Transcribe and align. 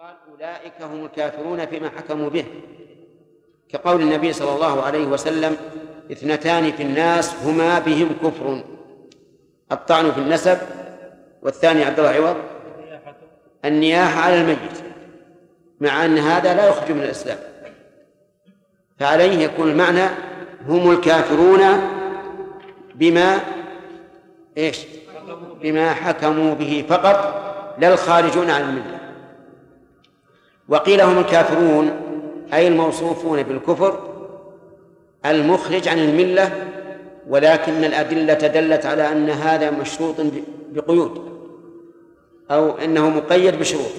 قال 0.00 0.14
أولئك 0.32 0.82
هم 0.82 1.04
الكافرون 1.04 1.66
فيما 1.66 1.88
حكموا 1.88 2.30
به. 2.30 2.44
كقول 3.68 4.02
النبي 4.02 4.32
صلى 4.32 4.54
الله 4.54 4.82
عليه 4.82 5.06
وسلم 5.06 5.56
اثنتان 6.12 6.72
في 6.72 6.82
الناس 6.82 7.34
هما 7.44 7.78
بهم 7.78 8.08
كفر. 8.22 8.62
الطعن 9.72 10.12
في 10.12 10.18
النسب 10.18 10.58
والثاني 11.42 11.84
عبد 11.84 11.98
الله 11.98 12.10
عوض. 12.10 12.36
النياحة 13.64 14.20
على 14.20 14.40
الميت 14.40 14.82
مع 15.80 16.04
أن 16.04 16.18
هذا 16.18 16.54
لا 16.54 16.68
يخرج 16.68 16.92
من 16.92 17.02
الإسلام. 17.02 17.38
فعليه 18.98 19.44
يكون 19.44 19.70
المعنى 19.70 20.08
هم 20.66 20.90
الكافرون 20.90 21.60
بما 22.94 23.40
إيش؟ 24.56 24.86
بما 25.62 25.94
حكموا 25.94 26.54
به 26.54 26.84
فقط 26.88 27.40
لا 27.78 27.92
الخارجون 27.92 28.50
عن 28.50 28.60
الملة. 28.62 28.99
وقيل 30.70 31.00
هم 31.00 31.18
الكافرون 31.18 31.90
أي 32.52 32.68
الموصوفون 32.68 33.42
بالكفر 33.42 34.10
المخرج 35.26 35.88
عن 35.88 35.98
الملة 35.98 36.66
ولكن 37.28 37.84
الأدلة 37.84 38.34
دلت 38.34 38.86
على 38.86 39.12
أن 39.12 39.30
هذا 39.30 39.70
مشروط 39.70 40.14
بقيود 40.72 41.30
أو 42.50 42.78
إنه 42.78 43.10
مقيد 43.10 43.58
بشروط. 43.58 43.92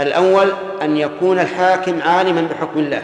الأول 0.00 0.52
أن 0.82 0.96
يكون 0.96 1.38
الحاكم 1.38 2.02
عالما 2.02 2.42
بحكم 2.42 2.80
الله 2.80 3.02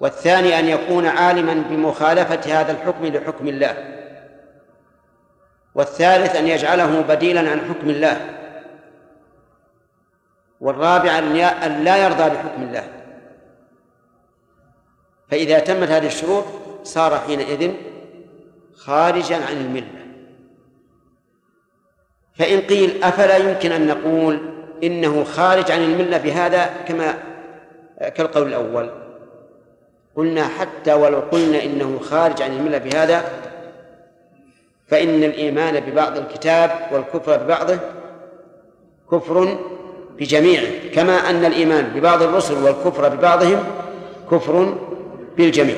والثاني 0.00 0.58
أن 0.58 0.68
يكون 0.68 1.06
عالما 1.06 1.64
بمخالفة 1.70 2.60
هذا 2.60 2.72
الحكم 2.72 3.06
لحكم 3.06 3.48
الله 3.48 3.76
والثالث 5.74 6.36
أن 6.36 6.46
يجعله 6.46 7.00
بديلا 7.00 7.40
عن 7.50 7.60
حكم 7.60 7.90
الله. 7.90 8.43
والرابع 10.64 11.18
أن 11.18 11.84
لا 11.84 12.04
يرضى 12.04 12.30
بحكم 12.30 12.62
الله. 12.62 12.84
فإذا 15.30 15.58
تمت 15.58 15.88
هذه 15.88 16.06
الشروط 16.06 16.44
صار 16.82 17.18
حينئذ 17.18 17.72
خارجا 18.74 19.36
عن 19.36 19.56
الملة. 19.56 20.04
فإن 22.38 22.60
قيل 22.60 23.04
أفلا 23.04 23.36
يمكن 23.36 23.72
أن 23.72 23.86
نقول 23.86 24.40
إنه 24.82 25.24
خارج 25.24 25.70
عن 25.70 25.82
الملة 25.82 26.18
بهذا 26.18 26.66
كما 26.88 27.14
كالقول 27.98 28.48
الأول. 28.48 28.90
قلنا 30.16 30.48
حتى 30.48 30.94
ولو 30.94 31.20
قلنا 31.20 31.64
إنه 31.64 31.98
خارج 31.98 32.42
عن 32.42 32.52
الملة 32.52 32.78
بهذا 32.78 33.24
فإن 34.86 35.24
الإيمان 35.24 35.80
ببعض 35.80 36.16
الكتاب 36.16 36.88
والكفر 36.92 37.36
ببعضه 37.36 37.78
كفر 39.10 39.58
بجميعه 40.18 40.66
كما 40.94 41.30
أن 41.30 41.44
الإيمان 41.44 41.84
ببعض 41.94 42.22
الرسل 42.22 42.54
والكفر 42.54 43.08
ببعضهم 43.08 43.64
كفر 44.30 44.78
بالجميع. 45.36 45.76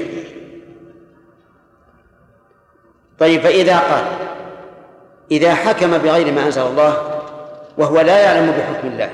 طيب 3.19 3.41
فإذا 3.41 3.78
قال 3.78 4.05
إذا 5.31 5.55
حكم 5.55 5.98
بغير 5.98 6.33
ما 6.33 6.47
أنزل 6.47 6.62
الله 6.62 7.20
وهو 7.78 8.01
لا 8.01 8.19
يعلم 8.23 8.51
بحكم 8.51 8.89
الله 8.89 9.11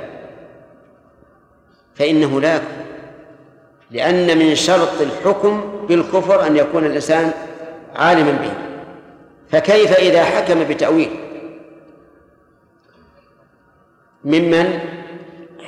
فإنه 1.94 2.40
لا 2.40 2.54
يكفر 2.54 2.82
لأن 3.90 4.38
من 4.38 4.54
شرط 4.54 5.00
الحكم 5.00 5.84
بالكفر 5.88 6.46
أن 6.46 6.56
يكون 6.56 6.86
الإنسان 6.86 7.32
عالما 7.96 8.32
به. 8.32 8.52
فكيف 9.50 9.92
إذا 9.92 10.24
حكم 10.24 10.64
بتأويل؟ 10.64 11.10
ممن 14.24 14.78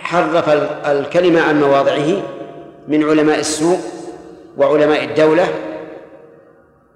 حرف 0.05 0.48
الكلمة 0.86 1.41
عن 1.41 1.60
مواضعه 1.60 2.22
من 2.89 3.05
علماء 3.05 3.39
السوء 3.39 3.78
وعلماء 4.56 5.05
الدولة 5.05 5.48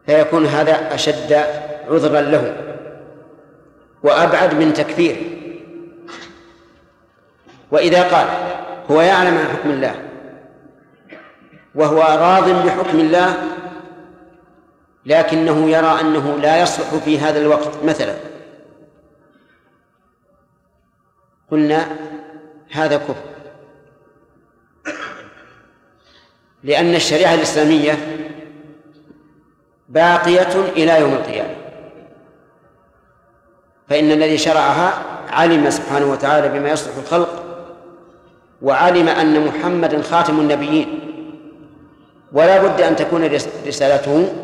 فيكون 0.06 0.46
هذا 0.46 0.94
أشد 0.94 1.32
عذرا 1.90 2.20
له 2.20 2.56
وأبعد 4.02 4.54
من 4.54 4.72
تكفير. 4.72 5.16
وإذا 7.70 8.02
قال 8.02 8.26
هو 8.90 9.00
يعلم 9.00 9.38
عن 9.38 9.46
حكم 9.46 9.70
الله 9.70 9.94
وهو 11.74 12.00
راض 12.00 12.66
بحكم 12.66 13.00
الله 13.00 13.34
لكنه 15.06 15.70
يرى 15.70 16.00
أنه 16.00 16.38
لا 16.38 16.62
يصلح 16.62 16.94
في 17.04 17.18
هذا 17.18 17.40
الوقت 17.40 17.84
مثلا 17.84 18.14
قلنا 21.50 21.86
هذا 22.70 22.96
كفر. 22.96 23.14
لأن 26.62 26.94
الشريعة 26.94 27.34
الإسلامية 27.34 27.98
باقية 29.88 30.60
إلى 30.76 31.00
يوم 31.00 31.12
القيامة. 31.12 31.54
فإن 33.88 34.12
الذي 34.12 34.38
شرعها 34.38 35.02
علم 35.30 35.70
سبحانه 35.70 36.12
وتعالى 36.12 36.48
بما 36.48 36.70
يصلح 36.70 36.96
الخلق 36.96 37.44
وعلم 38.62 39.08
أن 39.08 39.46
محمدا 39.46 40.02
خاتم 40.02 40.40
النبيين. 40.40 41.00
ولا 42.32 42.62
بد 42.62 42.80
أن 42.80 42.96
تكون 42.96 43.30
رسالته 43.66 44.34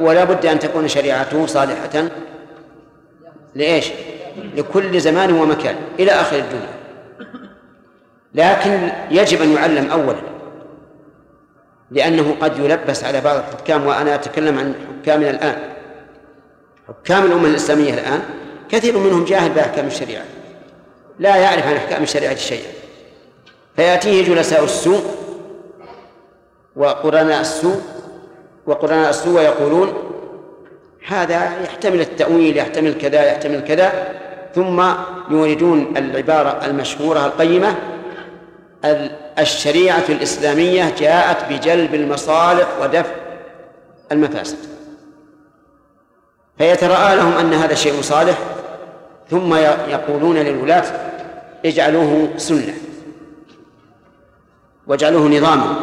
ولا 0.00 0.24
بد 0.24 0.46
أن 0.46 0.58
تكون 0.58 0.88
شريعته 0.88 1.46
صالحة. 1.46 2.08
لإيش؟ 3.54 3.90
لكل 4.56 5.00
زمان 5.00 5.32
ومكان 5.32 5.76
إلى 5.98 6.10
آخر 6.10 6.36
الدنيا. 6.36 6.81
لكن 8.34 8.92
يجب 9.10 9.42
أن 9.42 9.52
يعلم 9.52 9.90
أولا 9.90 10.20
لأنه 11.90 12.36
قد 12.40 12.58
يلبس 12.58 13.04
على 13.04 13.20
بعض 13.20 13.36
الحكام 13.36 13.86
وأنا 13.86 14.14
أتكلم 14.14 14.58
عن 14.58 14.74
حكامنا 15.02 15.30
الآن. 15.30 15.56
حكام 16.88 17.24
الأمة 17.24 17.48
الإسلامية 17.48 17.94
الآن 17.94 18.22
كثير 18.68 18.98
منهم 18.98 19.24
جاهل 19.24 19.50
بأحكام 19.50 19.86
الشريعة 19.86 20.24
لا 21.18 21.36
يعرف 21.36 21.66
عن 21.66 21.76
أحكام 21.76 22.02
الشريعة 22.02 22.34
شيئا. 22.34 22.70
فيأتيه 23.76 24.24
جلساء 24.24 24.64
السوء 24.64 25.02
وقرناء 26.76 27.40
السوء 27.40 27.80
وقرناء 28.66 29.10
السوء 29.10 29.40
يقولون 29.40 29.92
هذا 31.06 31.60
يحتمل 31.64 32.00
التأويل 32.00 32.56
يحتمل 32.56 32.94
كذا 32.94 33.24
يحتمل 33.24 33.64
كذا. 33.64 33.92
ثم 34.54 34.82
يوردون 35.30 35.94
العبارة 35.96 36.66
المشهورة 36.66 37.26
القيمة 37.26 37.74
الشريعة 39.38 40.04
الإسلامية 40.08 40.94
جاءت 40.98 41.52
بجلب 41.52 41.94
المصالح 41.94 42.68
ودفع 42.82 43.12
المفاسد. 44.12 44.58
فيتراءى 46.58 47.16
لهم 47.16 47.32
أن 47.32 47.52
هذا 47.52 47.74
شيء 47.74 48.00
صالح 48.00 48.38
ثم 49.30 49.54
يقولون 49.88 50.36
للولاة 50.36 50.84
اجعلوه 51.64 52.28
سنة 52.36 52.74
واجعلوه 54.86 55.28
نظاما 55.28 55.74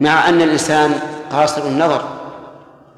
مع 0.00 0.28
أن 0.28 0.42
الإنسان 0.42 0.94
قاصر 1.32 1.66
النظر. 1.66 2.02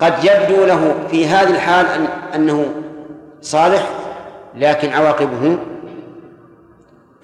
قد 0.01 0.25
يبدو 0.25 0.65
له 0.65 0.95
في 1.11 1.27
هذه 1.27 1.51
الحال 1.51 1.87
أن 1.87 2.07
أنه 2.35 2.75
صالح 3.43 4.02
لكن 4.55 4.93
عواقبه 4.93 5.59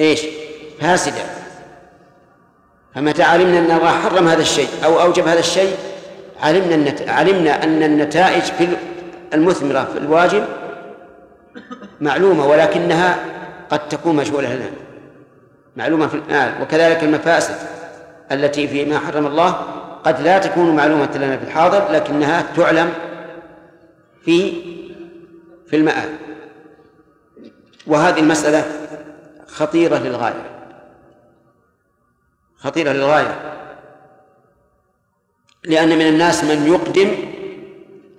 إيش؟ 0.00 0.27
فاسدة. 0.81 1.22
فمتى 2.94 3.22
علمنا 3.22 3.59
أن 3.59 3.71
الله 3.71 3.91
حرم 3.91 4.28
هذا 4.28 4.43
الشيء 4.43 4.69
أو 4.84 5.00
أوجب 5.00 5.27
هذا 5.27 5.38
الشيء؟ 5.38 5.77
علمنا 6.43 6.75
النت... 6.75 7.09
علمنا 7.09 7.65
أن 7.65 7.83
النتائج 7.83 8.43
في 8.43 8.69
المثمرة 9.34 9.84
في 9.84 9.99
الواجب 9.99 10.44
معلومة 12.00 12.47
ولكنها 12.47 13.17
قد 13.70 13.88
تكون 13.88 14.17
مجهولة 14.17 14.55
لنا. 14.55 14.70
معلومة 15.76 16.06
في 16.06 16.14
الآن 16.14 16.62
وكذلك 16.62 17.05
المفاسد 17.05 17.55
التي 18.32 18.69
فيما 18.69 18.99
حرم 18.99 19.26
الله 19.26 19.50
قد 20.05 20.20
لا 20.20 20.38
تكون 20.38 20.76
معلومة 20.76 21.17
لنا 21.17 21.37
في 21.37 21.44
الحاضر 21.44 21.93
لكنها 21.93 22.44
تعلم 22.56 22.93
في 24.25 24.52
في 25.67 25.76
المآل. 25.76 26.08
وهذه 27.88 28.20
المسألة 28.20 28.64
خطيرة 29.46 29.99
للغاية. 29.99 30.50
خطيرة 32.56 32.93
للغاية. 32.93 33.55
لأن 35.64 35.88
من 35.88 36.08
الناس 36.08 36.44
من 36.44 36.67
يقدم 36.67 37.11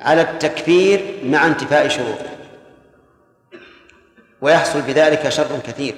على 0.01 0.21
التكفير 0.21 1.19
مع 1.24 1.45
انتفاء 1.45 1.88
شروطه 1.88 2.30
ويحصل 4.42 4.81
بذلك 4.81 5.30
شر 5.30 5.60
كثير. 5.60 5.95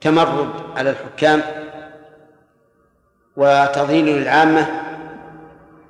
تمرد 0.00 0.50
على 0.76 0.90
الحكام 0.90 1.42
وتضليل 3.36 4.06
للعامة 4.06 4.82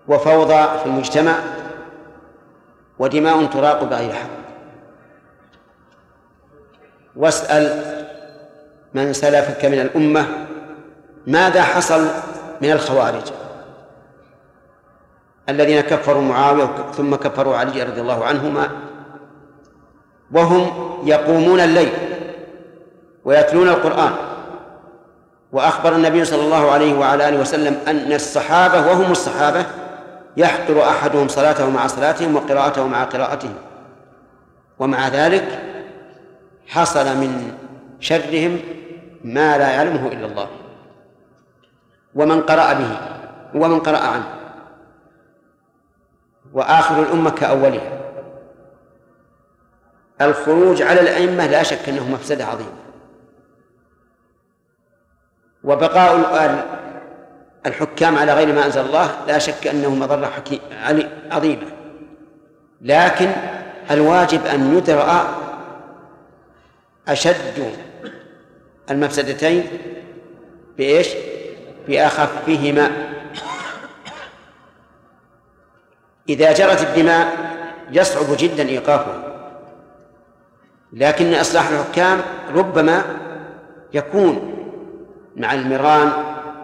وفوضى 0.09 0.79
في 0.79 0.87
المجتمع 0.87 1.35
ودماء 2.99 3.45
تراق 3.47 3.85
بغير 3.85 4.13
حق. 4.13 4.44
واسأل 7.17 7.95
من 8.95 9.13
سلفك 9.13 9.65
من 9.65 9.81
الأمة 9.81 10.27
ماذا 11.27 11.63
حصل 11.63 12.07
من 12.63 12.71
الخوارج 12.73 13.23
الذين 15.49 15.81
كفروا 15.81 16.23
معاوية 16.23 16.69
ثم 16.97 17.15
كفروا 17.15 17.57
علي 17.57 17.83
رضي 17.83 18.01
الله 18.01 18.25
عنهما 18.25 18.69
وهم 20.33 20.71
يقومون 21.05 21.61
الليل 21.61 21.93
ويتلون 23.25 23.69
القرآن 23.69 24.13
وأخبر 25.53 25.93
النبي 25.97 26.25
صلى 26.25 26.43
الله 26.43 26.71
عليه 26.71 26.99
وعلى 26.99 27.29
آله 27.29 27.41
وسلم 27.41 27.79
أن 27.89 28.13
الصحابة 28.13 28.87
وهم 28.87 29.13
الصحابة 29.13 29.67
يحقر 30.37 30.83
أحدهم 30.83 31.29
صلاته 31.29 31.71
مع 31.71 31.87
صلاتهم 31.87 32.37
وقراءته 32.37 32.87
مع 32.87 33.05
قراءتهم 33.05 33.55
ومع 34.79 35.09
ذلك 35.09 35.74
حصل 36.67 37.17
من 37.17 37.59
شرهم 38.01 38.61
ما 39.25 39.59
لا 39.59 39.71
يعلمه 39.71 40.09
إلا 40.09 40.27
الله. 40.27 40.49
ومن 42.15 42.41
قرأ 42.41 42.73
به 42.73 42.99
ومن 43.55 43.81
قرأ 43.81 43.99
عنه. 43.99 44.29
وآخر 46.53 47.03
الأمة 47.03 47.31
كأولها. 47.31 48.05
الخروج 50.21 50.83
على 50.83 51.01
الأئمة 51.01 51.47
لا 51.47 51.63
شك 51.63 51.89
أنه 51.89 52.11
مفسدة 52.11 52.45
عظيمة 52.45 52.85
وبقاء 55.65 56.17
الحكام 57.67 58.19
على 58.19 58.33
غير 58.33 58.53
ما 58.53 58.67
أنزل 58.67 58.81
الله 58.81 59.11
لا 59.27 59.39
شك 59.39 59.67
أنه 59.67 59.95
مضرة 59.95 60.33
عظيمة 61.31 61.67
لكن 62.81 63.31
الواجب 63.91 64.47
أن 64.47 64.77
يدرأ 64.77 65.44
أشد 67.09 67.73
المفسدتين 68.91 69.65
بإيش؟ 70.79 71.09
بأخفهما. 71.89 72.91
إذا 76.29 76.53
جرت 76.53 76.83
الدماء 76.83 77.37
يصعب 77.93 78.37
جدا 78.39 78.69
إيقافها. 78.69 79.35
لكن 80.93 81.35
إصلاح 81.35 81.69
الحكام 81.69 82.21
ربما 82.55 83.03
يكون 83.95 84.55
مع 85.37 85.55
المران 85.55 86.13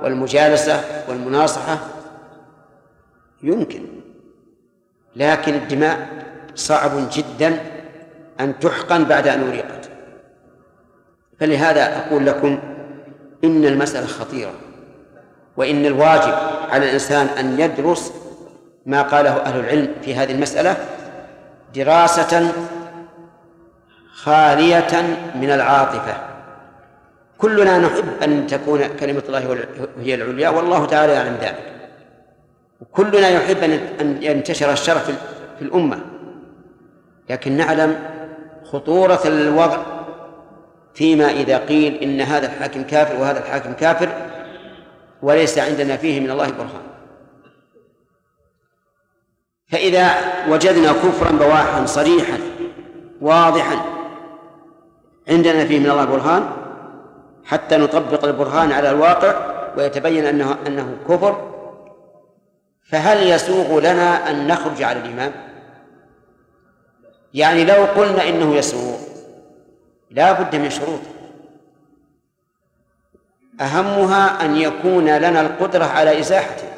والمجالسة 0.03 1.05
والمناصحة 1.09 1.79
يمكن. 3.43 3.87
لكن 5.17 5.55
الدماء 5.55 6.09
صعب 6.55 6.91
جدا 7.13 7.61
أن 8.41 8.59
تحقن 8.59 9.05
بعد 9.05 9.29
أن 9.29 9.49
أريقت. 9.49 9.80
فلهذا 11.41 11.97
أقول 11.99 12.27
لكم 12.27 12.59
إن 13.45 13.65
المسألة 13.65 14.07
خطيرة 14.07 14.53
وإن 15.57 15.87
الواجب 15.87 16.35
على 16.71 16.85
الإنسان 16.85 17.27
أن 17.27 17.61
يدرس 17.61 18.13
ما 18.87 19.03
قاله 19.03 19.31
أهل 19.31 19.61
العلم 19.61 19.89
في 20.03 20.15
هذه 20.15 20.33
المسألة 20.33 20.77
دراسة 21.75 22.53
خالية 24.13 25.19
من 25.35 25.51
العاطفة. 25.51 26.15
كلنا 27.39 27.79
نحب 27.79 28.23
أن 28.23 28.47
تكون 28.47 28.81
كلمة 29.01 29.23
الله 29.29 29.57
هي 30.01 30.15
العليا 30.15 30.49
والله 30.49 30.87
تعالى 30.87 31.13
يعلم 31.13 31.37
ذلك. 31.41 31.57
كلنا 32.93 33.29
يحب 33.29 33.57
أن 34.01 34.23
ينتشر 34.23 34.73
الشر 34.73 34.99
في 35.59 35.63
الأمة. 35.63 36.01
لكن 37.31 37.57
نعلم 37.57 37.99
خطورة 38.65 39.21
الوضع 39.25 40.00
فيما 40.95 41.31
إذا 41.31 41.59
قيل 41.59 41.95
إن 41.95 42.21
هذا 42.21 42.47
الحاكم 42.47 42.83
كافر 42.83 43.21
وهذا 43.21 43.39
الحاكم 43.39 43.73
كافر 43.73 44.09
وليس 45.23 45.59
عندنا 45.59 45.97
فيه 45.97 46.21
من 46.21 46.31
الله 46.31 46.51
برهان 46.51 46.91
فإذا 49.69 50.15
وجدنا 50.49 50.93
كفرا 50.93 51.33
بواحا 51.33 51.87
صريحا 51.87 52.39
واضحا 53.21 53.77
عندنا 55.29 55.65
فيه 55.65 55.79
من 55.79 55.91
الله 55.91 56.05
برهان 56.05 56.51
حتى 57.45 57.77
نطبق 57.77 58.25
البرهان 58.25 58.73
على 58.73 58.91
الواقع 58.91 59.35
ويتبين 59.77 60.27
أنه 60.27 60.57
أنه 60.67 60.97
كفر 61.09 61.51
فهل 62.91 63.31
يسوغ 63.31 63.81
لنا 63.81 64.31
أن 64.31 64.47
نخرج 64.47 64.83
على 64.83 64.99
الإمام؟ 64.99 65.33
يعني 67.35 67.65
لو 67.65 67.85
قلنا 67.85 68.29
إنه 68.29 68.57
يسوغ 68.57 69.10
لا 70.11 70.33
بد 70.33 70.57
من 70.57 70.71
شروط. 70.71 71.01
أهمها 73.61 74.45
أن 74.45 74.57
يكون 74.57 75.17
لنا 75.17 75.41
القدرة 75.41 75.85
على 75.85 76.21
إزاحته 76.21 76.69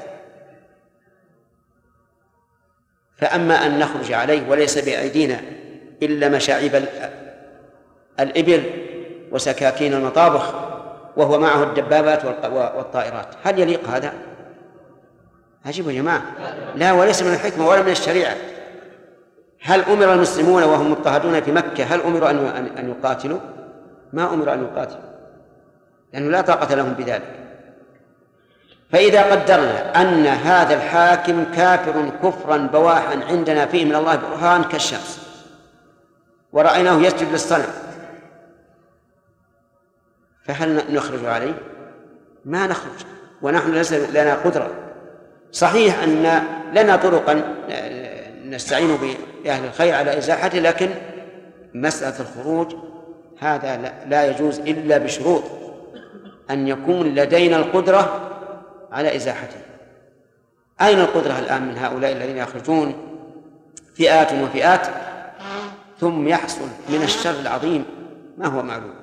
فأما 3.19 3.67
أن 3.67 3.79
نخرج 3.79 4.13
عليه 4.13 4.49
وليس 4.49 4.79
بأيدينا 4.79 5.41
إلا 6.03 6.29
مشاعب 6.29 6.85
الإبل 8.21 8.63
وسكاكين 9.33 9.95
المطابخ 9.95 10.55
وهو 11.17 11.39
معه 11.39 11.63
الدبابات 11.63 12.25
والطائرات. 12.45 13.29
هل 13.45 13.59
يليق 13.59 13.89
هذا؟ 13.89 14.13
عجيب 15.67 15.89
يا 15.89 15.93
جماعة. 15.93 16.23
لا 16.75 16.93
وليس 16.93 17.23
من 17.23 17.35
الحكمة 17.35 17.69
ولا 17.69 17.83
من 17.83 17.93
الشريعة. 17.93 18.37
هل 19.63 19.83
أمر 19.83 20.13
المسلمون 20.13 20.63
وهم 20.63 20.91
مضطهدون 20.91 21.41
في 21.41 21.53
مكة 21.53 21.85
هل 21.85 22.01
أمروا 22.01 22.31
أن 22.31 22.39
أن 22.79 22.89
يقاتلوا؟ 22.89 23.39
ما 24.13 24.35
أمروا 24.35 24.55
أن 24.55 24.63
يقاتلوا 24.63 25.13
لأنه 26.13 26.31
لا 26.31 26.41
طاقة 26.41 26.75
لهم 26.75 26.93
بذلك 26.93 27.43
فإذا 28.93 29.23
قدرنا 29.33 30.03
أن 30.03 30.27
هذا 30.27 30.75
الحاكم 30.75 31.45
كافر 31.45 32.11
كفرا 32.23 32.57
بواحا 32.57 33.25
عندنا 33.29 33.67
فيه 33.67 33.85
من 33.85 33.95
الله 33.95 34.17
برهان 34.17 34.65
كالشمس 34.65 35.21
ورأيناه 36.53 37.01
يسجد 37.01 37.33
للصنم 37.33 37.73
فهل 40.45 40.95
نخرج 40.95 41.25
عليه؟ 41.25 41.55
ما 42.45 42.67
نخرج 42.67 43.05
ونحن 43.43 43.73
ليس 43.73 43.93
لنا 43.93 44.35
قدرة 44.35 44.71
صحيح 45.53 46.03
أن 46.03 46.43
لنا 46.75 46.97
طرقا 46.97 47.43
نستعين 48.45 48.97
بأهل 49.45 49.65
الخير 49.65 49.95
على 49.95 50.19
إزاحته 50.19 50.59
لكن 50.59 50.91
مسألة 51.75 52.21
الخروج 52.21 52.75
هذا 53.39 53.77
لا 54.07 54.27
يجوز 54.27 54.59
إلا 54.59 54.99
بشروط. 54.99 55.43
أن 56.51 56.69
يكون 56.69 57.15
لدينا 57.15 57.57
القدرة 57.57 58.31
على 58.93 59.17
إزاحته. 59.17 59.57
أين 60.81 60.99
القدرة 61.01 61.39
الآن 61.39 61.69
من 61.69 61.79
هؤلاء 61.79 62.13
الذين 62.13 62.37
يخرجون 62.37 62.95
فئات 63.95 64.33
وفئات؟ 64.33 64.87
ثم 66.01 66.29
يحصل 66.29 66.67
من 66.89 67.03
الشر 67.03 67.41
العظيم 67.41 67.85
ما 68.39 68.47
هو 68.47 68.63
معلوم. 68.63 68.95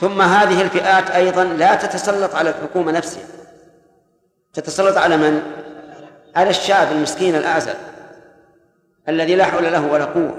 ثم 0.00 0.22
هذه 0.22 0.62
الفئات 0.62 1.10
أيضا 1.10 1.44
لا 1.44 1.74
تتسلط 1.74 2.34
على 2.34 2.50
الحكومة 2.50 2.92
نفسها. 2.92 3.24
تتسلط 4.52 4.96
على 4.96 5.16
من؟ 5.16 5.42
على 6.36 6.50
الشعب 6.50 6.92
المسكين 6.92 7.34
الأعزل 7.34 7.74
الذي 9.08 9.36
لا 9.36 9.44
حول 9.44 9.64
له 9.64 9.92
ولا 9.92 10.04
قوة. 10.04 10.34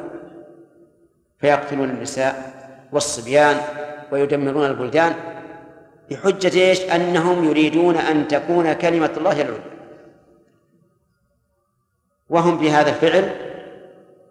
فيقتلون 1.40 1.90
النساء 1.90 2.54
والصبيان 2.92 3.58
ويدمرون 4.12 4.66
البلدان 4.66 5.14
بحجة 6.12 6.60
إيش؟ 6.60 6.82
أنهم 6.82 7.44
يريدون 7.44 7.96
أن 7.96 8.28
تكون 8.28 8.74
كلمة 8.74 9.12
الله 9.18 9.42
العليا. 9.42 9.76
وهم 12.30 12.58
بهذا 12.58 12.90
الفعل 12.90 13.30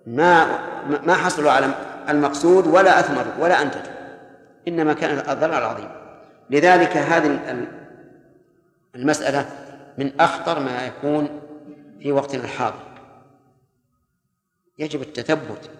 ما 0.07 0.59
ما 0.83 1.15
حصلوا 1.15 1.51
على 1.51 1.71
المقصود 2.09 2.67
ولا 2.67 3.01
أثمروا 3.01 3.33
ولا 3.39 3.63
أنتجوا. 3.63 3.95
إنما 4.69 4.93
كان 4.93 5.19
الضرر 5.19 5.59
العظيم. 5.59 5.89
لذلك 6.51 6.97
هذه 6.97 7.39
المسألة 8.95 9.47
من 9.99 10.21
أخطر 10.21 10.61
ما 10.61 10.87
يكون 10.87 11.41
في 12.05 12.13
وقتنا 12.13 12.45
الحاضر 12.45 12.85
يجب 14.79 15.03
التثبت 15.03 15.71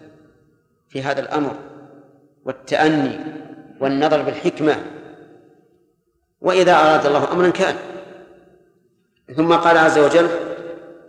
في 0.89 1.01
هذا 1.01 1.21
الأمر 1.21 1.55
والتأني 2.45 3.19
والنظر 3.79 4.21
بالحكمة. 4.21 4.83
وإذا 6.41 6.73
أراد 6.73 7.05
الله 7.05 7.31
أمرا 7.31 7.49
كان. 7.49 7.75
ثم 9.35 9.53
قال 9.53 9.77
عز 9.77 9.97
وجل 9.97 10.29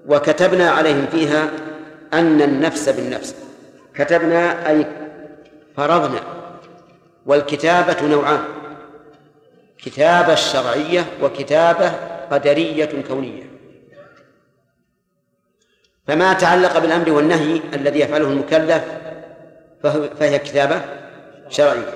وكتبنا 0.06 0.70
عليهم 0.70 1.06
فيها 1.06 1.50
أن 2.12 2.42
النفس 2.42 2.88
بالنفس. 2.88 3.36
كتبنا 3.94 4.70
أي 4.70 4.86
فرضنا. 5.76 6.20
والكتابة 7.26 8.06
نوعان 8.06 8.44
كتابة 9.78 10.34
شرعية 10.34 11.04
وكتابة 11.22 11.92
قدرية 12.30 13.02
كونية. 13.08 13.45
فما 16.06 16.32
تعلق 16.32 16.78
بالأمر 16.78 17.10
والنهي 17.12 17.60
الذي 17.74 18.00
يفعله 18.00 18.28
المكلف 18.28 18.82
فهي 20.20 20.38
كتابة 20.38 20.80
شرعية. 21.48 21.92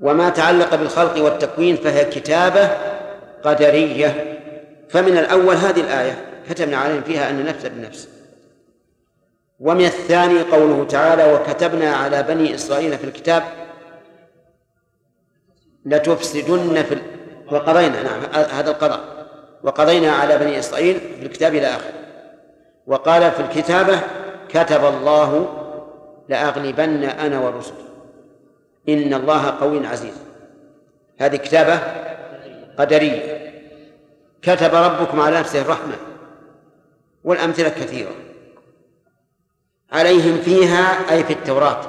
وما 0.00 0.28
تعلق 0.28 0.74
بالخلق 0.74 1.24
والتكوين 1.24 1.76
فهي 1.76 2.04
كتابة 2.04 2.70
قدرية. 3.44 4.40
فمن 4.88 5.18
الأول 5.18 5.54
هذه 5.54 5.80
الآية 5.80 6.24
كتبنا 6.48 6.76
عليهم 6.76 7.02
فيها 7.02 7.30
أن 7.30 7.44
نفس 7.44 7.66
بالنفس 7.66 8.08
ومن 9.60 9.84
الثاني 9.84 10.42
قوله 10.42 10.84
تعالى 10.84 11.32
وكتبنا 11.32 11.96
على 11.96 12.22
بني 12.22 12.54
إسرائيل 12.54 12.98
في 12.98 13.04
الكتاب 13.04 13.42
لتفسدن 15.86 16.82
في 16.82 16.98
وقضينا 17.52 18.02
نعم 18.02 18.44
هذا 18.50 18.70
القضاء. 18.70 19.00
وقضينا 19.62 20.12
على 20.12 20.38
بني 20.38 20.58
إسرائيل 20.58 21.00
في 21.20 21.26
الكتاب 21.26 21.54
إلى 21.54 21.66
آخره. 21.66 22.03
وقال 22.86 23.30
في 23.30 23.40
الكتابة 23.40 24.00
كتب 24.48 24.84
الله 24.84 25.60
لأغلبن 26.28 27.04
أنا 27.04 27.40
ورسلي. 27.40 27.84
إن 28.88 29.14
الله 29.14 29.50
قوي 29.50 29.86
عزيز. 29.86 30.14
هذه 31.18 31.36
كتابة 31.36 31.78
قدرية. 32.78 33.52
كتب 34.42 34.74
ربكم 34.74 35.20
على 35.20 35.38
نفسه 35.38 35.60
الرحمة 35.60 35.96
والأمثلة 37.24 37.68
كثيرة. 37.68 38.12
عليهم 39.92 40.36
فيها 40.36 41.12
أي 41.12 41.24
في 41.24 41.32
التوراة. 41.32 41.80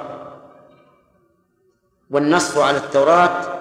والنص 2.10 2.58
على 2.58 2.76
التوراة 2.76 3.56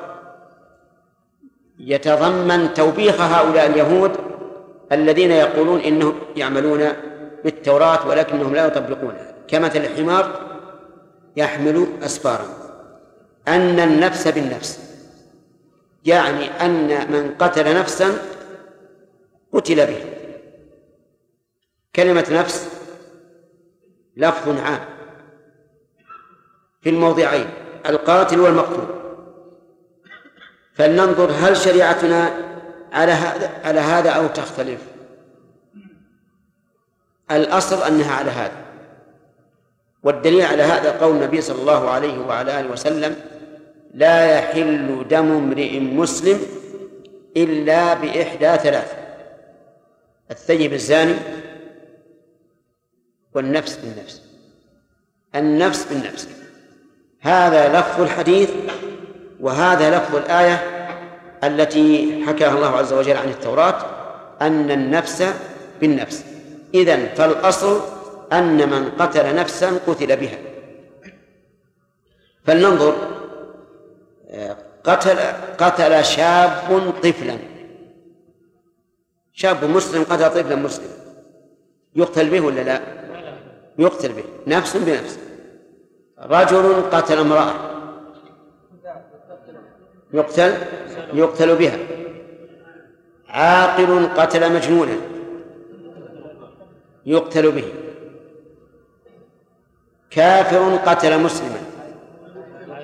يتضمن 1.80 2.74
توبيخ 2.74 3.22
هؤلاء 3.22 3.66
اليهود 3.66 4.12
الذين 4.92 5.32
يقولون 5.32 5.80
إنهم 5.80 6.16
يعملون 6.36 6.88
بالتوراة 7.46 8.08
ولكنهم 8.08 8.56
لا 8.56 8.66
يطبقونها 8.66 9.36
كمثل 9.48 9.80
الحمار 9.80 10.56
يحمل 11.36 11.88
أسفارا. 12.04 12.48
أن 13.48 13.80
النفس 13.80 14.28
بالنفس. 14.28 14.80
يعني 16.06 16.46
أن 16.46 17.12
من 17.12 17.36
قتل 17.40 17.76
نفسا 17.76 18.18
قتل 19.54 19.86
به. 19.88 20.04
كلمة 21.96 22.26
نفس 22.32 22.70
لفظ 24.18 24.60
عام. 24.60 24.86
في 26.82 26.90
الموضعين 26.90 27.50
القاتل 27.86 28.40
والمقتول. 28.40 28.88
فلننظر 30.74 31.32
هل 31.32 31.58
شريعتنا 31.58 32.30
على 32.94 33.12
هذا 33.12 33.52
على 33.64 33.80
هذا 33.80 34.10
أو 34.10 34.28
تختلف. 34.28 34.95
الأصل 37.32 37.84
أنها 37.84 38.14
على 38.16 38.32
هذا. 38.32 38.66
والدليل 40.04 40.42
على 40.42 40.64
هذا 40.64 40.92
قول 40.92 41.16
النبي 41.16 41.42
صلى 41.42 41.62
الله 41.62 41.90
عليه 41.90 42.20
وعلى 42.20 42.60
آله 42.60 42.72
وسلم 42.72 43.16
لا 43.94 44.40
يحل 44.40 45.06
دم 45.10 45.32
امرئ 45.32 45.80
مسلم 45.80 46.40
إلا 47.38 47.94
بإحدى 47.94 48.58
ثلاث 48.58 48.94
الثيب 50.32 50.74
الزاني 50.74 51.16
والنفس 53.34 53.76
بالنفس. 53.76 54.22
النفس 55.36 55.86
بالنفس. 55.86 56.28
هذا 57.22 57.80
لفظ 57.80 58.02
الحديث 58.02 58.52
وهذا 59.40 59.98
لفظ 59.98 60.16
الآية 60.16 60.64
التي 61.44 62.24
حكاها 62.28 62.56
الله 62.56 62.78
عز 62.78 62.94
وجل 62.94 63.18
عن 63.18 63.30
التوراة 63.30 63.86
أن 64.42 64.72
النفس 64.72 65.34
بالنفس. 65.82 66.35
إذن 66.76 67.10
فالأصل 67.16 67.82
أن 68.34 68.70
من 68.70 68.92
قتل 69.00 69.36
نفسا 69.36 69.80
قتل 69.88 70.18
بها. 70.18 70.38
فلننظر 72.44 72.96
قتل 74.84 75.20
قتل 75.58 76.06
شاب 76.06 76.94
طفلا. 77.04 77.38
شاب 79.34 79.66
مسلم 79.66 80.04
قتل 80.04 80.30
طفلا 80.30 80.56
مسلم. 80.56 80.92
يقتل 81.96 82.30
به 82.30 82.42
ولا 82.42 82.62
لا؟ 82.62 82.82
يقتل 83.78 84.12
به. 84.14 84.24
نفس 84.48 84.78
بنفس. 84.78 85.20
رجل 86.20 86.82
قتل 86.92 87.18
امرأة. 87.20 87.54
يقتل 90.14 90.54
يقتل 91.14 91.56
بها. 91.56 91.78
عاقل 93.28 94.08
قتل 94.18 94.54
مجنونا 94.54 95.15
يقتل 97.06 97.52
به. 97.52 97.64
كافر 100.10 100.76
قتل 100.76 101.20
مسلما. 101.20 101.62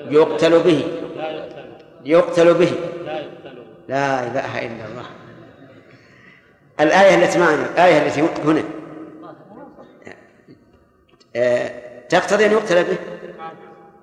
يقتل 0.10 0.60
به. 0.60 0.88
يقتل 2.06 2.54
به. 2.54 2.72
لا 3.88 4.28
إله 4.28 4.60
إلا 4.60 4.86
الله. 4.86 5.06
الآية 6.80 7.24
التي 7.24 7.40
معنا 7.40 7.66
الآية 7.66 8.08
التي 8.08 8.22
هنا. 8.46 8.64
آه، 11.36 11.72
تقتضي 12.10 12.46
أن 12.46 12.52
يقتل 12.52 12.84
به؟ 12.84 12.98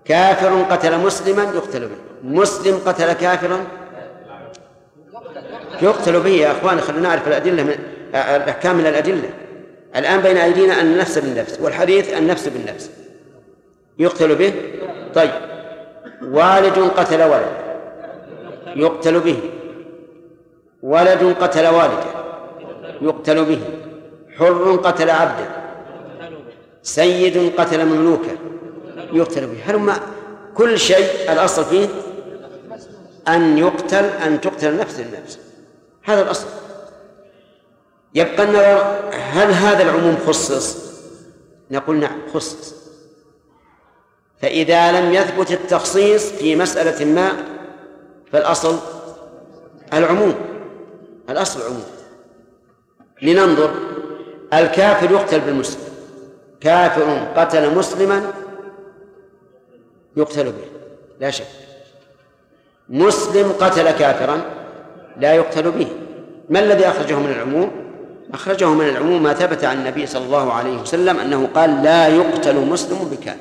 كافر 0.04 0.62
قتل 0.62 0.98
مسلما 0.98 1.42
يقتل 1.42 1.88
به. 1.88 1.96
مسلم 2.22 2.76
قتل 2.86 3.12
كافرا؟ 3.12 3.66
يقتل 5.82 6.20
به 6.20 6.30
يا 6.30 6.50
أخوان 6.52 6.80
خلينا 6.80 7.08
نعرف 7.08 7.28
الأدلة 7.28 7.62
من 7.62 7.78
آه، 8.14 8.36
الأحكام 8.36 8.76
من 8.76 8.86
الأدلة. 8.86 9.30
الآن 9.98 10.20
بين 10.20 10.36
أيدينا 10.36 10.80
أن 10.80 10.86
النفس 10.86 11.18
بالنفس 11.18 11.60
والحديث 11.60 12.12
النفس 12.12 12.48
بالنفس. 12.48 12.90
يقتل 13.98 14.34
به؟ 14.34 14.52
طيب. 15.14 15.30
والد 16.22 16.78
قتل 16.78 17.22
ولد 17.22 17.52
يقتل 18.76 19.20
به. 19.20 19.40
ولد 20.82 21.36
قتل 21.40 21.66
والده. 21.66 22.10
يقتل 23.00 23.44
به. 23.44 23.60
حر 24.38 24.76
قتل 24.76 25.10
عبدا 25.10 25.48
سيد 26.82 27.52
قتل 27.60 27.84
مملوكا 27.86 28.36
يقتل 29.12 29.46
به. 29.46 29.62
هل 29.66 29.92
كل 30.54 30.78
شيء 30.78 31.32
الأصل 31.32 31.64
فيه 31.64 31.88
أن 33.28 33.58
يقتل 33.58 34.04
أن 34.04 34.40
تقتل 34.40 34.76
نفس 34.76 35.00
النفس 35.00 35.38
هذا 36.02 36.22
الأصل. 36.22 36.46
يبقى 38.14 38.42
النظر 38.44 38.98
هل 39.12 39.52
هذا 39.52 39.82
العموم 39.82 40.16
خصص؟ 40.26 40.76
نقول 41.70 41.96
نعم 41.96 42.18
خصص. 42.34 42.74
فإذا 44.42 45.00
لم 45.00 45.12
يثبت 45.14 45.52
التخصيص 45.52 46.32
في 46.32 46.56
مسألة 46.56 47.04
ما 47.04 47.32
فالأصل 48.32 48.78
العموم 49.92 50.34
الأصل 51.30 51.60
العموم. 51.60 51.84
لننظر 53.22 53.74
الكافر 54.54 55.10
يقتل 55.10 55.40
بالمسلم 55.40 55.82
كافر 56.60 57.28
قتل 57.36 57.74
مسلما 57.74 58.32
يقتل 60.16 60.44
به 60.44 60.64
لا 61.20 61.30
شك. 61.30 61.46
مسلم 62.88 63.52
قتل 63.52 63.90
كافرا 63.90 64.40
لا 65.16 65.34
يقتل 65.34 65.70
به. 65.70 65.88
ما 66.48 66.60
الذي 66.60 66.88
أخرجه 66.88 67.18
من 67.18 67.30
العموم؟ 67.30 67.87
أخرجه 68.34 68.68
من 68.68 68.88
العموم 68.88 69.22
ما 69.22 69.34
ثبت 69.34 69.64
عن 69.64 69.76
النبي 69.78 70.06
صلى 70.06 70.24
الله 70.24 70.52
عليه 70.52 70.80
وسلم 70.80 71.20
أنه 71.20 71.48
قال 71.54 71.82
لا 71.82 72.08
يقتل 72.08 72.56
مسلم 72.56 72.98
بكافر. 72.98 73.38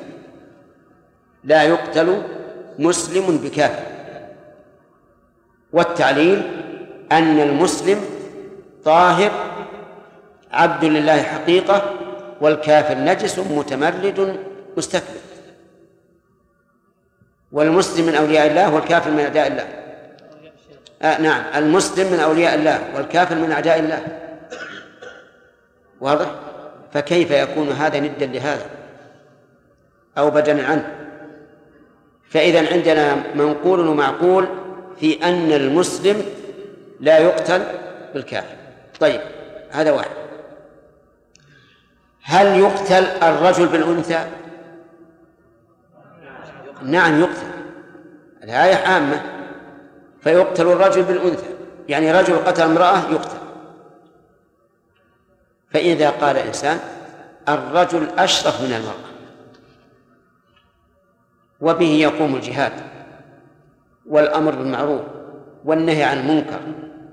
لا 1.43 1.63
يقتل 1.63 2.21
مسلم 2.79 3.37
بكافر. 3.37 3.83
والتعليل 5.73 6.41
أن 7.11 7.39
المسلم 7.39 8.01
طاهر 8.85 9.31
عبد 10.51 10.85
لله 10.85 11.21
حقيقة 11.21 11.93
والكافر 12.41 12.97
نجس 12.97 13.39
متمرد 13.39 14.39
مستكبر. 14.77 15.21
والمسلم 17.51 18.05
من 18.05 18.15
أولياء 18.15 18.47
الله 18.47 18.73
والكافر 18.73 19.11
من 19.11 19.19
أعداء 19.19 19.47
الله. 19.47 19.67
آه 21.01 21.21
نعم 21.21 21.43
المسلم 21.55 22.13
من 22.13 22.19
أولياء 22.19 22.55
الله 22.55 22.79
والكافر 22.95 23.35
من 23.35 23.51
أعداء 23.51 23.79
الله. 23.79 24.26
واضح؟ 26.01 26.31
فكيف 26.93 27.31
يكون 27.31 27.69
هذا 27.69 27.99
ندا 27.99 28.25
لهذا؟ 28.25 28.65
أو 30.17 30.29
بدلا 30.29 30.67
عنه. 30.67 30.95
فإذا 32.29 32.73
عندنا 32.73 33.15
منقول 33.35 33.87
ومعقول 33.87 34.47
في 34.99 35.23
أن 35.23 35.51
المسلم 35.51 36.23
لا 36.99 37.17
يقتل 37.17 37.63
بالكافر. 38.13 38.55
طيب 38.99 39.21
هذا 39.71 39.91
واحد. 39.91 40.09
هل 42.23 42.59
يقتل 42.59 43.03
الرجل 43.03 43.67
بالأنثى؟ 43.67 44.25
نعم 46.83 47.19
يقتل. 47.19 47.47
الآية 48.43 48.75
عامة. 48.75 49.21
فيقتل 50.21 50.67
الرجل 50.67 51.03
بالأنثى. 51.03 51.47
يعني 51.89 52.11
رجل 52.11 52.35
قتل 52.35 52.63
امرأة 52.63 53.11
يقتل. 53.11 53.36
فإذا 55.77 56.09
قال 56.09 56.37
إنسان 56.37 56.79
الرجل 57.49 58.09
أشرف 58.17 58.61
من 58.61 58.73
المرأة. 58.73 59.07
وبه 61.61 61.85
يقوم 61.85 62.35
الجهاد 62.35 62.73
والأمر 64.09 64.55
بالمعروف 64.55 65.01
والنهي 65.65 66.03
عن 66.03 66.19
المنكر 66.19 66.59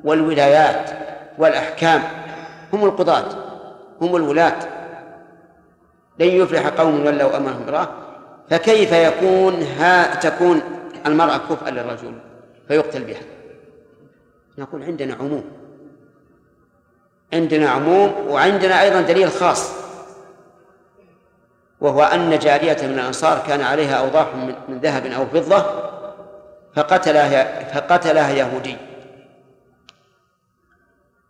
والولايات 0.04 0.90
والأحكام. 1.38 2.02
هم 2.72 2.84
القضاة 2.84 3.24
هم 4.00 4.16
الولاة. 4.16 4.58
لن 6.18 6.28
يفلح 6.28 6.66
قوم 6.68 7.06
ولوا 7.06 7.36
أمرهم 7.36 7.62
امرأة 7.62 7.88
فكيف 8.50 8.92
يكون 8.92 9.62
ها 9.62 10.14
تكون 10.14 10.60
المرأة 11.06 11.36
كفءا 11.36 11.70
للرجل؟ 11.70 12.14
فيقتل 12.68 13.04
بها. 13.04 13.22
نقول 14.58 14.82
عندنا 14.82 15.14
عموم. 15.14 15.63
عندنا 17.34 17.70
عموم 17.70 18.14
وعندنا 18.28 18.82
أيضا 18.82 19.00
دليل 19.00 19.30
خاص 19.30 19.70
وهو 21.80 22.02
أن 22.02 22.38
جارية 22.38 22.76
من 22.82 22.98
الأنصار 22.98 23.42
كان 23.46 23.60
عليها 23.60 23.94
أوضاح 23.94 24.26
من 24.68 24.78
ذهب 24.78 25.06
أو 25.06 25.26
فضة 25.26 25.64
فقتلها 26.76 27.64
فقتلها 27.64 28.30
يهودي. 28.30 28.76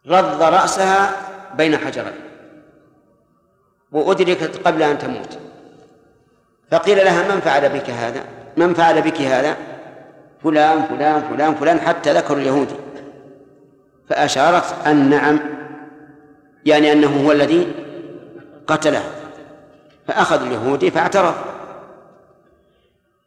رض 0.07 0.43
رأسها 0.43 1.11
بين 1.55 1.77
حجرين. 1.77 2.13
وأدركت 3.93 4.67
قبل 4.67 4.83
أن 4.83 4.99
تموت. 4.99 5.39
فقيل 6.71 6.97
لها 6.97 7.35
من 7.35 7.41
فعل 7.41 7.69
بك 7.69 7.91
هذا؟ 7.91 8.25
من 8.57 8.75
فعل 8.75 9.03
بك 9.03 9.21
هذا؟ 9.21 9.57
فلان 10.43 10.83
فلان 10.83 11.23
فلان 11.23 11.55
فلان 11.55 11.81
حتى 11.81 12.13
ذكر 12.13 12.37
اليهودي. 12.37 12.75
فأشارت 14.09 14.87
أن 14.87 15.11
نعم 15.11 15.41
يعني 16.67 16.93
أنه 16.93 17.27
هو 17.27 17.33
الذي 17.33 17.73
قتله 18.67 19.03
فأخذ 20.09 20.43
اليهودي 20.43 20.91
فاعترف 20.91 21.35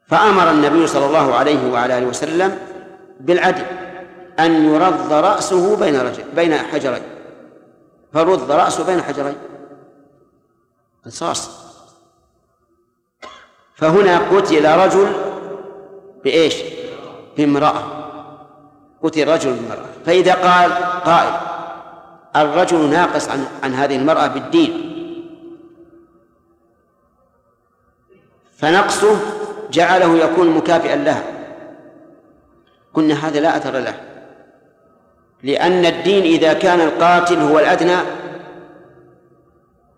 فأمر 0.08 0.51
النبي 0.51 0.88
صلى 0.88 1.06
الله 1.06 1.36
عليه 1.36 1.72
وعلى 1.72 1.98
آله 1.98 2.08
وسلم 2.08 2.60
بالعدل 3.20 3.65
أن 4.39 4.74
يرض 4.74 5.13
رأسه 5.13 5.75
بين 5.75 5.96
رجل 5.96 6.24
بين 6.36 6.58
حجرين. 6.58 7.03
فرد 8.13 8.51
رأسه 8.51 8.86
بين 8.86 9.01
حجرين. 9.01 9.36
قصاص 11.06 11.50
فهنا 13.75 14.17
قتل 14.17 14.77
رجل 14.77 15.08
بإيش؟ 16.24 16.56
بامرأة. 17.38 17.84
قتل 19.03 19.27
رجل 19.27 19.53
بامرأة. 19.53 19.86
فإذا 20.06 20.34
قال 20.34 20.72
قائل 21.03 21.46
الرجل 22.36 22.89
ناقص 22.89 23.29
عن 23.29 23.46
عن 23.63 23.74
هذه 23.74 23.96
المرأة 23.96 24.27
بالدين. 24.27 24.93
فنقصه 28.57 29.19
جعله 29.72 30.17
يكون 30.17 30.50
مكافئا 30.50 30.96
لها. 30.96 31.24
قلنا 32.93 33.27
هذا 33.27 33.39
لا 33.39 33.57
أثر 33.57 33.79
له. 33.79 34.01
لأن 35.43 35.86
الدين 35.86 36.24
إذا 36.24 36.53
كان 36.53 36.81
القاتل 36.81 37.39
هو 37.39 37.60
الأدنى 37.60 37.98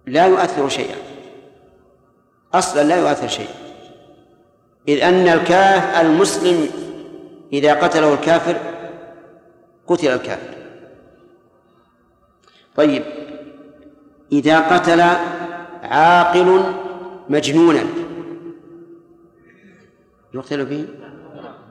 لا 0.05 0.25
يؤثر 0.27 0.69
شيئا. 0.69 0.95
أصلا 2.53 2.83
لا 2.83 2.95
يؤثر 2.95 3.27
شيئا. 3.27 3.55
إذ 4.87 5.03
أن 5.03 5.27
الكاف 5.27 6.01
المسلم 6.01 6.69
إذا 7.53 7.73
قتله 7.73 8.13
الكافر 8.13 8.57
قتل 9.87 10.07
الكافر. 10.07 10.58
طيب. 12.79 13.03
إذا 14.31 14.59
قتل 14.59 15.01
عاقل 15.83 16.63
مجنونا. 17.29 17.83
يقتل 20.33 20.65
به 20.65 20.85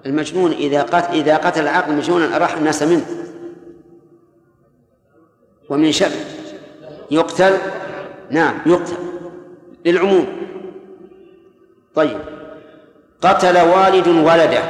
المجنون. 0.07 0.53
إذا 0.53 0.83
قتل 0.83 1.15
إذا 1.15 1.37
قتل 1.37 1.61
العاقل 1.61 1.93
مجنونا 1.93 2.37
أراح 2.37 2.57
الناس 2.57 2.83
منه. 2.83 3.07
ومن 5.69 5.93
شر 5.93 6.11
يقتل 7.11 7.57
نعم 8.31 8.61
يقتل 8.67 8.97
للعموم. 9.85 10.27
طيب. 11.95 12.21
قتل 13.21 13.59
والد 13.59 14.09
ولده. 14.09 14.63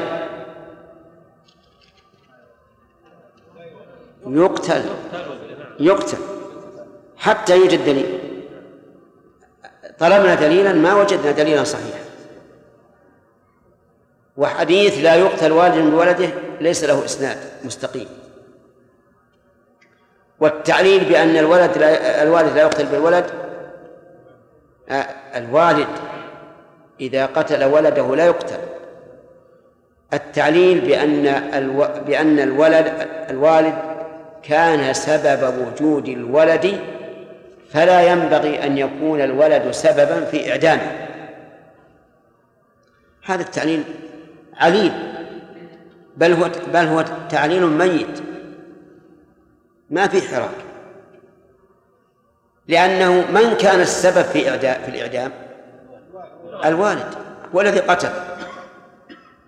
يقتل 4.26 4.82
يقتل. 5.80 6.37
حتى 7.18 7.56
يوجد 7.56 7.84
دليل. 7.84 8.18
طلبنا 9.98 10.34
دليلا 10.34 10.72
ما 10.72 10.94
وجدنا 10.94 11.30
دليلا 11.32 11.64
صحيحا. 11.64 11.98
وحديث 14.36 14.98
لا 14.98 15.14
يقتل 15.14 15.52
والد 15.52 15.94
بولده 15.94 16.28
ليس 16.60 16.84
له 16.84 17.04
إسناد 17.04 17.38
مستقيم. 17.64 18.08
والتعليل 20.40 21.04
بأن 21.04 21.36
الولد 21.36 21.78
لا 21.78 22.22
الوالد 22.22 22.56
لا 22.56 22.62
يقتل 22.62 22.86
بالولد 22.86 23.24
آه، 24.88 25.06
الوالد 25.38 25.88
إذا 27.00 27.26
قتل 27.26 27.64
ولده 27.64 28.16
لا 28.16 28.26
يقتل. 28.26 28.58
التعليل 30.12 30.80
بأن 30.80 31.26
ألو... 31.26 31.88
بأن 32.06 32.38
الولد 32.38 33.08
الوالد 33.30 33.74
كان 34.42 34.92
سبب 34.92 35.66
وجود 35.66 36.08
الولد 36.08 36.80
فلا 37.72 38.12
ينبغي 38.12 38.66
أن 38.66 38.78
يكون 38.78 39.20
الولد 39.20 39.70
سببا 39.70 40.24
في 40.24 40.50
إعدامه. 40.50 41.08
هذا 43.24 43.42
التعليل 43.42 43.84
عليل 44.56 44.92
بل 46.16 46.32
هو 46.32 46.50
بل 46.72 46.86
هو 46.86 47.04
تعليل 47.30 47.66
ميت 47.66 48.22
ما 49.90 50.08
في 50.08 50.28
حراك. 50.28 50.50
لأنه 52.68 53.30
من 53.30 53.56
كان 53.56 53.80
السبب 53.80 54.22
في 54.22 54.50
إعدام 54.50 54.82
في 54.82 54.88
الإعدام؟ 54.88 55.32
الوالد 56.64 57.14
هو 57.54 57.60
الذي 57.60 57.80
قتل. 57.80 58.10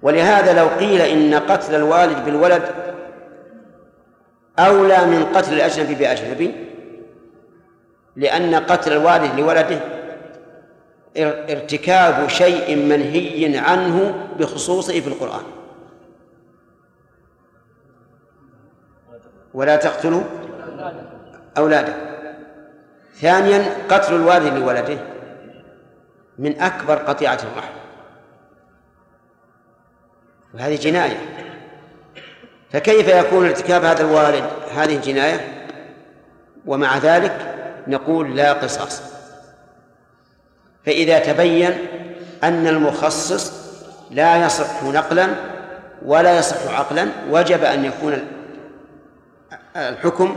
ولهذا 0.02 0.52
لو 0.52 0.68
قيل 0.68 1.00
إن 1.00 1.34
قتل 1.34 1.74
الوالد 1.74 2.24
بالولد 2.24 2.62
أولى 4.58 5.06
من 5.06 5.24
قتل 5.24 5.52
الأجنبي 5.52 5.94
بأجنبي 5.94 6.69
لأن 8.16 8.54
قتل 8.54 8.92
الوالد 8.92 9.40
لولده 9.40 9.80
ارتكاب 11.16 12.28
شيء 12.28 12.76
منهي 12.76 13.58
عنه 13.58 14.26
بخصوصه 14.38 15.00
في 15.00 15.08
القرآن. 15.08 15.44
ولا 19.54 19.76
تقتلوا 19.76 20.22
أولاده. 21.58 21.94
ثانيا 23.14 23.64
قتل 23.88 24.14
الوالد 24.14 24.54
لولده 24.58 24.98
من 26.38 26.60
أكبر 26.60 26.94
قطيعة 26.94 27.38
الرحم. 27.52 27.74
وهذه 30.54 30.76
جناية. 30.76 31.20
فكيف 32.70 33.08
يكون 33.08 33.46
ارتكاب 33.46 33.84
هذا 33.84 34.00
الوالد 34.00 34.44
هذه 34.74 34.96
الجناية؟ 34.96 35.66
ومع 36.66 36.98
ذلك 36.98 37.59
نقول 37.86 38.36
لا 38.36 38.52
قصاص. 38.52 39.02
فإذا 40.86 41.18
تبين 41.18 41.78
أن 42.44 42.66
المخصص 42.66 43.52
لا 44.10 44.46
يصح 44.46 44.82
نقلا 44.82 45.28
ولا 46.04 46.38
يصح 46.38 46.78
عقلا 46.78 47.08
وجب 47.30 47.64
أن 47.64 47.84
يكون 47.84 48.26
الحكم 49.76 50.36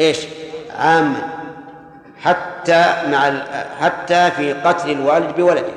إيش؟ 0.00 0.26
عاما 0.78 1.28
حتى 2.16 2.94
مع 3.06 3.44
حتى 3.80 4.30
في 4.30 4.52
قتل 4.52 4.90
الوالد 4.90 5.36
بولده. 5.36 5.72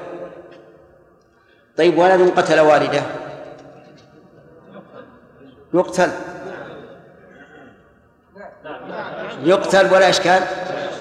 طيب 1.77 1.97
ولد 1.97 2.31
قتل 2.37 2.59
والده؟ 2.59 3.01
يقتل. 5.73 6.11
يقتل 9.43 9.93
ولا 9.93 10.09
إشكال؟ 10.09 10.43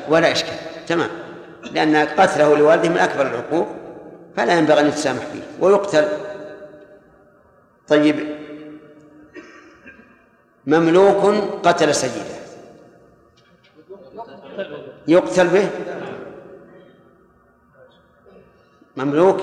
ولا 0.08 0.32
إشكال 0.32 0.56
تمام. 0.86 1.10
لأن 1.72 1.96
قتله 1.96 2.56
لوالده 2.56 2.88
من 2.88 2.98
أكبر 2.98 3.26
العقوق 3.26 3.68
فلا 4.36 4.58
ينبغي 4.58 4.80
أن 4.80 4.88
يتسامح 4.88 5.22
فيه 5.32 5.42
ويقتل. 5.60 6.08
طيب. 7.88 8.16
مملوك 10.66 11.34
قتل 11.64 11.94
سيده. 11.94 12.24
يقتل 15.08 15.48
به؟ 15.48 15.68
مملوك 18.96 19.40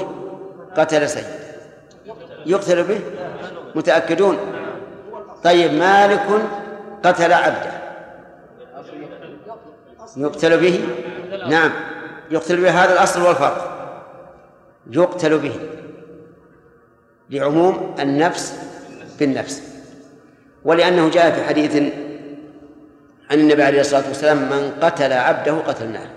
قتل 0.78 1.10
سيده. 1.10 1.39
يقتل 2.45 2.84
به؟ 2.84 3.00
متأكدون؟ 3.76 4.38
طيب. 5.43 5.73
مالك 5.73 6.41
قتل 7.04 7.34
عبده. 7.34 7.76
يقتل 10.17 10.58
به؟ 10.58 10.80
نعم. 11.49 11.71
يقتل 12.32 12.62
به 12.62 12.69
هذا 12.69 12.93
الأصل 12.93 13.21
والفرق. 13.21 13.77
يقتل 14.91 15.38
به. 15.38 15.60
لعموم 17.30 17.95
النفس 17.99 18.60
بالنفس. 19.19 19.63
ولأنه 20.65 21.10
جاء 21.10 21.32
في 21.32 21.43
حديث 21.43 21.75
عن 23.32 23.39
النبي 23.39 23.63
عليه 23.63 23.82
الصلاة 23.82 24.08
والسلام 24.08 24.38
من 24.38 24.71
قتل 24.82 25.13
عبده 25.13 25.53
قتلناه 25.53 26.10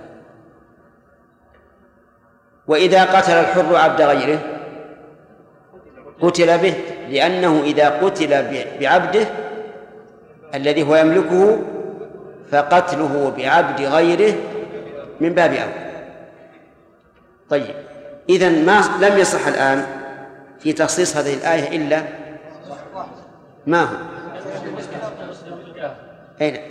وإذا 2.67 3.05
قتل 3.05 3.33
الحر 3.33 3.77
عبد 3.77 4.03
غيره 4.03 4.41
قتل 6.21 6.59
به 6.59 6.75
لأنه 7.11 7.63
إذا 7.65 7.89
قتل 7.89 8.29
بعبده 8.81 9.27
الذي 10.55 10.83
هو 10.83 10.97
يملكه 10.97 11.59
فقتله 12.53 13.33
بعبد 13.37 13.81
غيره 13.81 14.35
من 15.21 15.35
باب 15.35 15.53
أولى 15.53 15.91
طيب 17.51 17.75
إذا 18.29 18.49
ما 18.49 18.83
لم 19.01 19.19
يصح 19.19 19.47
الآن 19.47 19.87
في 20.61 20.73
تخصيص 20.73 21.17
هذه 21.17 21.35
الآية 21.35 21.77
إلا 21.77 22.03
ما 23.67 23.83
هو؟ 23.83 23.97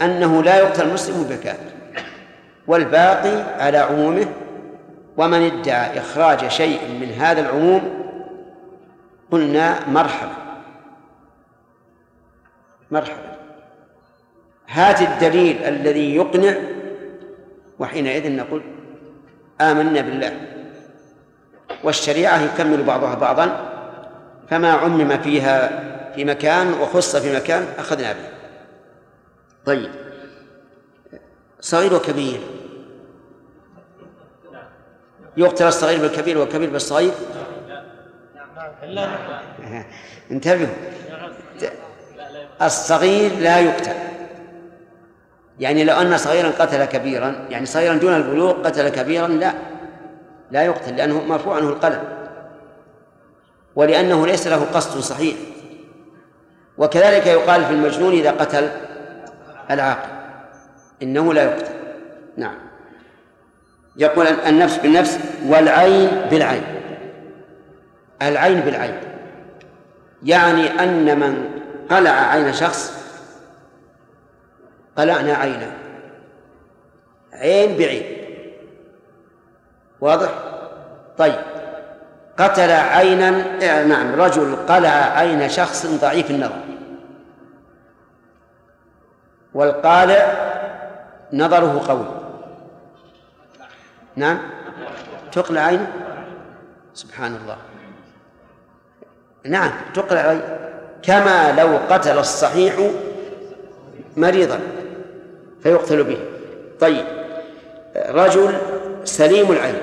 أنه 0.02 0.44
لا 0.44 0.58
يقتل 0.58 0.88
المسلم 0.88 1.24
بالكافر 1.24 1.72
والباقي 2.68 3.64
على 3.64 3.78
عمومه 3.78 4.26
ومن 5.18 5.42
ادعى 5.42 6.00
إخراج 6.00 6.48
شيء 6.48 6.80
من 7.02 7.12
هذا 7.12 7.42
العموم 7.42 8.00
قلنا 9.32 9.90
مرحبا. 9.90 10.32
مرحبا. 12.92 13.29
هات 14.70 15.02
الدليل 15.02 15.64
الذي 15.64 16.16
يقنع 16.16 16.56
وحينئذ 17.80 18.32
نقول 18.32 18.62
آمنا 19.62 20.02
بالله 20.02 20.42
والشريعة 21.84 22.42
يكمل 22.42 22.84
بعضها 22.84 23.16
بعضا 23.16 23.70
فما 24.50 24.72
عمم 24.72 25.18
فيها 25.18 25.84
في 26.16 26.26
مكان 26.26 26.74
وخص 26.74 27.16
في 27.16 27.36
مكان 27.36 27.68
أخذنا 27.78 28.14
به. 28.14 28.30
طيب. 29.66 29.92
صغير 31.62 31.94
وكبير. 31.94 32.40
يقتل 35.38 35.68
الصغير 35.68 36.02
بالكبير 36.02 36.38
والكبير 36.38 36.70
بالصغير؟ 36.70 37.12
انتبهوا. 40.32 40.68
الصغير 42.62 43.32
لا 43.40 43.60
يقتل. 43.60 44.09
يعني 45.60 45.84
لو 45.84 45.96
أن 45.96 46.18
صغيرا 46.18 46.52
قتل 46.60 46.86
كبيرا 46.86 47.36
يعني 47.50 47.66
صغيرا 47.66 47.96
دون 47.96 48.16
البلوغ 48.16 48.62
قتل 48.62 48.90
كبيرا 48.90 49.28
لا. 49.28 49.54
لا 50.52 50.64
يقتل 50.64 50.96
لأنه 50.96 51.26
مرفوع 51.26 51.56
عنه 51.56 51.70
القلم. 51.70 52.04
ولأنه 53.76 54.28
ليس 54.28 54.48
له 54.48 54.66
قصد 54.74 55.00
صحيح. 55.00 55.36
وكذلك 56.78 57.28
يقال 57.28 57.66
في 57.66 57.72
المجنون 57.72 58.14
إذا 58.14 58.32
قتل 58.32 58.70
العاقل 59.72 60.10
إنه 61.04 61.34
لا 61.34 61.44
يقتل. 61.44 61.74
نعم. 62.38 62.56
يقول 63.98 64.28
النفس 64.28 64.78
بالنفس 64.78 65.20
والعين 65.48 66.10
بالعين. 66.32 66.64
العين 68.22 68.60
بالعين. 68.60 68.98
يعني 70.24 70.84
أن 70.84 71.20
من 71.20 71.50
قلع 71.90 72.12
عين 72.12 72.54
شخص 72.54 72.99
قلعنا 75.00 75.34
عينه 75.34 75.78
عين 77.34 77.78
بعين 77.78 78.04
واضح؟ 80.02 80.30
طيب. 81.18 81.36
قتل 82.38 82.72
عينا 82.72 83.84
نعم 83.84 84.22
رجل 84.22 84.56
قلع 84.56 84.90
عين 84.90 85.50
شخص 85.50 85.86
ضعيف 85.86 86.32
النظر. 86.32 86.60
والقالع 89.54 90.50
نظره 91.34 91.82
قوي. 91.88 92.06
نعم. 94.16 94.40
تقلع 95.32 95.62
عينه 95.62 95.92
سبحان 96.94 97.36
الله 97.36 97.58
نعم 99.46 99.72
تقلع 99.94 100.20
عين. 100.20 100.42
كما 101.04 101.52
لو 101.52 101.78
قتل 101.90 102.20
الصحيح 102.20 102.92
مريضا. 104.18 104.60
فيقتل 105.64 106.04
به. 106.04 106.18
طيب 106.80 107.06
رجل 107.96 108.58
سليم 109.04 109.52
العين. 109.52 109.82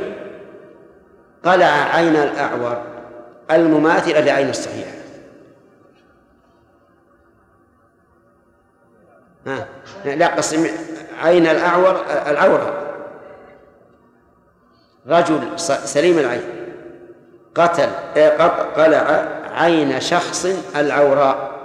قلع 1.45 1.67
عين 1.67 2.17
الأعور 2.17 2.83
المماثلة 3.51 4.21
لعين 4.21 4.51
الصحيح. 4.51 4.89
ها 9.47 9.67
لا 10.05 10.27
قسم 10.27 10.67
عين 11.23 11.47
الأعور 11.47 12.05
العورة. 12.27 12.83
رجل 15.09 15.59
سليم 15.61 16.19
العين. 16.19 16.43
قتل 17.55 17.89
قلع 18.77 19.29
عين 19.53 20.01
شخص 20.01 20.47
العوراء. 20.77 21.57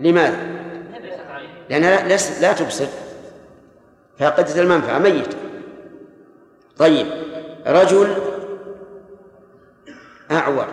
لماذا؟ 0.00 0.57
لأنها 1.70 2.08
لا 2.40 2.52
تبصر. 2.52 2.86
فاقدة 4.18 4.62
المنفعة 4.62 4.98
ميت. 4.98 5.34
طيب 6.78 7.06
رجل 7.66 8.14
أعور. 10.30 10.66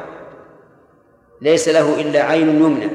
ليس 1.42 1.70
له 1.70 2.02
إلا 2.02 2.24
عين 2.24 2.50
يمنى. 2.50 2.90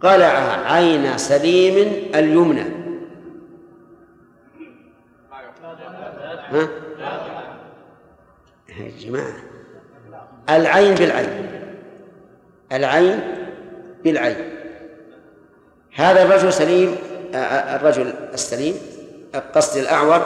قلع 0.00 0.26
عين 0.72 1.18
سليم 1.18 1.92
اليمنى. 2.14 2.64
ها؟ 6.50 6.68
يا 8.68 8.90
جماعة 8.98 9.36
العين 10.50 10.94
بالعين. 10.94 11.50
العين 12.72 13.20
بالعين. 14.04 14.57
هذا 15.98 16.22
الرجل 16.22 16.52
سليم 16.52 16.96
الرجل 17.34 18.14
السليم 18.34 18.74
قصد 19.54 19.78
الأعور. 19.78 20.22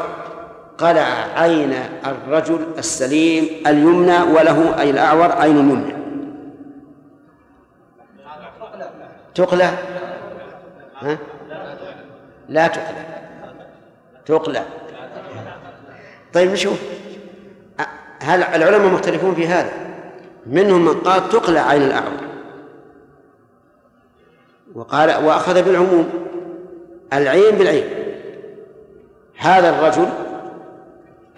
قلع 0.79 1.27
عين 1.37 1.75
الرجل 2.07 2.67
السليم 2.79 3.67
اليمنى 3.67 4.23
وله 4.23 4.81
أي 4.81 4.91
الأعور؟ 4.91 5.33
عين 5.33 5.59
يمنى 5.59 5.95
تقلع 9.35 9.71
ها؟ 11.01 11.19
لا 12.49 12.67
تقلع 12.67 13.05
تقلع 14.27 14.65
طيب 16.33 16.53
نشوف. 16.53 16.79
هل 18.21 18.43
العلماء 18.43 18.89
مختلفون 18.89 19.35
في 19.35 19.47
هذا؟ 19.47 19.73
منهم 20.47 20.85
من 20.85 20.95
قال 20.95 21.29
تقلع 21.29 21.61
عين 21.61 21.83
الأعور. 21.83 22.32
وقال 24.75 25.25
وأخذ 25.25 25.63
بالعموم 25.63 26.09
العين 27.13 27.57
بالعين. 27.57 27.85
هذا 29.37 29.71
الرجل 29.71 30.09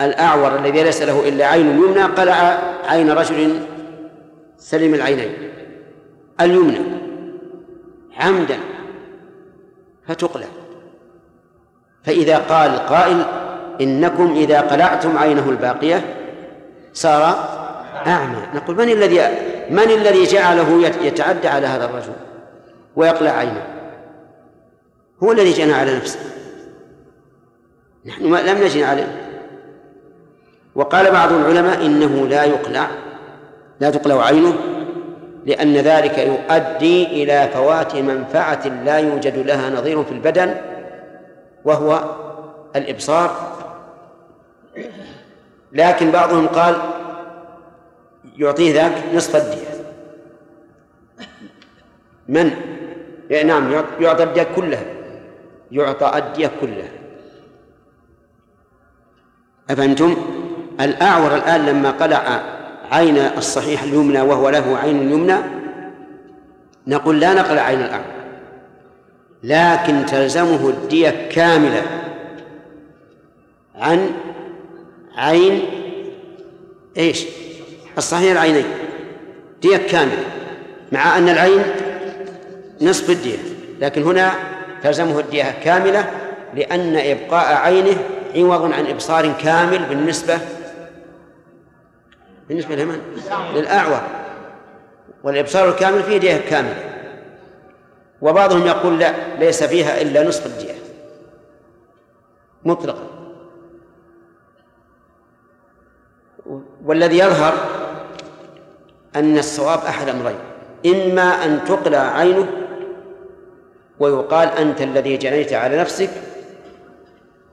الأعور 0.01 0.59
الذي 0.59 0.83
ليس 0.83 1.03
له 1.03 1.29
إلا 1.29 1.47
عين 1.47 1.67
يمنى 1.67 2.03
قلع 2.03 2.59
عين 2.87 3.11
رجل 3.11 3.61
سليم 4.59 4.95
العينين 4.95 5.33
اليمنى 6.41 6.79
عمدا 8.17 8.59
فتقلع. 10.09 10.47
فإذا 12.05 12.39
قال 12.39 12.79
قائل 12.79 13.25
إنكم 13.81 14.35
إذا 14.37 14.61
قلعتم 14.61 15.19
عينه 15.19 15.51
الباقية 15.51 16.05
صار 16.93 17.23
أعمى. 18.07 18.43
نقول 18.55 18.77
من 18.77 18.89
الذي 18.89 19.21
من 19.71 19.91
الذي 19.91 20.25
جعله 20.25 20.87
يتعدى 21.03 21.49
على 21.49 21.67
هذا 21.67 21.85
الرجل؟ 21.85 22.13
ويقلع 22.97 23.31
عينه. 23.31 23.67
هو 25.23 25.33
الذي 25.33 25.53
جنى 25.53 25.73
على 25.73 25.97
نفسه. 25.97 26.21
نحن 28.07 28.25
لم 28.25 28.65
نجن 28.65 28.83
عليه 28.83 29.25
وقال 30.75 31.11
بعض 31.11 31.33
العلماء 31.33 31.87
إنه 31.87 32.27
لا 32.27 32.45
يقلع 32.45 32.89
لا 33.81 33.91
تقلع 33.91 34.25
عينه 34.25 34.55
لأن 35.47 35.77
ذلك 35.77 36.19
يؤدي 36.19 37.23
إلى 37.23 37.49
فوات 37.55 37.97
منفعة 37.97 38.69
لا 38.85 38.99
يوجد 38.99 39.39
لها 39.39 39.71
نظير 39.71 40.05
في 40.05 40.13
البدن 40.13 40.55
وهو 41.65 42.05
الإبصار. 42.77 43.55
لكن 45.73 46.11
بعضهم 46.11 46.47
قال 46.47 46.77
يعطيه 48.37 48.75
ذاك 48.75 48.93
نصف 49.15 49.37
الدية. 49.37 49.75
من؟ 52.29 52.74
نعم 53.31 53.73
يعطى 54.01 54.23
الدية 54.23 54.47
كلها 54.57 54.85
يعطى 55.73 56.19
الدية 56.19 56.51
كلها 56.61 56.89
أفهمتم؟ 59.71 60.17
الأعور 60.81 61.35
الآن 61.35 61.67
لما 61.67 61.91
قلع 61.91 62.43
عين 62.93 63.17
الصحيح 63.17 63.83
اليمنى 63.83 64.21
وهو 64.21 64.49
له 64.49 64.79
عين 64.79 64.99
اليمنى 64.99 65.37
نقول 66.87 67.21
لا 67.21 67.35
نقل 67.35 67.59
عين 67.59 67.81
الأعمى 67.81 68.05
لكن 69.43 70.07
تلزمه 70.07 70.69
الدية 70.69 71.29
كاملة 71.33 71.83
عن 73.75 74.11
عين 75.17 75.63
إيش؟ 76.97 77.27
الصحيح 77.99 78.33
العينين 78.33 78.65
دية 79.63 79.77
كاملة 79.77 80.25
مع 80.93 81.19
أن 81.19 81.29
العين 81.29 81.63
نصف 82.81 83.11
الدية 83.11 83.39
لكن 83.81 84.03
هنا 84.03 84.35
تلزمه 84.83 85.21
الدية 85.21 85.55
كاملة 85.65 86.11
لأن 86.55 86.97
إبقاء 86.97 87.55
عينه 87.55 87.97
عوض 88.37 88.73
عن 88.73 88.87
إبصار 88.87 89.33
كامل 89.33 89.79
بالنسبة 89.79 90.39
بالنسبة 92.49 92.77
لمن؟ 92.77 93.01
للأعور. 93.55 94.01
والإبصار 95.25 95.69
الكامل 95.69 96.03
فيه 96.03 96.19
دية 96.19 96.37
كاملة. 96.37 96.77
وبعضهم 98.23 98.67
يقول 98.67 98.99
لا 98.99 99.15
ليس 99.39 99.65
فيها 99.65 100.03
إلا 100.03 100.29
نصف 100.29 100.47
الدية. 100.47 100.75
مطلقا. 102.65 103.07
والذي 106.85 107.19
يظهر 107.19 107.55
أن 109.17 109.39
الصواب 109.39 109.79
أحد 109.79 110.09
أمرين 110.09 110.39
إما 110.87 111.45
أن 111.45 111.65
تقلع 111.65 111.99
عينه 111.99 112.47
ويقال 113.99 114.49
أنت 114.49 114.83
الذي 114.83 115.17
جنيت 115.17 115.53
على 115.53 115.79
نفسك 115.79 116.11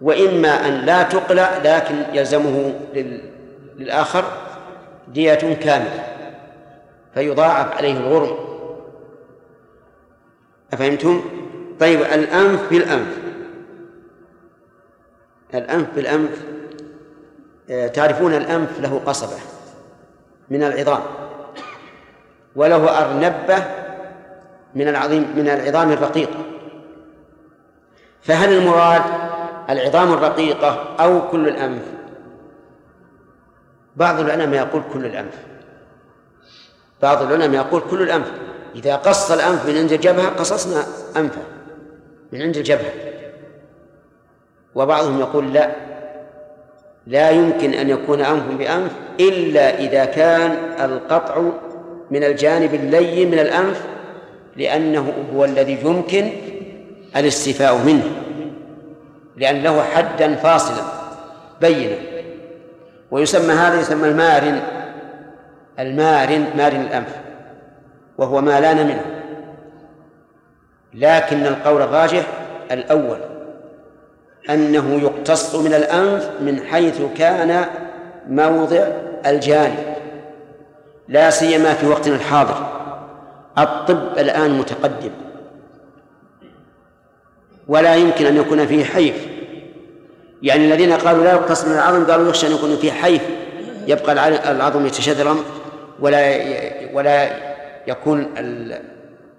وإما 0.01 0.67
أن 0.67 0.73
لا 0.73 1.03
تقلع 1.03 1.57
لكن 1.57 1.95
يلزمه 2.13 2.73
للآخر 3.77 4.23
دية 5.07 5.33
كاملة 5.53 6.03
فيضاعف 7.13 7.77
عليه 7.77 7.97
الغرم 7.97 8.37
أفهمتم؟ 10.73 11.21
طيب 11.79 12.01
الأنف 12.01 12.69
بالأنف 12.69 13.17
الأنف 15.53 15.87
بالأنف 15.95 16.45
آه، 17.69 17.87
تعرفون 17.87 18.33
الأنف 18.33 18.79
له 18.79 19.01
قصبة 19.05 19.37
من 20.49 20.63
العظام 20.63 21.01
وله 22.55 23.01
أرنبة 23.01 23.63
من 24.75 24.87
العظيم 24.87 25.27
من 25.35 25.49
العظام 25.49 25.91
الرقيقة. 25.91 26.39
فهل 28.21 28.53
المراد 28.53 29.01
العظام 29.69 30.13
الرقيقة 30.13 30.95
أو 30.99 31.29
كل 31.29 31.47
الأنف؟ 31.47 31.83
بعض 33.95 34.19
العلماء 34.19 34.67
يقول 34.67 34.81
كل 34.93 35.05
الأنف. 35.05 35.37
بعض 37.01 37.21
العلماء 37.21 37.65
يقول 37.65 37.81
كل 37.91 38.01
الأنف. 38.01 38.31
إذا 38.75 38.95
قص 38.95 39.31
الأنف 39.31 39.69
من 39.69 39.77
عند 39.77 39.91
الجبهة 39.91 40.29
قصصنا 40.29 40.83
أنفه 41.17 41.41
من 42.31 42.41
عند 42.41 42.57
الجبهة. 42.57 42.91
وبعضهم 44.75 45.19
يقول 45.19 45.53
لا. 45.53 45.75
لا 47.07 47.29
يمكن 47.29 47.73
أن 47.73 47.89
يكون 47.89 48.21
أنف 48.21 48.43
بأنف 48.47 48.91
إلا 49.19 49.79
إذا 49.79 50.05
كان 50.05 50.51
القطع 50.79 51.41
من 52.11 52.23
الجانب 52.23 52.73
اللين 52.73 53.31
من 53.31 53.39
الأنف 53.39 53.87
لأنه 54.55 55.13
هو 55.35 55.45
الذي 55.45 55.77
يمكن 55.83 56.29
الاستيفاء 57.15 57.77
منه 57.77 58.03
لأن 59.37 59.63
له 59.63 59.83
حدا 59.83 60.35
فاصلا 60.35 60.83
بينا. 61.61 61.95
ويسمى 63.11 63.53
هذا 63.53 63.79
يسمى 63.79 64.07
المارن 64.07 64.61
المارن 65.79 66.45
مارن 66.57 66.81
الأنف 66.81 67.15
وهو 68.17 68.41
ما 68.41 68.59
لأن 68.59 68.87
منه. 68.87 69.05
لكن 70.93 71.45
القول 71.45 71.81
الراجح 71.81 72.23
الأول 72.71 73.17
أنه 74.49 74.99
يقتص 75.01 75.55
من 75.55 75.73
الأنف 75.73 76.29
من 76.41 76.63
حيث 76.63 77.01
كان 77.17 77.65
موضع 78.29 78.87
الجانب 79.25 79.95
لا 81.07 81.29
سيما 81.29 81.73
في 81.73 81.87
وقتنا 81.87 82.15
الحاضر. 82.15 82.80
الطب 83.57 84.17
الآن 84.17 84.51
متقدم. 84.51 85.11
ولا 87.67 87.95
يمكن 87.95 88.25
أن 88.25 88.37
يكون 88.37 88.67
فيه 88.67 88.85
حيف. 88.85 89.27
يعني 90.41 90.65
الذين 90.65 90.93
قالوا 90.93 91.23
لا 91.23 91.31
يقتص 91.31 91.65
من 91.65 91.71
العظم 91.71 92.05
قالوا 92.05 92.29
يخشى 92.29 92.47
أن 92.47 92.51
يكون 92.51 92.75
فيه 92.75 92.91
حيف. 92.91 93.21
يبقى 93.87 94.11
العظم 94.51 94.85
يتشذرم 94.85 95.43
ولا 95.99 96.39
ولا 96.93 97.29
يكون 97.87 98.33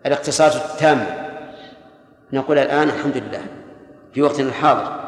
الاقتصاص 0.07 0.57
التام 0.57 1.07
نقول 2.33 2.59
الآن 2.59 2.89
الحمد 2.89 3.17
لله. 3.17 3.43
في 4.15 4.23
وقتنا 4.23 4.49
الحاضر. 4.49 5.03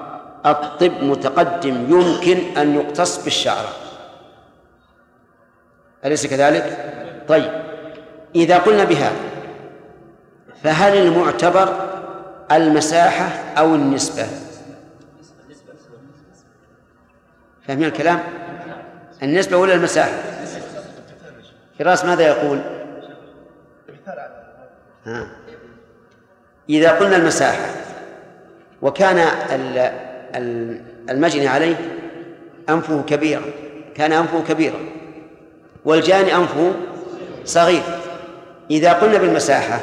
الطب 0.47 1.03
متقدم 1.03 1.87
يمكن 1.91 2.59
أن 2.59 2.75
يقتص 2.75 3.25
بالشعرة. 3.25 3.69
أليس 6.05 6.27
كذلك؟ 6.27 6.95
طيب. 7.29 7.64
إذا 8.35 8.59
قلنا 8.59 8.85
بهذا 8.85 9.17
فهل 10.63 10.97
المعتبر 10.97 11.91
المساحة 12.53 13.29
أو 13.59 13.75
النسبة؟ 13.75 14.27
فاهمين 17.69 17.85
الكلام؟ 17.89 18.21
النسبة 19.23 19.57
ولا 19.57 19.75
المساحة؟ 19.75 20.23
فراس 21.79 22.05
ماذا 22.05 22.23
يقول؟ 22.29 22.61
ها. 25.07 25.27
إذا 26.69 26.91
قلنا 26.91 27.17
المساحة 27.17 27.67
وكان 28.83 29.19
المجني 31.11 31.49
عليه 31.49 31.77
أنفه 32.69 33.03
كبيرا 33.03 33.43
كان 33.95 34.13
أنفه 34.13 34.43
كبيرا 34.49 34.79
والجاني 35.85 36.37
أنفه 36.37 36.73
صغير 37.45 37.83
إذا 38.71 38.93
قلنا 38.93 39.19
بالمساحة 39.19 39.81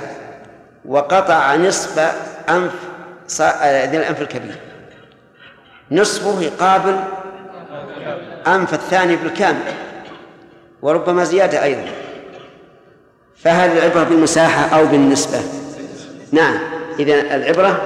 وقطع 0.85 1.55
نصف 1.55 1.99
أنف 2.49 2.73
ذي 3.61 3.97
الأنف 3.97 4.21
الكبير 4.21 4.55
نصفه 5.91 6.41
يقابل 6.41 6.99
أنف 8.47 8.73
الثاني 8.73 9.15
بالكامل 9.15 9.73
وربما 10.81 11.23
زيادة 11.23 11.63
أيضا. 11.63 11.85
فهل 13.37 13.77
العبرة 13.77 14.03
بالمساحة 14.03 14.79
أو 14.79 14.85
بالنسبة؟ 14.85 15.39
نعم 16.31 16.59
إذا 16.99 17.35
العبرة 17.35 17.81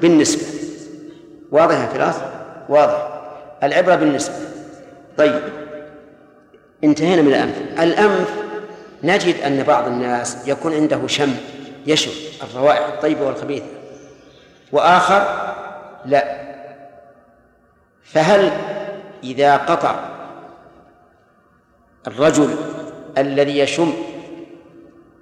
بالنسبة. 0.00 0.42
واضح 1.50 1.80
يا 1.80 1.86
فراس؟ 1.86 2.14
واضح. 2.68 3.08
العبرة 3.62 3.94
بالنسبة. 3.94 4.34
طيب 5.18 5.42
انتهينا 6.84 7.22
من 7.22 7.28
الأنف. 7.28 7.54
الأنف 7.80 8.28
نجد 9.02 9.40
أن 9.40 9.62
بعض 9.62 9.86
الناس 9.86 10.48
يكون 10.48 10.74
عنده 10.74 11.06
شم 11.06 11.36
يشم 11.86 12.10
الروائح 12.42 12.86
الطيبة 12.86 13.26
والخبيثة. 13.26 13.66
وآخر 14.72 15.54
لا. 16.04 16.48
فهل 18.04 18.52
إذا 19.24 19.56
قطع 19.56 19.94
الرجل 22.06 22.56
الذي 23.18 23.58
يشم 23.58 23.92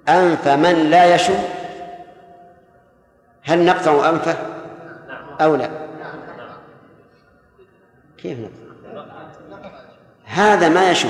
أنف 0.09 0.47
من 0.47 0.89
لا 0.89 1.15
يشم 1.15 1.39
هل 3.43 3.65
نقطع 3.65 4.09
أنفه 4.09 4.37
أو 5.41 5.55
لا؟ 5.55 5.69
كيف 8.17 8.39
نقطع؟ 8.39 9.03
هذا 10.25 10.69
ما 10.69 10.91
يشم. 10.91 11.09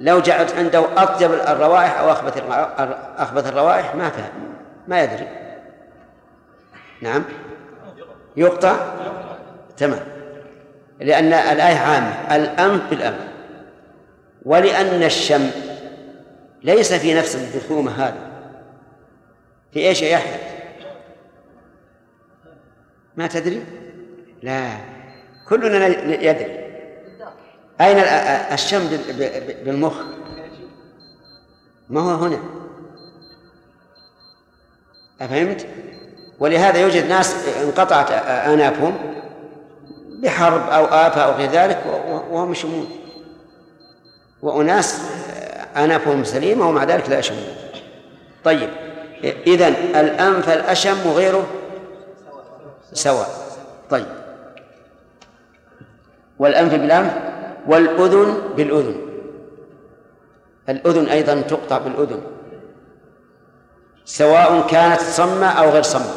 لو 0.00 0.20
جعلت 0.20 0.54
عنده 0.54 1.02
أطيب 1.02 1.32
الروائح 1.32 1.98
أو 1.98 2.12
أخبث 2.12 2.42
أخبث 3.16 3.48
الروائح 3.48 3.94
ما 3.94 4.08
فهم 4.08 4.54
ما 4.88 5.02
يدري. 5.02 5.28
نعم. 7.02 7.24
يقطع؟ 8.36 8.76
تمام. 9.76 10.00
لأن 11.00 11.32
الآية 11.32 11.78
عامة 11.78 12.36
الأنف 12.36 12.90
بالأنف 12.90 13.28
ولأن 14.42 15.02
الشم 15.02 15.50
ليس 16.62 16.92
في 16.92 17.14
نفس 17.14 17.36
الجثومة 17.36 17.90
هذه 17.90 18.28
في 19.72 19.88
إيش 19.88 20.02
يا 20.02 20.08
يحيى؟ 20.08 20.40
ما 23.16 23.26
تدري؟ 23.26 23.64
لا. 24.42 24.70
كلنا 25.48 25.86
يدري. 26.22 26.67
أين 27.80 27.98
الشم 28.52 28.88
بالمخ؟ 29.64 29.94
ما 31.88 32.00
هو 32.00 32.14
هنا. 32.24 32.38
أفهمت؟ 35.20 35.66
ولهذا 36.38 36.78
يوجد 36.78 37.08
ناس 37.08 37.48
انقطعت 37.62 38.10
آنافهم 38.26 38.96
بحرب 40.22 40.68
أو 40.68 40.84
آفة 40.84 41.20
أو 41.20 41.32
غير 41.32 41.50
ذلك 41.50 41.84
وهم 42.30 42.52
يشمون. 42.52 42.88
وأناس 44.42 45.00
أنفهم 45.76 46.24
سليمة 46.24 46.68
ومع 46.68 46.84
ذلك 46.84 47.08
لا 47.08 47.18
يشمون. 47.18 47.54
طيب 48.44 48.70
إذن 49.24 49.74
الأنف 49.96 50.48
الأشم 50.48 51.06
وغيره 51.06 51.46
سواء. 52.92 53.28
طيب. 53.90 54.06
والأنف 56.38 56.74
بالأنف؟ 56.74 57.37
والأذن 57.66 58.34
بالأذن. 58.56 58.94
الأذن 60.68 61.08
أيضا 61.08 61.40
تقطع 61.40 61.78
بالأذن. 61.78 62.20
سواء 64.04 64.66
كانت 64.66 65.00
صمة 65.00 65.46
أو 65.46 65.70
غير 65.70 65.82
صمة. 65.82 66.12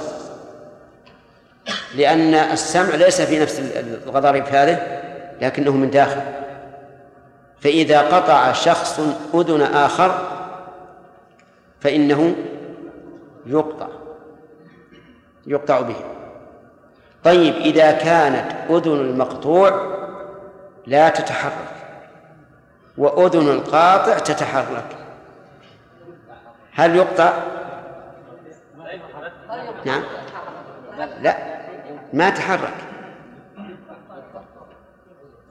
لأن 1.95 2.33
السمع 2.33 2.95
ليس 2.95 3.21
في 3.21 3.39
نفس 3.39 3.61
الغضاريف 4.05 4.53
هذه 4.53 5.01
لكنه 5.41 5.71
من 5.71 5.89
داخل. 5.89 6.21
فإذا 7.59 8.01
قطع 8.01 8.51
شخص 8.51 8.99
أذن 9.33 9.61
آخر 9.61 10.27
فإنه 11.79 12.35
يقطع. 13.45 13.87
يقطع 15.47 15.81
به. 15.81 15.95
طيب 17.23 17.55
إذا 17.55 17.91
كانت 17.91 18.51
أذن 18.69 18.91
المقطوع 18.91 20.00
لا 20.87 21.09
تتحرك. 21.09 21.81
وأذن 22.97 23.49
القاطع 23.49 24.19
تتحرك. 24.19 24.85
هل 26.73 26.95
يقطع؟ 26.95 27.33
نعم. 29.85 30.03
لا 31.21 31.37
ما 32.13 32.29
تحرك. 32.29 32.73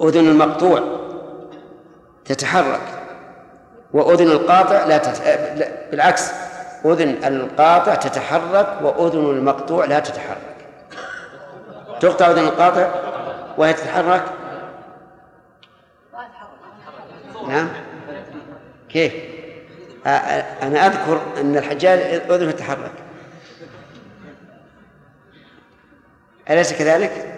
أذن 0.02 0.28
المقطوع 0.28 0.82
تتحرك. 2.24 2.80
وأذن 3.92 4.26
القاطع 4.26 4.84
لا, 4.84 4.98
تت... 4.98 5.22
بالعكس. 5.90 6.32
أذن 6.84 7.24
القاطع 7.24 7.94
تتحرك 7.94 8.78
وأذن 8.82 9.30
المقطوع 9.30 9.84
لا 9.84 10.00
تتحرك. 10.00 10.56
تقطع 12.00 12.30
أذن 12.30 12.44
القاطع 12.44 12.90
وهي 13.58 13.72
تتحرك؟ 13.72 14.24
نعم. 17.50 17.68
كيف؟ 18.88 19.12
أنا 20.62 20.86
أذكر 20.86 21.22
أن 21.40 21.56
الحجاج 21.56 21.98
أذنه 22.30 22.50
تتحرك 22.50 22.92
أليس 26.50 26.72
كذلك؟ 26.72 27.36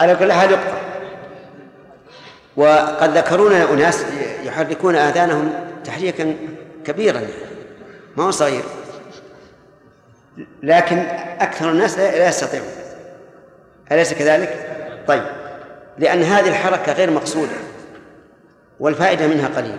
على 0.00 0.16
كل 0.16 0.32
حال 0.32 0.50
يقطع. 0.50 0.80
وقد 2.56 3.16
ذكرون 3.16 3.52
أناس 3.52 4.04
يحركون 4.44 4.96
آذانهم 4.96 5.52
تحريكا 5.84 6.36
كبيرا. 6.84 7.22
ما 8.16 8.24
هو 8.24 8.30
صغير؟ 8.30 8.62
لكن 10.62 10.98
أكثر 11.40 11.70
الناس 11.70 11.98
لا 11.98 12.28
يستطيعون. 12.28 12.68
أليس 13.92 14.14
كذلك؟ 14.14 14.66
طيب. 15.10 15.22
لأن 15.98 16.22
هذه 16.22 16.48
الحركة 16.48 16.92
غير 16.92 17.10
مقصودة. 17.10 17.56
والفائدة 18.80 19.26
منها 19.26 19.48
قليلة. 19.48 19.78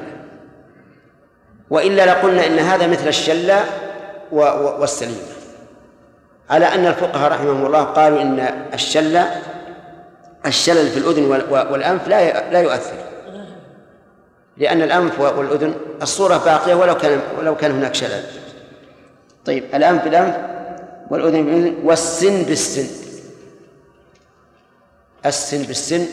وإلا 1.69 2.05
لقلنا 2.05 2.47
إن 2.47 2.59
هذا 2.59 2.87
مثل 2.87 3.07
الشلة 3.07 3.63
والسليم 4.31 5.21
على 6.49 6.65
أن 6.65 6.85
الفقهاء 6.85 7.31
رحمهم 7.31 7.65
الله 7.65 7.83
قالوا 7.83 8.21
إن 8.21 8.39
الشلة 8.73 9.41
الشلل 10.45 10.89
في 10.89 10.97
الأذن 10.97 11.25
والأنف 11.51 12.07
لا 12.07 12.51
لا 12.51 12.59
يؤثر. 12.59 12.95
لأن 14.57 14.81
الأنف 14.81 15.19
والأذن 15.19 15.73
الصورة 16.01 16.37
باقية 16.37 16.73
ولو 16.73 16.97
كان 16.97 17.19
ولو 17.39 17.55
كان 17.55 17.71
هناك 17.71 17.95
شلل. 17.95 18.23
طيب 19.45 19.63
الأنف 19.73 20.03
بالأنف 20.03 20.35
والأذن 21.09 21.45
بالأذن 21.45 21.75
والسن 21.83 22.43
بالسن. 22.43 23.00
السن 25.25 25.63
بالسن. 25.63 26.05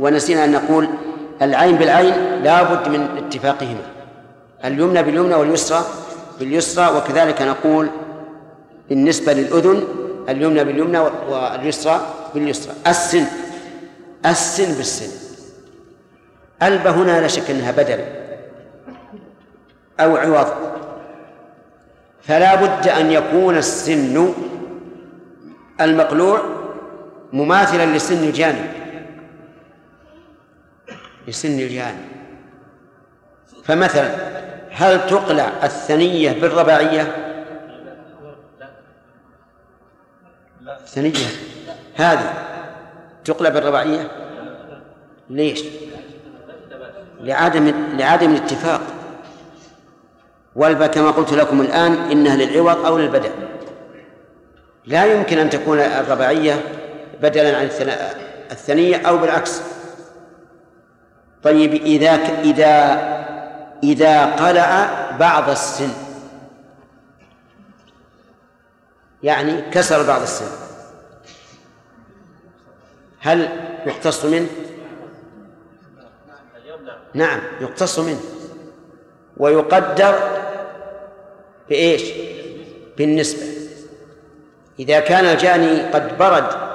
ونسينا 0.00 0.44
أن 0.44 0.52
نقول 0.52 0.88
العين 1.42 1.76
بالعين 1.76 2.42
لا 2.42 2.62
بد 2.62 2.88
من 2.88 3.00
اتفاقهما. 3.16 3.86
اليمنى 4.64 5.02
باليمنى 5.02 5.34
واليسرى 5.34 5.84
باليسرى 6.38 6.96
وكذلك 6.96 7.42
نقول 7.42 7.88
بالنسبة 8.88 9.32
للأذن 9.32 9.84
اليمنى 10.28 10.64
باليمنى 10.64 10.98
واليسرى 10.98 12.00
باليسرى. 12.34 12.74
السن 12.86 13.24
السن 14.26 14.74
بالسن. 14.74 15.10
ألبة 16.62 16.90
هنا 16.90 17.20
لا 17.20 17.28
شك 17.28 17.50
أنها 17.50 17.70
بدل 17.70 18.00
أو 20.00 20.16
عوض. 20.16 20.48
فلا 22.22 22.54
بد 22.54 22.88
أن 22.88 23.10
يكون 23.10 23.56
السن 23.56 24.32
المقلوع 25.80 26.59
مماثلا 27.32 27.96
لسن 27.96 28.24
الجانب. 28.24 28.72
لسن 31.28 31.58
الجانب. 31.58 32.08
فمثلا 33.64 34.10
هل 34.70 35.06
تقلع 35.06 35.52
الثنية 35.62 36.32
بالرباعية؟ 36.32 37.26
ثنية 40.86 41.26
هذه 41.94 42.34
تقلب 43.24 43.56
الرباعية 43.56 44.10
ليش؟ 45.30 45.64
لعدم 47.20 47.72
لعدم 47.98 48.30
الاتفاق. 48.30 48.80
والبا 50.56 50.86
كما 50.86 51.10
قلت 51.10 51.32
لكم 51.32 51.60
الآن 51.60 51.92
إنها 51.92 52.36
للعوض 52.36 52.86
أو 52.86 52.98
للبدل 52.98 53.30
لا 54.86 55.04
يمكن 55.04 55.38
أن 55.38 55.50
تكون 55.50 55.78
الرباعية 55.78 56.54
بدلا 57.22 57.56
عن 57.56 57.64
الثنية 58.50 58.96
أو 59.08 59.18
بالعكس. 59.18 59.62
طيب 61.42 61.74
إذا 61.74 62.10
إذا 62.40 63.10
إذا 63.82 64.26
قلع 64.26 64.90
بعض 65.20 65.50
السن. 65.50 65.90
يعني 69.22 69.62
كسر 69.70 70.06
بعض 70.06 70.22
السن. 70.22 70.46
هل 73.20 73.48
يقتص 73.86 74.24
منه؟ 74.24 74.48
نعم 77.14 77.40
يقتص 77.60 77.98
منه. 77.98 78.20
ويقدر 79.36 80.14
بإيش؟ 81.68 82.02
بالنسبة. 82.98 83.46
إذا 84.78 85.00
كان 85.00 85.24
الجاني 85.24 85.82
قد 85.82 86.18
برد 86.18 86.69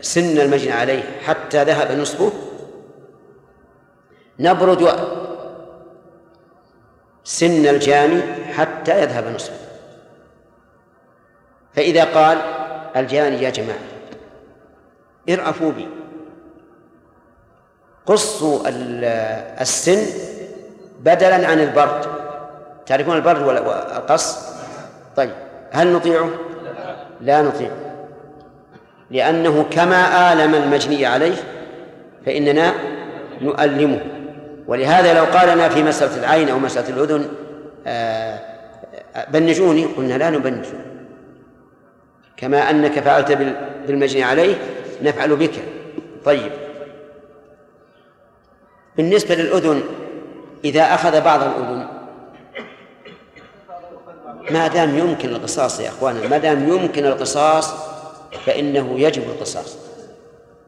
سن 0.00 0.38
المجني 0.40 0.72
عليه 0.72 1.02
حتى 1.20 1.64
ذهب 1.64 1.98
نصفه. 1.98 2.32
نبرد 4.40 4.82
سن 7.24 7.66
الجاني 7.66 8.22
حتى 8.44 9.02
يذهب 9.02 9.26
نصفه. 9.34 9.56
فإذا 11.74 12.04
قال 12.04 12.38
الجاني 12.96 13.42
يا 13.42 13.50
جماعة 13.50 13.78
ارأفوا 15.28 15.72
بي. 15.72 15.88
قصوا 18.06 18.60
السن 19.60 20.06
بدلا 21.00 21.48
عن 21.48 21.60
البرد. 21.60 22.06
تعرفون 22.86 23.16
البرد 23.16 23.42
والقص 23.42 24.38
طيب 25.16 25.34
هل 25.70 25.92
نطيعه؟ 25.92 26.30
لا 27.20 27.42
نطيعه. 27.42 27.87
لأنه 29.10 29.66
كما 29.70 30.32
آلم 30.32 30.54
المجني 30.54 31.06
عليه 31.06 31.36
فإننا 32.26 32.74
نؤلمه. 33.40 34.00
ولهذا 34.66 35.14
لو 35.14 35.24
قال 35.24 35.56
لنا 35.56 35.68
في 35.68 35.82
مسألة 35.82 36.16
العين 36.16 36.48
أو 36.48 36.58
مسألة 36.58 36.88
الأذن 36.88 37.28
آه، 37.86 38.40
بنجوني 39.28 39.84
قلنا 39.84 40.18
لا 40.18 40.30
نبنج. 40.30 40.64
كما 42.36 42.70
أنك 42.70 43.00
فعلت 43.00 43.32
بالمجني 43.86 44.22
عليه 44.22 44.54
نفعل 45.02 45.36
بك. 45.36 45.54
طيب. 46.24 46.52
بالنسبة 48.96 49.34
للأذن 49.34 49.82
إذا 50.64 50.94
أخذ 50.94 51.20
بعض 51.20 51.42
الأذن 51.42 51.86
ما 54.50 54.68
دام 54.68 54.98
يمكن 54.98 55.28
القصاص 55.28 55.80
يا 55.80 55.88
أخوانا 55.88 56.28
ما 56.28 56.38
دام 56.38 56.68
يمكن 56.68 57.06
القصاص 57.06 57.74
فإنه 58.46 59.00
يجب 59.00 59.22
القصاص. 59.22 59.76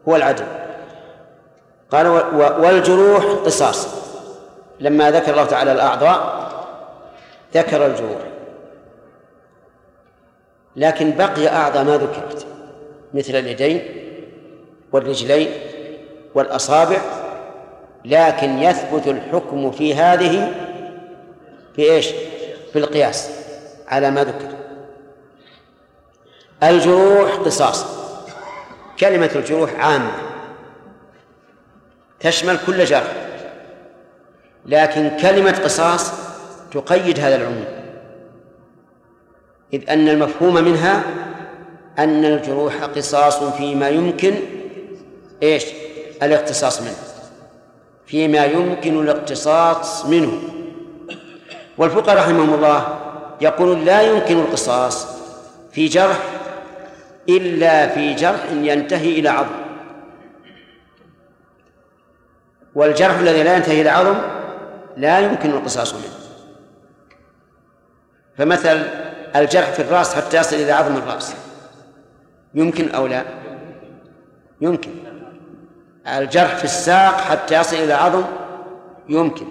هو 0.08 0.16
العدل. 0.16 0.46
قال 1.90 2.06
والجروح 2.36 3.24
قصاص. 3.24 3.88
لما 4.80 5.10
ذكر 5.10 5.32
الله 5.32 5.44
تعالى 5.44 5.72
الأعضاء 5.72 6.50
ذكر 7.54 7.86
الجروح. 7.86 8.20
لكن 10.76 11.10
بقي 11.10 11.48
أعضاء 11.48 11.84
ما 11.84 11.96
ذكرت 11.96 12.46
مثل 13.14 13.36
اليدين 13.36 13.82
والرجلين 14.92 15.50
والأصابع 16.34 16.98
لكن 18.04 18.58
يثبت 18.58 19.06
الحكم 19.06 19.70
في 19.70 19.94
هذه 19.94 20.52
في 21.76 21.92
إيش؟ 21.92 22.06
في 22.72 22.78
القياس 22.78 23.30
على 23.88 24.10
ما 24.10 24.24
ذكر. 24.24 24.49
الجروح 26.62 27.34
قصاص. 27.34 27.86
كلمة 29.00 29.30
الجروح 29.36 29.70
عامة. 29.74 30.12
تشمل 32.20 32.58
كل 32.66 32.84
جرح. 32.84 33.12
لكن 34.66 35.10
كلمة 35.22 35.52
قصاص 35.64 36.12
تقيد 36.72 37.20
هذا 37.20 37.36
العموم. 37.36 37.64
إذ 39.72 39.90
أن 39.90 40.08
المفهوم 40.08 40.54
منها 40.54 41.04
أن 41.98 42.24
الجروح 42.24 42.84
قصاص 42.84 43.42
فيما 43.42 43.88
يمكن 43.88 44.34
إيش؟ 45.42 45.64
الاقتصاص 46.22 46.82
منه. 46.82 46.96
فيما 48.06 48.44
يمكن 48.44 49.00
الاقتصاص 49.00 50.06
منه. 50.06 50.42
والفقهاء 51.78 52.16
رحمهم 52.16 52.54
الله 52.54 52.98
يقولون 53.40 53.84
لا 53.84 54.02
يمكن 54.02 54.38
القصاص 54.38 55.06
في 55.72 55.86
جرح 55.86 56.39
إلا 57.36 57.88
في 57.88 58.14
جرح 58.14 58.44
ينتهي 58.52 59.18
إلى 59.18 59.28
عظم. 59.28 59.60
والجرح 62.74 63.18
الذي 63.18 63.42
لا 63.42 63.56
ينتهي 63.56 63.80
إلى 63.80 63.90
عظم 63.90 64.18
لا 64.96 65.18
يمكن 65.18 65.50
القصاص 65.50 65.94
منه. 65.94 66.14
فمثل 68.38 68.82
الجرح 69.36 69.70
في 69.70 69.82
الرأس 69.82 70.14
حتى 70.14 70.36
يصل 70.36 70.56
إلى 70.56 70.72
عظم 70.72 70.96
الرأس. 70.96 71.34
يمكن 72.54 72.90
أو 72.90 73.06
لا؟ 73.06 73.24
يمكن. 74.60 74.90
الجرح 76.06 76.56
في 76.56 76.64
الساق 76.64 77.20
حتى 77.20 77.60
يصل 77.60 77.76
إلى 77.76 77.92
عظم 77.92 78.24
يمكن. 79.08 79.46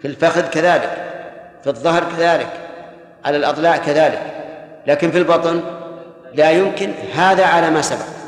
في 0.00 0.08
الفخذ 0.08 0.50
كذلك. 0.50 1.04
في 1.62 1.66
الظهر 1.66 2.04
كذلك. 2.16 2.52
على 3.24 3.36
الأضلاع 3.36 3.76
كذلك. 3.76 4.22
لكن 4.86 5.10
في 5.10 5.18
البطن 5.18 5.77
لا 6.34 6.50
يمكن 6.50 6.90
هذا 7.14 7.46
على 7.46 7.70
ما 7.70 7.82
سبق. 7.82 8.18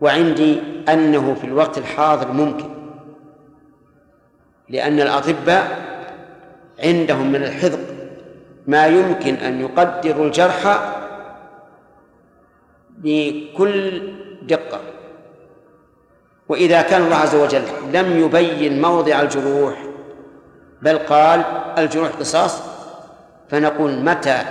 وعندي 0.00 0.60
أنه 0.88 1.34
في 1.34 1.44
الوقت 1.44 1.78
الحاضر 1.78 2.32
ممكن 2.32 2.68
لأن 4.68 5.00
الأطباء 5.00 5.78
عندهم 6.84 7.32
من 7.32 7.42
الحذق 7.42 7.80
ما 8.66 8.86
يمكن 8.86 9.34
أن 9.34 9.60
يقدروا 9.60 10.26
الجرح 10.26 10.80
بكل 12.98 14.02
دقة. 14.42 14.80
وإذا 16.48 16.82
كان 16.82 17.02
الله 17.02 17.16
عز 17.16 17.34
وجل 17.34 17.62
لم 17.92 18.18
يبين 18.20 18.82
موضع 18.82 19.20
الجروح 19.20 19.74
بل 20.82 20.98
قال 20.98 21.42
الجروح 21.78 22.08
قصاص 22.08 22.62
فنقول 23.48 24.04
متى 24.04 24.42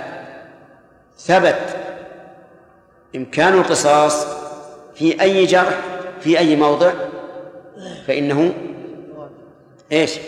ثبت 1.18 1.76
إمكان 3.16 3.52
القصاص 3.52 4.26
في 4.94 5.20
أي 5.22 5.46
جرح 5.46 5.80
في 6.20 6.38
أي 6.38 6.56
موضع 6.56 6.92
فإنه 8.06 8.54
إيش؟ 9.92 10.18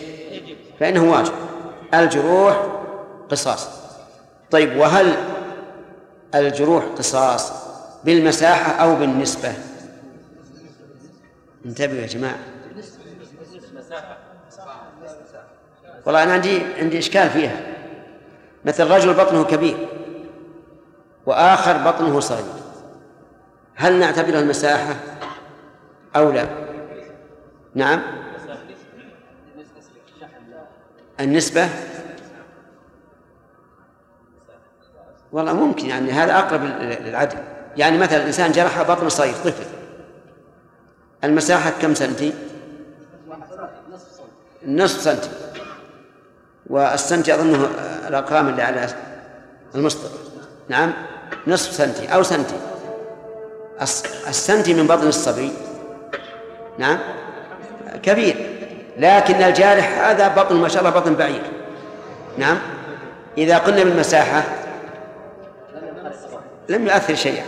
فإنه 0.81 1.13
واجب. 1.13 1.33
الجروح 1.95 2.67
قصاص. 3.31 3.69
طيب 4.51 4.77
وهل 4.77 5.15
الجروح 6.35 6.85
قصاص 6.85 7.53
بالمساحة 8.05 8.73
أو 8.73 8.97
بالنسبة؟ 8.97 9.53
انتبهوا 11.67 12.01
يا 12.01 12.07
جماعة. 12.07 12.39
والله 16.07 16.23
أنا 16.23 16.33
عندي 16.33 16.61
عندي 16.79 16.99
إشكال 16.99 17.31
فيها. 17.31 17.61
مثل 18.65 18.91
رجل 18.91 19.15
بطنه 19.15 19.45
كبير. 19.45 19.89
وآخر 21.27 21.77
بطنه 21.91 22.21
صغير. 22.21 22.45
هل 23.75 23.99
نعتبرها 23.99 24.41
المساحة 24.41 24.97
أو 26.17 26.33
لا؟ 26.33 26.47
نعم. 27.75 28.03
النسبة؟ 31.21 31.69
والله 35.33 35.53
ممكن 35.53 35.87
يعني 35.87 36.13
هذا 36.13 36.39
أقرب 36.39 36.65
للعدل. 36.65 37.39
يعني 37.77 37.99
مثلا 37.99 38.27
إنسان 38.27 38.53
جرح 38.53 38.83
بطن 38.83 39.09
صغير 39.09 39.35
طفل. 39.35 39.65
المساحة 41.25 41.71
كم 41.83 41.95
سنتي؟ 41.95 42.33
نصف 44.67 45.01
سنتي. 45.01 45.31
والسنتي 46.67 47.35
أظنه 47.35 47.69
الأرقام 48.09 48.49
اللي 48.49 48.63
على 48.63 48.89
المسطر 49.75 50.09
نعم. 50.69 50.93
نصف 51.47 51.73
سنتي 51.73 52.15
أو 52.15 52.23
سنتي. 52.23 52.55
السنتي 54.29 54.75
من 54.75 54.87
بطن 54.87 55.09
الصبي. 55.09 55.53
نعم؟ 56.79 56.99
كبير. 58.03 58.61
لكن 58.97 59.35
الجارح 59.35 59.99
هذا 59.99 60.29
بطن 60.29 60.57
ما 60.57 60.69
شاء 60.69 60.79
الله 60.79 61.01
بطن 61.01 61.15
بعير. 61.15 61.43
نعم؟ 62.39 62.59
إذا 63.39 63.59
قلنا 63.59 63.85
بالمساحة. 63.85 64.43
لم 66.69 66.87
يؤثر 66.87 67.15
شيئا. 67.15 67.45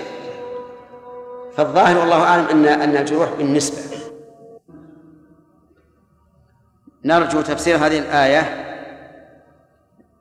فالظاهر 1.57 1.99
والله 1.99 2.23
أعلم 2.23 2.47
أن 2.47 2.67
أن 2.67 2.97
الجروح 2.97 3.33
بالنسبة. 3.33 3.97
نرجو 7.05 7.41
تفسير 7.41 7.77
هذه 7.77 7.99
الآية. 7.99 8.63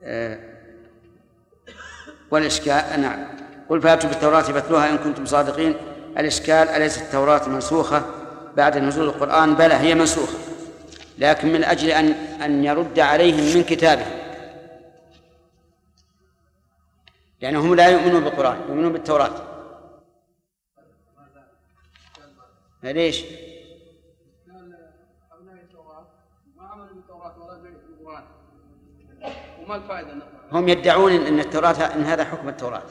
آه، 0.04 0.40
والإشكال 2.32 3.02
نعم. 3.02 3.41
قل 3.72 3.82
فاتوا 3.82 4.10
بالتوراة 4.10 4.42
فاتلوها 4.42 4.90
إن 4.90 4.98
كنتم 4.98 5.26
صادقين. 5.26 5.76
الإشكال 6.18 6.68
أليست 6.70 7.02
التوراة 7.02 7.50
منسوخة 7.50 8.06
بعد 8.58 8.78
نزول 8.78 9.08
القرآن؟ 9.08 9.56
بلى 9.56 9.74
هي 9.74 9.96
منسوخة. 9.96 10.38
لكن 11.18 11.54
من 11.54 11.64
أجل 11.64 11.90
أن 11.90 12.12
أن 12.42 12.64
يرد 12.64 13.00
عليهم 13.00 13.58
من 13.58 13.64
كتابه. 13.64 14.06
لأنهم 17.42 17.76
لا 17.76 17.88
يؤمنون 17.88 18.24
بالقرآن 18.24 18.62
يؤمنون 18.70 18.94
بالتوراة. 18.94 19.32
ليش؟ 22.84 23.24
هم 30.52 30.68
يدعون 30.70 31.12
أن 31.12 31.40
التوراة 31.40 31.96
أن 31.96 32.04
هذا 32.04 32.24
حكم 32.24 32.50
التوراة. 32.50 32.84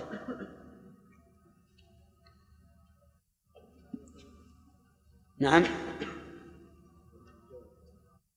نعم. 5.41 5.62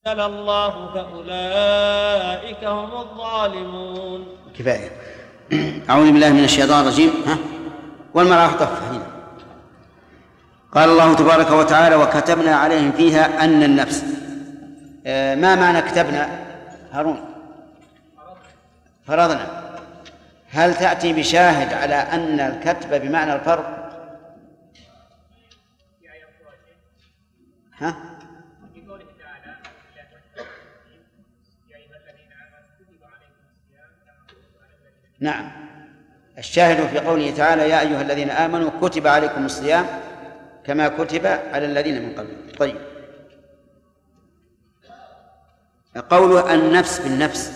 الله 0.08 0.94
فأولئك 0.94 2.64
هم 2.64 2.92
الظالمون. 3.02 4.28
كفاية. 4.60 4.92
أعوذ 5.90 6.12
بالله 6.12 6.30
من 6.30 6.44
الشيطان 6.44 6.82
الرجيم. 6.82 7.10
ها؟ 7.28 7.38
والمرأة 8.14 8.48
طفة 8.48 8.92
هنا 8.92 9.08
قال 10.72 10.90
الله 10.90 11.14
تبارك 11.16 11.52
وتعالى 11.52 11.96
وكتبنا 11.96 12.56
عليهم 12.56 12.92
فيها 12.92 13.44
أن 13.44 13.64
النفس. 13.64 14.06
آه، 15.06 15.36
ما 15.36 15.56
معنى 15.56 15.82
كتبنا؟ 15.82 16.30
هارون. 16.92 17.26
فرضنا. 19.08 19.64
هل 20.50 20.76
تأتي 20.76 21.14
بشاهد 21.14 21.74
على 21.74 21.96
أن 21.96 22.40
الكتب 22.40 23.02
بمعنى 23.02 23.36
الفرض؟ 23.36 23.83
ها؟ 27.84 27.96
نعم. 35.20 35.52
الشاهد 36.38 36.88
في 36.88 37.00
قوله 37.00 37.36
تعالى 37.36 37.70
يا 37.70 37.82
أيها 37.82 38.02
الذين 38.02 38.30
آمنوا 38.30 38.72
كتب 38.82 39.08
عليكم 39.08 39.46
الصيام 39.46 39.86
كما 40.64 40.88
كتب 40.88 41.26
على 41.26 41.66
الذين 41.66 42.06
من 42.06 42.16
قبلكم. 42.16 42.58
طيب. 42.60 42.78
قوله 46.10 46.54
النفس 46.54 47.00
بالنفس 47.00 47.52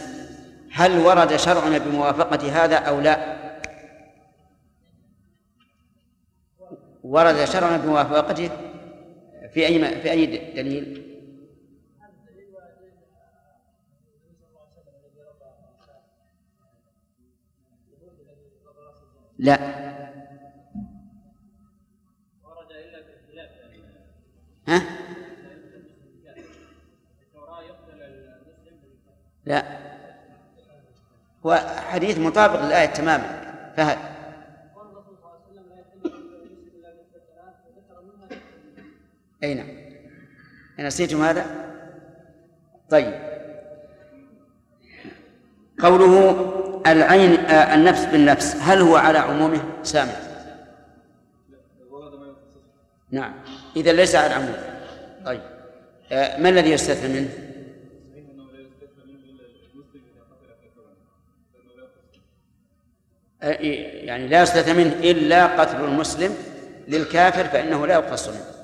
هل 0.73 0.99
ورد 0.99 1.35
شرعنا 1.35 1.77
بموافقة 1.77 2.63
هذا 2.63 2.75
أو 2.75 3.01
لا؟ 3.01 3.37
ورد 7.03 7.45
شرعنا 7.45 7.77
بموافقته؟ 7.77 8.49
في 9.53 9.65
أي 9.65 9.79
ما 9.79 9.99
في 9.99 10.11
أي 10.11 10.25
دليل؟ 10.25 11.03
لا 19.39 19.59
ها؟ 24.67 24.81
لا 29.45 29.63
هو 31.45 31.55
حديث 31.89 32.19
مطابق 32.19 32.65
للآية 32.65 32.85
تماما 32.85 33.47
فهد 33.77 34.16
أي 39.43 39.53
نعم. 39.53 39.67
نسيتم 40.79 41.21
هذا؟ 41.21 41.45
طيب. 42.89 43.13
قوله 45.79 46.31
العين 46.87 47.39
آه 47.39 47.75
النفس 47.75 48.05
بالنفس 48.05 48.55
هل 48.55 48.81
هو 48.81 48.95
على 48.95 49.17
عمومه؟ 49.17 49.61
سامع. 49.83 50.11
نعم. 53.11 53.33
إذا 53.75 53.93
ليس 53.93 54.15
على 54.15 54.33
عمومه. 54.33 54.83
طيب. 55.25 55.41
آه 56.11 56.39
ما 56.39 56.49
الذي 56.49 56.71
يستثنى 56.71 57.19
منه؟ 57.19 57.29
آه 63.43 63.51
يعني 64.05 64.27
لا 64.27 64.41
يستثنى 64.41 64.73
منه 64.73 64.93
إلا 64.93 65.61
قتل 65.61 65.83
المسلم 65.83 66.35
للكافر 66.87 67.43
فإنه 67.43 67.87
لا 67.87 67.93
يقتص 67.93 68.29
منه. 68.29 68.56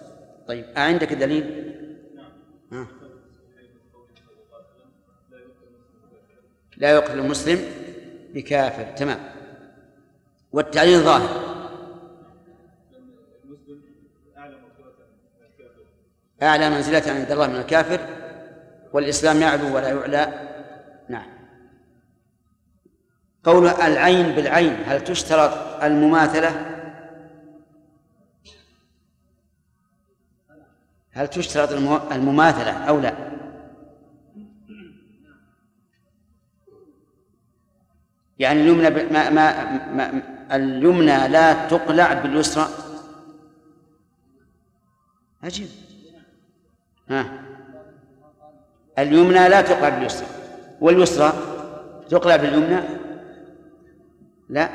طيب 0.47 0.65
أعندك 0.77 1.13
دليل؟ 1.13 1.73
ها. 2.71 2.87
لا 6.77 6.91
يقتل 6.91 7.19
المسلم 7.19 7.59
بكافر 8.33 8.91
تمام. 8.95 9.19
والتعليل 10.51 10.99
ظاهر. 10.99 11.53
أعلى 16.43 16.69
منزلة 16.69 17.11
عند 17.11 17.31
الله 17.31 17.47
من 17.47 17.55
الكافر 17.55 17.99
والإسلام 18.93 19.41
يعلو 19.41 19.75
ولا 19.75 19.87
يعلى. 19.87 20.49
نعم. 21.09 21.33
قول 23.43 23.67
العين 23.67 24.35
بالعين 24.35 24.73
هل 24.85 25.03
تشترط 25.03 25.83
المماثلة؟ 25.83 26.72
هل 31.13 31.27
تشترط 31.27 31.71
المماثلة 32.11 32.71
أو 32.71 32.99
لا؟ 32.99 33.13
يعني 38.39 38.61
اليمنى 38.61 38.89
ما 38.89 39.29
ما 39.29 39.79
ما 39.93 40.21
اليمنى 40.51 41.27
لا 41.27 41.67
تقلع 41.67 42.13
باليسرى؟ 42.13 42.67
عجيب. 45.43 45.67
ها. 47.09 47.43
اليمنى 48.99 49.49
لا 49.49 49.61
تقلع 49.61 49.89
باليسرى. 49.89 50.27
واليسرى 50.81 51.33
تقلع 52.09 52.35
باليمنى؟ 52.35 52.79
لا. 54.49 54.69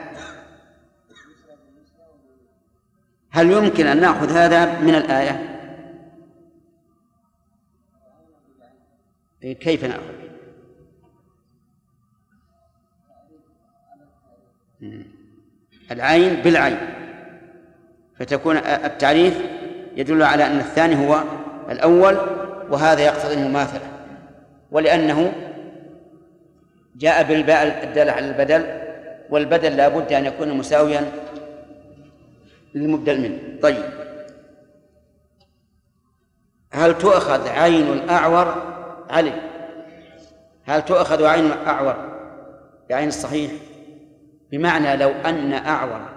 هل 3.30 3.50
يمكن 3.50 3.86
أن 3.86 4.00
نأخذ 4.00 4.32
هذا 4.32 4.80
من 4.80 4.94
الآية؟ 4.94 5.57
كيف 9.42 9.84
نأخذ؟ 9.84 10.14
العين 15.90 16.42
بالعين. 16.42 16.78
فتكون 18.18 18.56
التعريف 18.56 19.40
يدل 19.96 20.22
على 20.22 20.46
أن 20.46 20.58
الثاني 20.58 21.08
هو 21.08 21.22
الأول 21.70 22.16
وهذا 22.70 23.00
يقتضي 23.00 23.34
المماثلة 23.34 23.92
ولأنه 24.70 25.32
جاء 26.96 27.22
بالباء 27.22 27.84
الدالة 27.84 28.12
على 28.12 28.30
البدل 28.30 28.64
والبدل 29.30 29.76
لا 29.76 29.88
بد 29.88 30.12
أن 30.12 30.26
يكون 30.26 30.58
مساويا 30.58 31.12
للمبدل 32.74 33.20
منه. 33.20 33.60
طيب. 33.62 33.84
هل 36.72 36.98
تؤخذ 36.98 37.48
عين 37.48 37.92
الأعور 37.92 38.77
علي. 39.10 39.32
هل 40.64 40.84
تؤخذ 40.84 41.24
عين 41.24 41.46
الأعور 41.46 42.18
بعين 42.90 43.08
الصحيح؟ 43.08 43.52
بمعنى 44.50 44.96
لو 44.96 45.10
أن 45.10 45.52
أعور. 45.52 46.08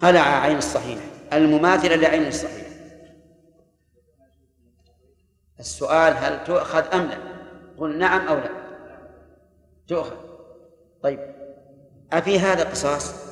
قلع 0.00 0.20
عين 0.20 0.56
الصحيح 0.56 0.98
المماثلة 1.32 1.96
لعين 1.96 2.26
الصحيح. 2.26 2.66
السؤال 5.60 6.14
هل 6.16 6.44
تؤخذ 6.44 6.94
أم 6.94 7.06
لا؟ 7.06 7.18
قل 7.78 7.98
نعم 7.98 8.28
أو 8.28 8.36
لا. 8.36 8.50
تؤخذ. 9.88 10.16
طيب. 11.02 11.34
أفي 12.12 12.38
هذا 12.38 12.70
قصاص 12.70 13.26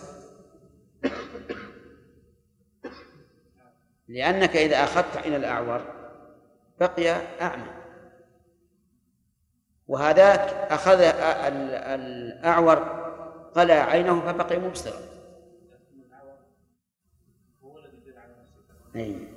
لأنك 4.08 4.56
إذا 4.56 4.84
أخذت 4.84 5.16
عين 5.16 5.34
الأعور 5.34 6.03
بقي 6.80 7.10
أعمى. 7.40 7.70
وهذاك 9.88 10.40
أخذ 10.72 11.00
الأعور 11.94 12.76
قلع 13.54 13.74
عينه 13.74 14.20
فبقي 14.20 14.58
مبصرا. 14.58 15.00
أي. 18.96 19.28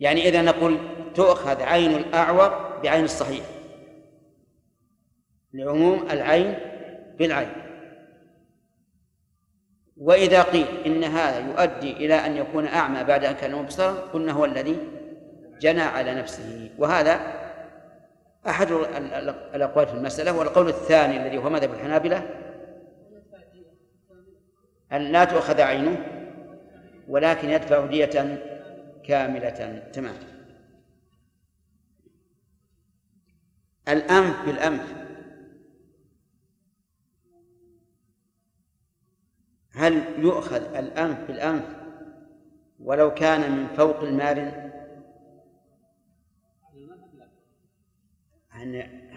يعني 0.00 0.28
إذا 0.28 0.42
نقول 0.42 0.78
تؤخذ 1.14 1.62
عين 1.62 1.90
الأعور 1.90 2.80
بعين 2.82 3.04
الصحيح. 3.04 3.46
لعموم 5.52 6.10
العين 6.10 6.58
بالعين. 7.18 7.61
وإذا 9.96 10.42
قيل 10.42 10.66
إن 10.86 11.04
هذا 11.04 11.38
يؤدي 11.38 11.92
إلى 11.92 12.14
أن 12.14 12.36
يكون 12.36 12.66
أعمى 12.66 13.04
بعد 13.04 13.24
أن 13.24 13.34
كان 13.34 13.54
مبصرا 13.54 13.92
قلنا 13.92 14.32
هو 14.32 14.44
الذي 14.44 14.78
جنى 15.60 15.82
على 15.82 16.14
نفسه. 16.14 16.70
وهذا 16.78 17.20
أحد 18.48 18.72
الأقوال 19.54 19.86
في 19.86 19.94
المسألة. 19.94 20.32
والقول 20.32 20.68
الثاني 20.68 21.22
الذي 21.22 21.38
هو 21.38 21.50
مذهب 21.50 21.72
الحنابلة 21.72 22.30
أن 24.92 25.00
لا 25.00 25.24
تؤخذ 25.24 25.60
عينه 25.60 26.06
ولكن 27.08 27.50
يدفع 27.50 27.86
دية 27.86 28.38
كاملة. 29.04 29.82
تمام. 29.92 30.14
الأنف 33.88 34.46
بالأنف. 34.46 35.01
هل 39.74 40.02
يؤخذ 40.18 40.76
الأنف 40.76 41.18
بالأنف 41.26 41.64
ولو 42.80 43.14
كان 43.14 43.52
من 43.52 43.66
فوق 43.66 44.00
المارن 44.00 44.72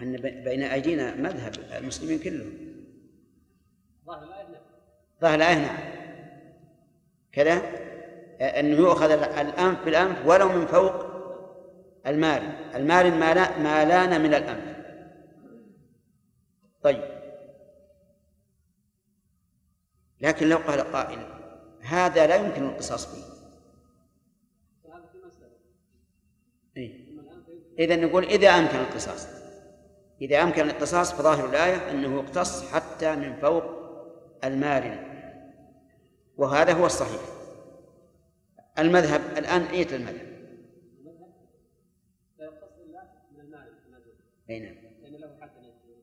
أن 0.02 0.16
بين 0.44 0.62
أيدينا 0.62 1.14
مذهب 1.14 1.52
المسلمين 1.78 2.18
كلهم 2.18 2.52
ظاهر 5.20 5.34
الآية 5.34 5.54
نعم 5.54 5.76
كذا؟ 7.32 7.62
أنه 8.40 8.76
يؤخذ 8.76 9.10
الأنف 9.10 9.84
بالأنف 9.84 10.26
ولو 10.26 10.48
من 10.48 10.66
فوق 10.66 11.06
المارن 12.06 12.52
المارن 12.74 13.18
ما 13.62 13.84
لأن 13.84 14.20
من 14.20 14.34
الأنف. 14.34 14.76
طيب. 16.82 17.15
لكن 20.20 20.48
لو 20.48 20.56
قال 20.56 20.80
قائل 20.80 21.18
هذا 21.80 22.26
لا 22.26 22.36
يمكن 22.36 22.64
القصاص 22.64 23.14
به. 23.14 23.22
إيه؟ 26.76 27.06
إذا 27.78 27.96
نقول 27.96 28.24
إذا 28.24 28.48
أمكن 28.48 28.78
القصاص. 28.78 29.28
إذا 30.20 30.42
أمكن 30.42 30.70
القصاص 30.70 31.12
فظاهر 31.12 31.48
الآية 31.48 31.90
أنه 31.90 32.14
يقتص 32.14 32.72
حتى 32.72 33.16
من 33.16 33.36
فوق 33.36 33.64
المارن 34.44 34.98
وهذا 36.36 36.72
هو 36.72 36.86
الصحيح. 36.86 37.20
المذهب 38.78 39.20
الآن 39.38 39.62
أية 39.62 39.96
المذهب؟ 39.96 40.36
أي 44.50 44.60
نعم. 44.60 44.74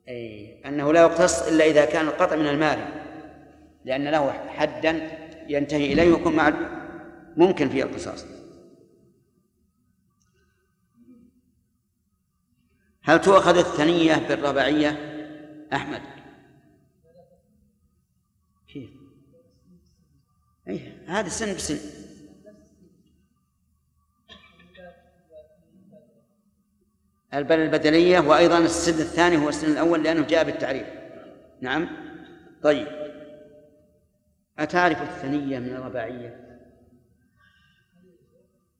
أي 0.08 0.62
أنه 0.66 0.94
لا 0.94 1.02
يقتص 1.02 1.48
إلا 1.48 1.66
إذا 1.66 1.86
كان 1.86 2.08
القطع 2.08 2.36
من 2.36 2.48
المارن 2.48 3.03
لأن 3.86 4.08
له 4.08 4.32
حدا 4.32 4.92
ينتهي 5.48 5.94
إليه 5.94 6.14
ويكون 6.14 6.36
مع 6.36 6.54
ممكن 7.38 7.70
فيه 7.70 7.84
القصاص. 7.84 8.26
هل 13.04 13.22
تؤخذ 13.22 13.58
الثنية 13.58 14.28
بالرباعية؟ 14.28 14.90
أحمد. 15.74 16.02
كيف؟ 18.68 18.90
أي 20.68 20.92
هذا 21.08 21.30
سن 21.30 21.54
بسن. 21.54 21.80
البل 27.34 27.60
البدلية 27.60 28.20
وأيضا 28.20 28.58
السن 28.58 29.02
الثاني 29.02 29.38
هو 29.38 29.50
السن 29.50 29.72
الأول 29.72 30.04
لأنه 30.04 30.28
جاء 30.28 30.44
بالتعريف. 30.44 30.88
نعم؟ 31.62 31.90
طيب. 32.64 33.03
أتعرف 34.60 35.02
الثنية 35.02 35.60
من 35.60 35.70
الرباعية؟ 35.70 36.60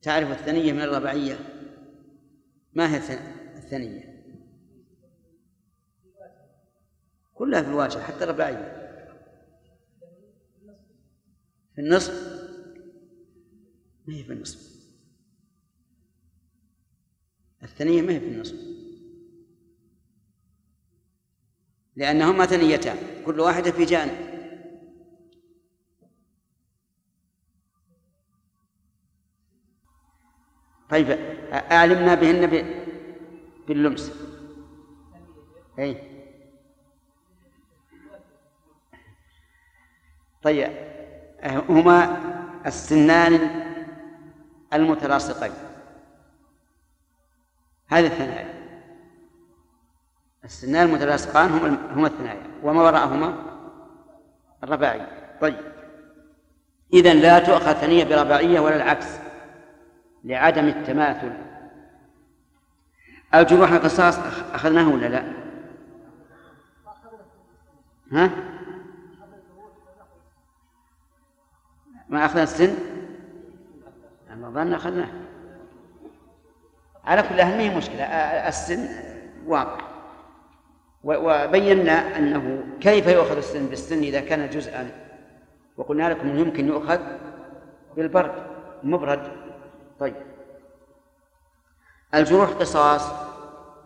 تعرف 0.02 0.30
الثنية 0.30 0.72
من 0.72 0.82
الرباعية؟ 0.82 1.38
ما 2.72 2.94
هي 2.94 2.96
الثنية؟ 3.56 4.14
كلها 7.34 7.62
في 7.62 7.68
الواجهة 7.68 8.02
حتى 8.02 8.24
الرباعية. 8.24 8.84
في 11.74 11.80
النصف؟ 11.80 12.44
ما 14.06 14.14
هي 14.14 14.24
في 14.24 14.32
النصف. 14.32 14.74
الثنية 17.62 18.02
ما 18.02 18.12
هي 18.12 18.20
في 18.20 18.26
النصف. 18.26 18.56
لأنهما 21.96 22.46
ثنيتان 22.46 23.24
كل 23.24 23.40
واحدة 23.40 23.70
في 23.70 23.84
جانب. 23.84 24.33
طيب 30.94 31.18
أعلمنا 31.52 32.14
بهن 32.14 32.66
باللمس. 33.68 34.12
أي. 35.78 35.96
طيب 40.42 40.70
هما 41.68 42.20
السنان 42.66 43.50
المتلاصقين. 44.72 45.52
هذه 47.88 48.06
الثنايا. 48.06 48.54
السنان 50.44 50.88
المتلاصقان 50.88 51.50
هما 51.50 51.94
هما 51.94 52.06
الثنايا. 52.06 52.46
وما 52.62 52.82
وراءهما؟ 52.82 53.34
الرباعي 54.64 55.06
طيب. 55.40 55.60
إذا 56.92 57.14
لا 57.14 57.38
تؤخذ 57.38 57.72
ثنية 57.72 58.04
برباعية 58.04 58.60
ولا 58.60 58.76
العكس. 58.76 59.23
لعدم 60.24 60.68
التماثل 60.68 61.32
الجروح 63.34 63.72
القصاص 63.72 64.18
أخذناه 64.52 64.88
ولا 64.88 65.06
لا؟ 65.06 65.24
ها؟ 68.12 68.30
ما 72.08 72.24
أخذنا 72.24 72.42
السن؟ 72.42 72.74
أما 74.32 74.50
ظن 74.50 74.72
أخذناه 74.72 75.08
على 77.04 77.22
كل 77.22 77.40
هي 77.40 77.76
مشكلة 77.76 78.04
السن 78.48 78.88
واقع 79.46 79.84
وبينا 81.04 82.18
أنه 82.18 82.64
كيف 82.80 83.06
يؤخذ 83.06 83.36
السن 83.36 83.66
بالسن 83.66 83.98
إذا 83.98 84.20
كان 84.20 84.50
جزءا 84.50 84.90
وقلنا 85.76 86.10
لكم 86.10 86.38
يمكن 86.38 86.68
يؤخذ 86.68 87.00
بالبرد 87.96 88.32
مبرد 88.82 89.43
طيب. 90.00 90.14
الجروح 92.14 92.50
قصاص. 92.50 93.12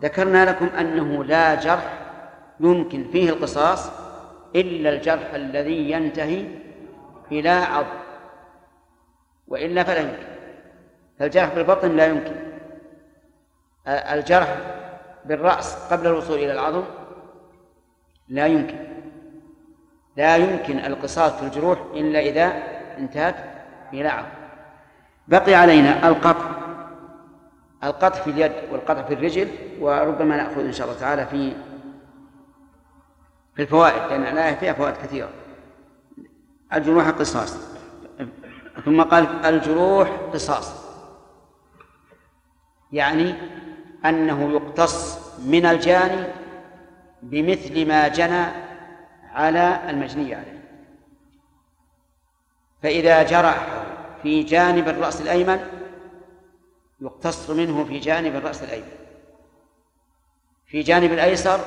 ذكرنا 0.01 0.45
لكم 0.49 0.65
أنه 0.65 1.23
لا 1.23 1.55
جرح 1.55 1.99
يمكن 2.59 3.11
فيه 3.11 3.29
القصاص 3.29 3.91
إلا 4.55 4.89
الجرح 4.89 5.33
الذي 5.33 5.91
ينتهي 5.91 6.45
إلى 7.31 7.49
عظم 7.49 7.99
وإلا 9.47 9.83
فلا 9.83 9.99
يمكن. 9.99 10.27
فالجرح 11.19 11.55
بالبطن 11.55 11.95
لا 11.95 12.05
يمكن. 12.05 12.35
الجرح 13.87 14.57
بالرأس 15.25 15.93
قبل 15.93 16.07
الوصول 16.07 16.37
إلى 16.37 16.51
العظم 16.51 16.83
لا 18.27 18.47
يمكن. 18.47 18.77
لا 20.17 20.37
يمكن 20.37 20.79
القصاص 20.79 21.31
في 21.31 21.43
الجروح 21.43 21.79
إلا 21.93 22.19
إذا 22.19 22.63
انتهت 22.97 23.35
إلى 23.93 24.07
عظم 24.07 24.38
بقي 25.29 25.53
علينا 25.53 26.07
القطع. 26.07 26.49
القطع 27.83 28.09
في 28.09 28.29
اليد 28.29 28.51
والقطع 28.71 29.01
في 29.01 29.13
الرجل 29.13 29.49
وربما 29.79 30.37
نأخذ 30.37 30.65
إن 30.65 30.71
شاء 30.71 30.87
الله 30.87 30.99
تعالى 30.99 31.25
في 31.25 31.53
في 33.55 33.61
الفوائد 33.61 34.11
لأن 34.11 34.23
الآية 34.23 34.55
فيها 34.55 34.73
فوائد 34.73 34.95
كثيرة. 34.95 35.29
الجروح 36.73 37.07
القصاص 37.07 37.57
ثم 38.85 39.01
قال 39.01 39.45
الجروح 39.45 40.09
قصاص. 40.33 40.89
يعني 42.91 43.35
أنه 44.05 44.51
يقتص 44.51 45.19
من 45.45 45.65
الجاني 45.65 46.27
بمثل 47.21 47.87
ما 47.87 48.07
جنى 48.07 48.45
على 49.33 49.89
المجني 49.89 50.35
عليه. 50.35 50.59
فإذا 52.83 53.23
جرح 53.23 53.67
في 54.23 54.43
جانب 54.43 54.87
الرأس 54.87 55.21
الأيمن 55.21 55.59
يقتص 57.01 57.49
منه 57.49 57.83
في 57.83 57.99
جانب 57.99 58.35
الرأس 58.35 58.63
الأيمن. 58.63 58.91
في 60.65 60.81
جانب 60.81 61.11
الأيسر 61.11 61.59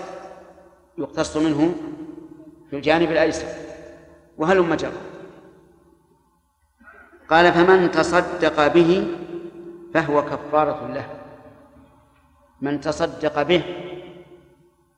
يقتص 0.98 1.36
منه 1.36 1.74
في 2.70 2.76
الجانب 2.76 3.11
الأيسر. 3.11 3.46
وهلم 4.38 4.74
جرى 4.74 4.92
قال 7.28 7.53
فمن 7.53 7.90
تصدق 7.90 8.66
به 8.66 9.16
فهو 9.94 10.22
كفارة 10.22 10.86
له. 10.86 11.07
من 12.61 12.80
تصدق 12.80 13.42
به 13.42 13.62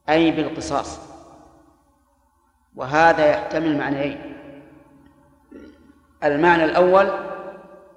أي 0.09 0.31
بالقصاص. 0.31 1.01
وهذا 2.77 3.31
يحتمل 3.31 3.79
معنيين. 3.79 4.37
المعنى 6.25 6.65
الأول 6.65 7.34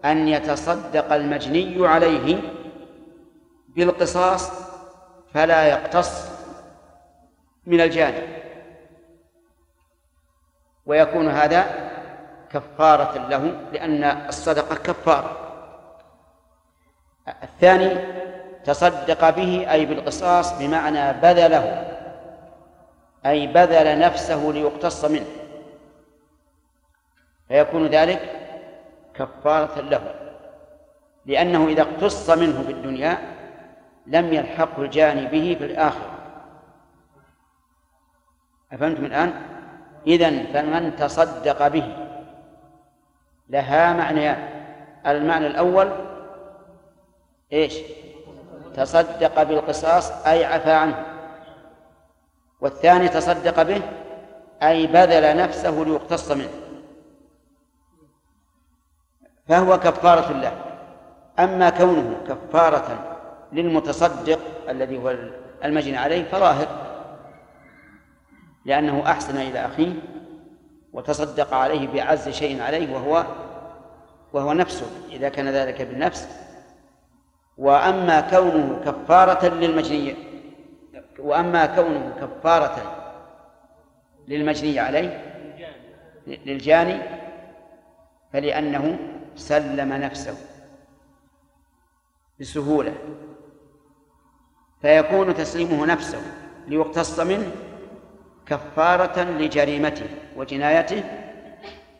أن 0.05 0.27
يتصدق 0.27 1.13
المجني 1.13 1.87
عليه 1.87 2.39
بالقصاص 3.67 4.51
فلا 5.33 5.65
يقتص 5.65 6.29
من 7.65 7.81
الجانب. 7.81 8.23
ويكون 10.85 11.27
هذا 11.27 11.89
كفارة 12.49 13.27
له 13.27 13.61
لأن 13.73 14.03
الصدقة 14.03 14.75
كفارة. 14.75 15.37
الثاني 17.43 18.17
تصدق 18.65 19.29
به 19.29 19.71
أي 19.71 19.85
بالقصاص 19.85 20.59
بمعنى 20.59 21.13
بذله 21.13 21.93
أي 23.25 23.47
بذل 23.47 23.99
نفسه 23.99 24.51
ليقتص 24.51 25.05
منه. 25.05 25.27
فيكون 27.47 27.87
ذلك 27.87 28.46
كفارة 29.19 29.81
له 29.81 30.13
لأنه 31.25 31.67
إذا 31.67 31.81
اقتص 31.81 32.29
منه 32.29 32.63
في 32.63 32.71
الدنيا 32.71 33.17
لم 34.07 34.33
يلحقه 34.33 34.81
الجاني 34.81 35.25
به 35.25 35.55
في 35.59 35.65
الآخرة. 35.65 36.11
أفهمتم 38.73 39.05
الآن؟ 39.05 39.33
إذن 40.07 40.45
فمن 40.53 40.95
تصدق 40.95 41.67
به 41.67 41.97
لها 43.49 43.93
معنيان 43.93 44.49
المعنى 45.07 45.47
الأول 45.47 45.91
إيش؟ 47.53 47.77
تصدق 48.73 49.43
بالقصاص 49.43 50.25
أي 50.27 50.45
عفى 50.45 50.71
عنه. 50.71 51.05
والثاني 52.61 53.07
تصدق 53.07 53.61
به 53.63 53.81
أي 54.63 54.87
بذل 54.87 55.37
نفسه 55.37 55.83
ليقتص 55.83 56.31
منه. 56.31 56.66
فهو 59.49 59.79
كفارة 59.79 60.31
له. 60.31 60.51
أما 61.39 61.69
كونه 61.69 62.17
كفارة 62.27 63.17
للمتصدق 63.53 64.39
الذي 64.69 64.97
هو 64.97 65.15
المجني 65.65 65.97
عليه 65.97 66.23
فظاهر 66.23 66.67
لأنه 68.65 69.03
أحسن 69.11 69.37
إلى 69.37 69.65
أخيه 69.65 69.93
وتصدق 70.93 71.53
عليه 71.53 71.87
بأعز 71.87 72.29
شيء 72.29 72.61
عليه 72.61 72.93
وهو 72.93 73.25
وهو 74.33 74.53
نفسه 74.53 74.85
إذا 75.11 75.29
كان 75.29 75.47
ذلك 75.47 75.81
بالنفس. 75.81 76.27
وأما 77.57 78.21
كونه 78.21 78.81
كفارة 78.85 79.47
للمجني 79.47 80.15
وأما 81.19 81.65
كونه 81.65 82.13
كفارة 82.21 82.75
للمجني 84.27 84.79
عليه 84.79 85.21
للجاني 86.27 87.01
فلأنه 88.33 88.99
سلم 89.37 89.93
نفسه 89.93 90.37
بسهولة. 92.39 92.93
فيكون 94.81 95.35
تسليمه 95.35 95.85
نفسه 95.85 96.21
ليقتص 96.67 97.19
منه 97.19 97.51
كفارة 98.45 99.23
لجريمته 99.23 100.09
وجنايته 100.35 101.03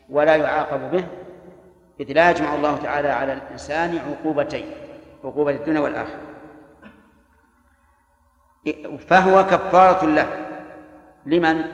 ولا 0.08 0.36
يعاقب 0.36 0.90
به. 0.90 1.06
إذ 2.00 2.12
لا 2.12 2.30
يجمع 2.30 2.54
الله 2.54 2.76
تعالى 2.76 3.08
على 3.08 3.32
الإنسان 3.32 3.98
عقوبتين 3.98 4.70
عقوبة 5.24 5.50
الدنيا 5.50 5.80
والآخرة. 5.80 6.20
فهو 8.98 9.46
كفارة 9.46 10.06
له. 10.06 10.46
لمن؟ 11.26 11.64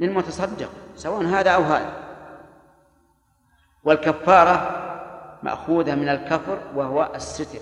للمتصدق 0.00 0.70
سواء 0.96 1.24
هذا 1.24 1.50
أو 1.50 1.62
هذا. 1.62 2.05
والكفارة 3.86 4.82
مأخوذة 5.42 5.94
من 5.94 6.08
الكفر 6.08 6.58
وهو 6.74 7.10
الستر 7.14 7.58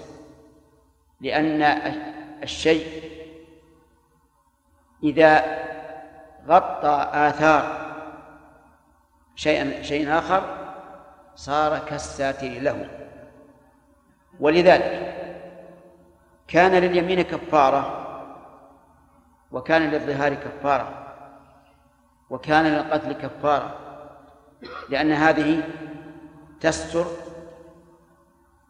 لأن 1.20 1.62
الشيء 2.42 3.02
إذا 5.02 5.44
غطى 6.48 7.08
آثار 7.12 7.84
شيئا 9.34 9.82
شيء 9.82 10.18
آخر 10.18 10.42
صار 11.34 11.78
كالساتر 11.78 12.48
له. 12.48 12.88
ولذلك 14.40 15.14
كان 16.48 16.72
لليمين 16.72 17.22
كفارة 17.22 18.00
وكان 19.52 19.90
للظهار 19.90 20.34
كفارة 20.34 21.06
وكان 22.30 22.64
للقتل 22.64 23.12
كفارة 23.12 23.74
لأن 24.88 25.12
هذه 25.12 25.62
تستر 26.64 27.06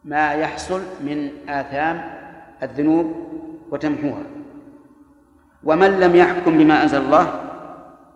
ما 0.03 0.33
يحصل 0.33 0.81
من 1.01 1.31
آثام 1.49 1.97
الذنوب 2.63 3.15
وتمحوها. 3.71 4.23
ومن 5.63 5.99
لم 5.99 6.15
يحكم 6.15 6.57
بما 6.57 6.83
أنزل 6.83 7.01
الله 7.01 7.25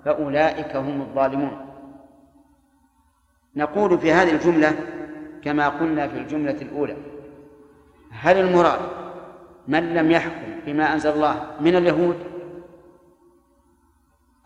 فأولئك 0.05 0.75
هم 0.75 1.01
الظالمون. 1.01 1.65
نقول 3.55 3.99
في 3.99 4.11
هذه 4.11 4.31
الجملة 4.31 4.75
كما 5.43 5.69
قلنا 5.69 6.07
في 6.07 6.17
الجملة 6.17 6.61
الأولى 6.61 6.97
هل 8.11 8.37
المراد 8.37 8.79
من 9.67 9.93
لم 9.93 10.11
يحكم 10.11 10.59
بما 10.65 10.93
أنزل 10.93 11.09
الله 11.09 11.51
من 11.59 11.75
اليهود؟ 11.75 12.17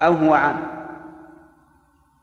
أو 0.01 0.13
هو 0.13 0.33
عام؟ 0.33 0.67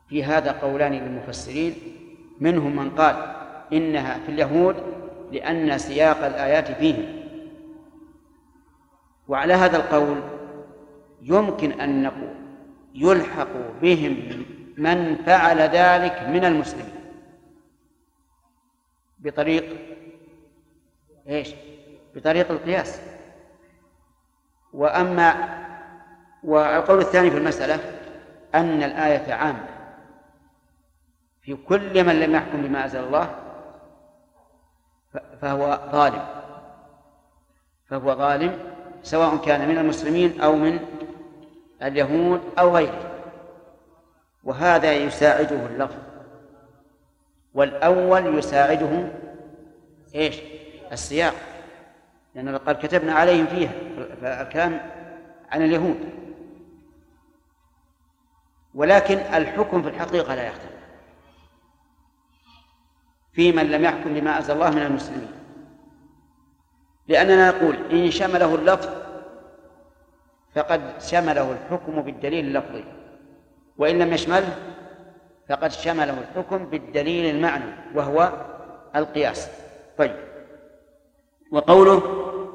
في 0.09 0.25
هذا 0.25 0.53
قولان 0.53 0.93
للمفسرين 0.93 2.00
منهم 2.41 2.77
من 2.77 2.91
قال 2.91 3.35
إنها 3.73 4.19
في 4.19 4.33
اليهود 4.33 4.77
لأن 5.33 5.79
سياق 5.79 6.25
الآيات 6.25 6.71
فيهم. 6.71 7.21
وعلى 9.29 9.55
هذا 9.55 9.77
القول 9.77 10.21
يمكن 11.23 11.81
أن 11.81 12.03
نقول 12.03 12.35
يلحق 12.95 13.81
بهم 13.83 14.45
من 14.77 15.17
فعل 15.17 15.59
ذلك 15.59 16.29
من 16.29 16.45
المسلمين. 16.45 16.95
بطريق 19.19 19.77
إيش؟ 21.29 21.55
بطريق 22.15 22.51
القياس. 22.51 23.01
وأما 24.73 25.61
والقول 26.45 26.99
الثاني 26.99 27.31
في 27.31 27.39
المسألة 27.39 27.79
أن 28.55 28.83
الآية 28.83 29.33
عامة. 29.33 29.80
في 31.51 31.57
كل 31.57 32.05
من 32.05 32.21
لم 32.21 32.35
يحكم 32.35 32.63
بما 32.63 32.85
أنزل 32.85 33.05
الله 33.05 33.35
فهو 35.41 35.81
ظالم. 35.93 36.25
فهو 37.87 38.15
ظالم 38.15 38.59
سواء 39.03 39.37
كان 39.37 39.69
من 39.69 39.79
المسلمين 39.79 40.41
أو 40.41 40.57
من 40.57 40.79
اليهود 41.83 42.41
أو 42.59 42.77
غيره. 42.77 43.11
وهذا 44.45 44.93
يساعده 44.93 45.67
اللفظ. 45.67 45.97
والأول 47.55 48.39
يساعده 48.39 49.09
إيش؟ 50.15 50.41
السياق. 50.93 51.35
لأن 52.35 52.59
قد 52.59 52.87
كتبنا 52.87 53.13
عليهم 53.13 53.47
فيها 53.47 53.73
فالكلام 54.23 54.81
عن 55.51 55.63
اليهود. 55.63 56.01
ولكن 58.75 59.19
الحكم 59.19 59.83
في 59.83 59.89
الحقيقة 59.89 60.35
لا 60.35 60.47
يختلف. 60.47 60.70
في 63.33 63.53
من 63.53 63.71
لم 63.71 63.85
يحكم 63.85 64.15
بما 64.15 64.37
أنزل 64.37 64.55
الله 64.55 64.71
من 64.71 64.83
المسلمين. 64.83 65.33
لأننا 67.09 67.51
نقول 67.51 67.77
إن 67.93 68.11
شمله 68.11 68.55
اللفظ 68.55 68.89
فقد 70.55 71.01
شمله 71.01 71.53
الحكم 71.53 72.03
بالدليل 72.03 72.45
اللفظي 72.45 72.85
وإن 73.79 73.99
لم 73.99 74.13
يشمله 74.13 74.57
فقد 75.49 75.71
شمله 75.71 76.19
الحكم 76.19 76.67
بالدليل 76.67 77.35
المعنوي 77.35 77.73
وهو 77.95 78.33
القياس. 78.97 79.51
طيب. 79.99 80.17
وقوله 81.51 82.01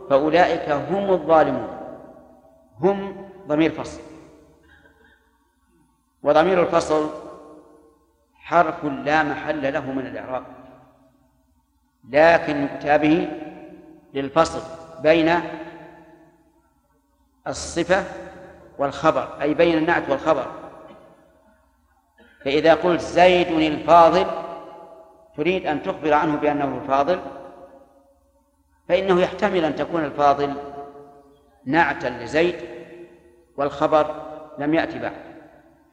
فأولئك 0.10 0.70
هم 0.70 1.12
الظالمون 1.12 1.78
هم 2.80 3.30
ضمير 3.48 3.72
فصل. 3.72 4.02
وضمير 6.24 6.62
الفصل 6.62 7.10
حرف 8.36 8.86
لا 8.86 9.24
محل 9.24 9.74
له 9.74 9.92
من 9.92 10.08
الإعراب. 10.08 10.55
لكن 12.10 12.62
يؤتى 12.62 12.98
به 12.98 13.28
للفصل 14.14 14.62
بين 15.02 15.40
الصفة 17.48 18.04
والخبر 18.78 19.42
أي 19.42 19.54
بين 19.54 19.78
النعت 19.78 20.10
والخبر. 20.10 20.46
فإذا 22.46 22.74
قلت 22.74 23.02
زيد 23.02 23.48
الفاضل 23.48 24.26
تريد 25.38 25.68
أن 25.68 25.84
تخبر 25.84 26.14
عنه 26.14 26.36
بأنه 26.36 26.80
الفاضل 26.84 27.20
فإنه 28.90 29.22
يحتمل 29.22 29.66
أن 29.66 29.76
تكون 29.76 30.06
الفاضل 30.06 30.54
نعتا 31.66 32.08
لزيد 32.08 32.56
والخبر 33.58 34.16
لم 34.58 34.74
يأتي 34.74 35.00
بعد. 35.00 35.26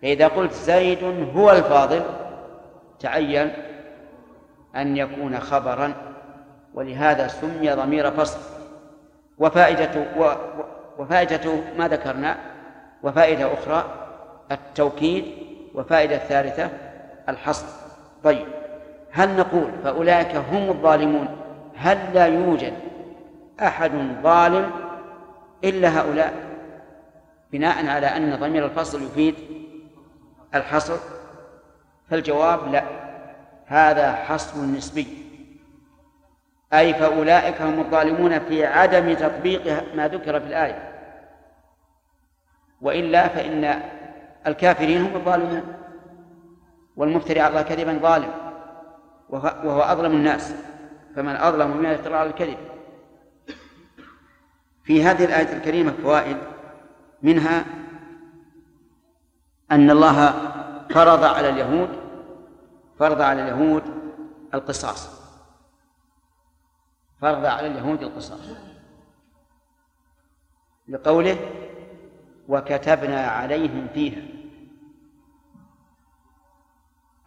فإذا 0.02 0.28
قلت 0.28 0.52
زيد 0.52 1.04
هو 1.36 1.50
الفاضل 1.50 2.02
تعين 3.00 3.52
أن 4.76 4.96
يكون 4.96 5.40
خبرا 5.40 5.94
ولهذا 6.74 7.28
سمي 7.28 7.70
ضمير 7.70 8.10
فصل. 8.10 8.40
وفائدة 9.38 10.06
وفائدة 10.98 11.54
ما 11.78 11.88
ذكرنا 11.88 12.36
وفائدة 13.02 13.52
أخرى 13.52 13.84
التوكيد 14.52 15.24
وفائدة 15.74 16.18
ثالثة 16.18 16.70
الحصر. 17.28 17.66
طيب 18.24 18.46
هل 19.12 19.36
نقول 19.36 19.70
فأولئك 19.84 20.36
هم 20.36 20.68
الظالمون؟ 20.68 21.28
هل 21.76 21.98
لا 22.14 22.26
يوجد 22.26 22.72
أحد 23.62 23.92
ظالم 24.22 24.70
إلا 25.64 26.00
هؤلاء؟ 26.00 26.32
بناء 27.52 27.86
على 27.86 28.06
أن 28.06 28.36
ضمير 28.36 28.64
الفصل 28.64 29.02
يفيد 29.02 29.34
الحصر؟ 30.54 30.96
فالجواب 32.10 32.72
لا. 32.72 32.82
هذا 33.72 34.12
حصر 34.12 34.60
نسبي. 34.60 35.06
أي 36.72 36.94
فأولئك 36.94 37.62
هم 37.62 37.80
الظالمون 37.80 38.38
في 38.38 38.66
عدم 38.66 39.14
تطبيق 39.14 39.94
ما 39.94 40.08
ذكر 40.08 40.40
في 40.40 40.46
الآية. 40.46 40.92
وإلا 42.80 43.28
فإن 43.28 43.82
الكافرين 44.46 45.02
هم 45.02 45.16
الظالمون. 45.16 45.62
والمفتري 46.96 47.40
على 47.40 47.50
الله 47.50 47.62
كذبا 47.62 47.98
ظالم. 48.02 48.30
وهو 49.28 49.80
أظلم 49.80 50.12
الناس. 50.12 50.54
فمن 51.16 51.36
أظلم 51.36 51.70
ممن 51.70 51.90
يفترى 51.90 52.14
على 52.14 52.30
الكذب. 52.30 52.58
في 54.84 55.04
هذه 55.04 55.24
الآية 55.24 55.56
الكريمة 55.56 55.92
فوائد. 56.02 56.36
منها 57.22 57.64
أن 59.72 59.90
الله 59.90 60.32
فرض 60.90 61.24
على 61.24 61.48
اليهود 61.48 62.01
فرض 62.98 63.20
على 63.20 63.42
اليهود 63.42 63.82
القصاص. 64.54 65.22
فرض 67.20 67.44
على 67.44 67.66
اليهود 67.66 68.02
القصاص. 68.02 68.48
لقوله 70.88 71.36
وكتبنا 72.48 73.26
عليهم 73.26 73.88
فيها 73.94 74.22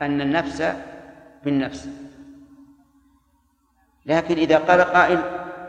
أن 0.02 0.22
النفس 0.22 0.76
بالنفس. 1.44 1.90
لكن 4.06 4.36
إذا 4.36 4.58
قال 4.58 4.82
قائل 4.82 5.22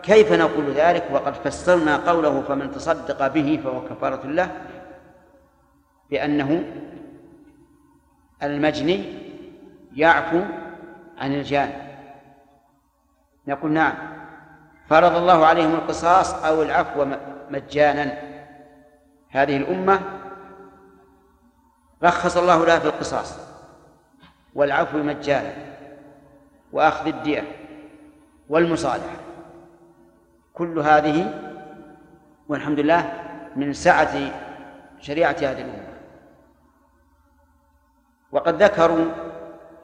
كيف 0.03 0.33
نقول 0.33 0.73
ذلك؟ 0.73 1.09
وقد 1.13 1.33
فسرنا 1.35 1.97
قوله 1.97 2.43
فمن 2.43 2.71
تصدق 2.71 3.27
به 3.27 3.61
فهو 3.65 3.89
كفارة 3.89 4.27
له 4.27 4.67
بأنه 6.11 6.73
المجني 8.43 9.26
يعفو 9.97 10.43
عن 11.19 11.33
الجاني 11.33 11.87
نقول 13.47 13.73
نعم. 13.73 13.95
فرض 14.89 15.17
الله 15.17 15.47
عليهم 15.47 15.75
القصاص 15.75 16.35
أو 16.45 16.63
العفو 16.63 17.07
مجانا. 17.51 18.19
هذه 19.31 19.57
الأمة 19.57 20.01
رخص 22.03 22.37
الله 22.37 22.67
لها 22.67 22.79
في 22.79 22.87
القصاص. 22.87 23.39
والعفو 24.55 24.99
مجانا. 24.99 25.53
وأخذ 26.73 27.07
الدية 27.07 27.45
والمصالحة. 28.49 29.17
كل 30.55 30.79
هذه 30.79 31.43
والحمد 32.49 32.81
لله 32.81 33.13
من 33.57 33.73
سعة 33.73 34.33
شريعة 35.01 35.37
هذه 35.41 35.61
الأمة. 35.63 35.97
وقد 38.33 38.63
ذكروا 38.63 39.07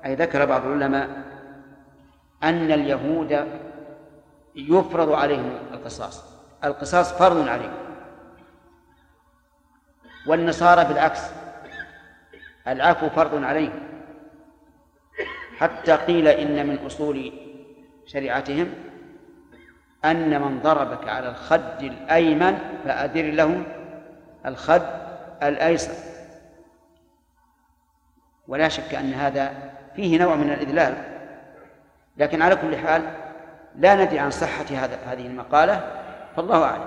أي 0.05 0.14
ذكر 0.14 0.44
بعض 0.44 0.66
العلماء 0.66 1.09
أن 2.42 2.72
اليهود 2.72 3.48
يفرض 4.55 5.12
عليهم 5.12 5.59
القصاص. 5.72 6.24
القصاص 6.64 7.12
فرض 7.12 7.48
عليهم. 7.48 7.74
والنصارى 10.26 10.84
بالعكس 10.84 11.20
العفو 12.68 13.09
فرض 13.09 13.44
عليهم. 13.44 13.82
حتى 15.59 15.92
قيل 15.92 16.28
إن 16.28 16.66
من 16.66 16.86
أصول 16.86 17.32
شريعتهم 18.07 18.74
أن 20.05 20.40
من 20.40 20.61
ضربك 20.61 21.09
على 21.09 21.28
الخد 21.28 21.82
الأيمن 21.82 22.59
فأدر 22.84 23.22
له 23.22 23.62
الخد 24.46 24.82
الأيسر. 25.42 26.12
ولا 28.48 28.68
شك 28.68 28.94
أن 28.94 29.12
هذا 29.12 29.72
فيه 29.97 30.18
نوع 30.18 30.34
من 30.34 30.51
الإذلال. 30.51 30.95
لكن 32.16 32.43
على 32.43 32.57
كل 32.57 32.76
حال 32.76 33.03
لا 33.76 33.95
ندري 34.05 34.18
عن 34.18 34.30
صحة 34.30 34.64
هذا 34.64 34.99
هذه 35.07 35.26
المقالة 35.26 35.80
فالله 36.36 36.64
أعلم. 36.64 36.84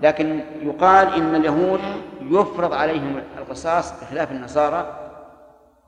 لكن 0.00 0.40
يقال 0.62 1.14
إن 1.14 1.34
اليهود 1.34 1.80
يفرض 2.20 2.72
عليهم 2.72 3.22
القصاص 3.38 4.00
بخلاف 4.00 4.30
النصارى 4.30 5.10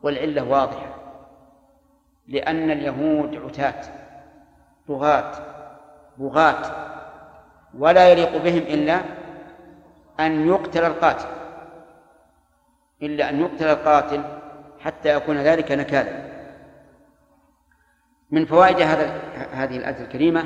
والعلة 0.01 0.43
واضحة. 0.43 0.95
لأن 2.27 2.71
اليهود 2.71 3.35
عتاة 3.45 3.81
طغاة 4.87 5.31
بغاة 6.17 6.85
ولا 7.77 8.09
يليق 8.09 8.37
بهم 8.37 8.57
إلا 8.57 9.01
أن 10.19 10.47
يقتل 10.47 10.83
القاتل 10.83 11.27
إلا 13.01 13.29
أن 13.29 13.41
يقتل 13.41 13.67
القاتل 13.67 14.23
حتى 14.79 15.15
يكون 15.15 15.37
ذلك 15.37 15.71
نكالا. 15.71 16.34
من 18.35 18.45
فوائد 18.45 18.81
هذا 18.81 19.21
هذه 19.51 19.77
الآية 19.77 20.03
الكريمة 20.03 20.45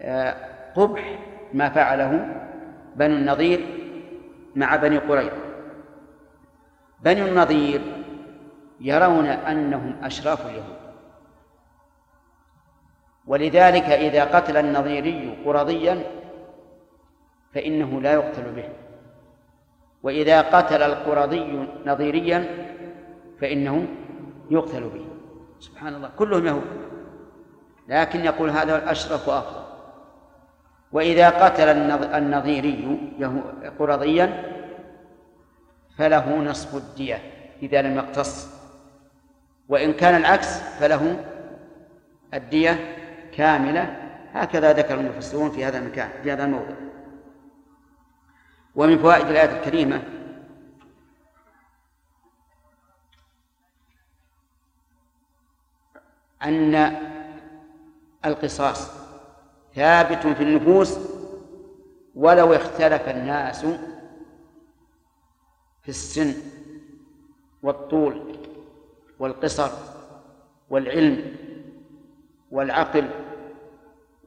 آه، 0.00 0.36
قبح 0.74 1.18
ما 1.54 1.68
فعله 1.68 2.40
بنو 2.96 3.16
النضير 3.16 3.66
مع 4.56 4.76
بني 4.76 4.98
قريظة. 4.98 5.36
بني 7.00 7.22
النضير 7.28 7.80
يرون 8.80 9.26
أنهم 9.26 10.04
أشراف 10.04 10.46
اليهود. 10.46 10.78
ولذلك 13.26 13.84
إذا 13.84 14.24
قتل 14.24 14.56
النظيري 14.56 15.38
قرضيا 15.44 16.02
فإنه 17.54 18.00
لا 18.00 18.12
يقتل 18.12 18.52
به. 18.52 18.68
وإذا 20.02 20.40
قتل 20.40 20.82
القرضي 20.82 21.68
نظيريا 21.86 22.68
فإنه 23.40 23.86
يقتل 24.50 24.88
به. 24.88 25.06
سبحان 25.60 25.94
الله 25.94 26.10
كلهم 26.18 26.46
يهود. 26.46 26.62
لكن 27.88 28.24
يقول 28.24 28.50
هذا 28.50 28.76
الأشرف 28.76 29.28
وأفضل 29.28 29.62
وإذا 30.92 31.28
قتل 31.28 31.68
النظيري 32.14 32.98
قرضيا 33.78 34.44
فله 35.98 36.36
نصف 36.36 36.76
الدية 36.76 37.22
إذا 37.62 37.82
لم 37.82 37.96
يقتص. 37.96 38.48
وإن 39.68 39.92
كان 39.92 40.14
العكس 40.14 40.60
فله 40.60 41.24
الدية 42.34 42.96
كاملة. 43.32 44.08
هكذا 44.34 44.72
ذكر 44.72 44.94
المفسرون 44.94 45.50
في 45.50 45.64
هذا 45.64 45.78
المكان 45.78 46.08
في 46.22 46.32
هذا 46.32 46.44
الموضع 46.44 46.74
ومن 48.76 48.98
فوائد 48.98 49.26
الآية 49.26 49.58
الكريمة 49.58 50.02
أن 56.42 56.74
القصاص 58.24 58.90
ثابت 59.74 60.26
في 60.26 60.42
النفوس 60.42 60.98
ولو 62.14 62.52
اختلف 62.52 63.08
الناس 63.08 63.60
في 65.82 65.88
السن 65.88 66.34
والطول 67.62 68.36
والقصر 69.18 69.70
والعلم 70.70 71.36
والعقل 72.50 73.10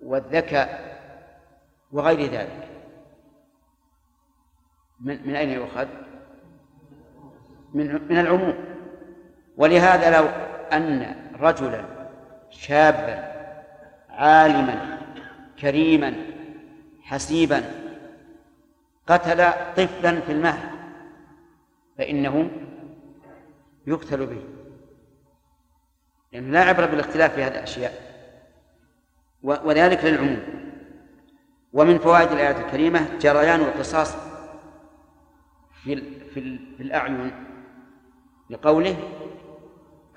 والذكاء 0.04 0.92
وغير 1.92 2.32
ذلك 2.32 2.68
من, 5.00 5.28
من 5.28 5.36
أين 5.36 5.50
يؤخذ؟ 5.50 5.88
من 7.74 8.08
من 8.10 8.18
العموم 8.20 8.54
ولهذا 9.58 10.18
لو 10.22 10.26
أن 10.78 11.16
رجلا 11.40 12.01
شابا 12.52 13.32
عالما 14.10 15.00
كريما 15.60 16.14
حسيبا 17.02 17.64
قتل 19.08 19.52
طفلا 19.78 20.20
في 20.20 20.32
المهد 20.32 20.70
فإنه 21.98 22.52
يقتل 23.88 24.26
به. 24.26 24.42
لأنه 26.34 26.52
لا 26.52 26.62
عبرة 26.62 26.86
بالاختلاف 26.86 27.34
في 27.34 27.44
هذه 27.44 27.52
الأشياء 27.52 27.94
وذلك 29.44 30.06
للعموم. 30.06 30.40
ومن 31.74 31.98
فوائد 31.98 32.32
الآية 32.32 32.66
الكريمة 32.66 33.18
جريان 33.20 33.60
القصاص 33.60 34.16
في, 35.84 35.96
في 36.34 36.84
الأعين 36.84 37.32
لقوله 38.50 38.98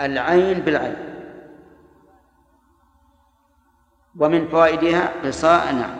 العين 0.01 0.59
بالعين. 0.59 1.14
ومن 4.19 4.49
فوائدها 4.49 5.13
قصاء 5.25 5.75
نعم. 5.75 5.97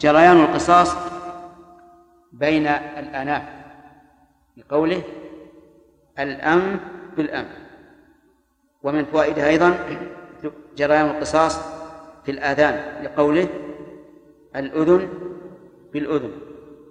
جريان 0.00 0.40
القصاص 0.40 0.96
بين 2.32 2.66
الأناف. 2.66 3.42
لقوله 4.56 5.02
الأنف 6.18 6.80
بالأنف 7.16 7.48
ومن 8.82 9.04
فوائدها 9.04 9.48
أيضا 9.48 9.78
جريان 10.76 11.06
القصاص 11.06 11.58
في 12.24 12.30
الآذان. 12.30 13.04
لقوله 13.04 13.48
الأذن 14.56 15.08
بالأذن. 15.92 16.32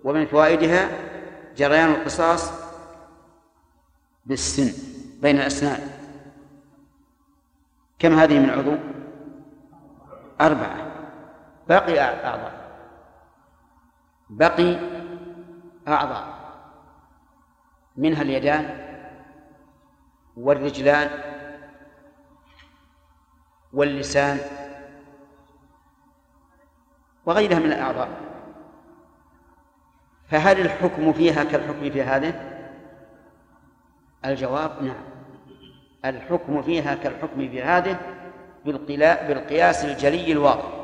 ومن 0.03 0.25
فوائدها 0.25 0.89
جريان 1.57 1.91
القصاص 1.91 2.51
بالسن 4.25 4.73
بين 5.21 5.35
الأسنان. 5.35 5.79
كم 7.99 8.13
هذه 8.13 8.39
من 8.39 8.49
عضو؟ 8.49 9.00
أربعة. 10.41 10.91
باقي 11.67 11.99
أعضاء. 11.99 12.71
بقي 14.29 14.79
أعضاء. 15.87 16.41
منها 17.97 18.21
اليدان 18.21 18.77
والرجلان 20.37 21.09
واللسان 23.73 24.39
وغيرها 27.25 27.59
من 27.59 27.65
الأعضاء. 27.65 28.09
فهل 30.27 30.59
الحكم 30.59 31.13
فيها 31.13 31.43
كالحكم 31.43 31.91
في 31.91 32.03
هذه؟ 32.03 32.51
الجواب 34.25 34.83
نعم. 34.83 35.03
الحكم 36.05 36.61
فيها 36.61 36.95
كالحكم 36.95 37.49
في 37.49 37.63
هذه 37.63 37.99
بالقياس 38.65 39.85
الجلي 39.85 40.31
الواضح. 40.31 40.81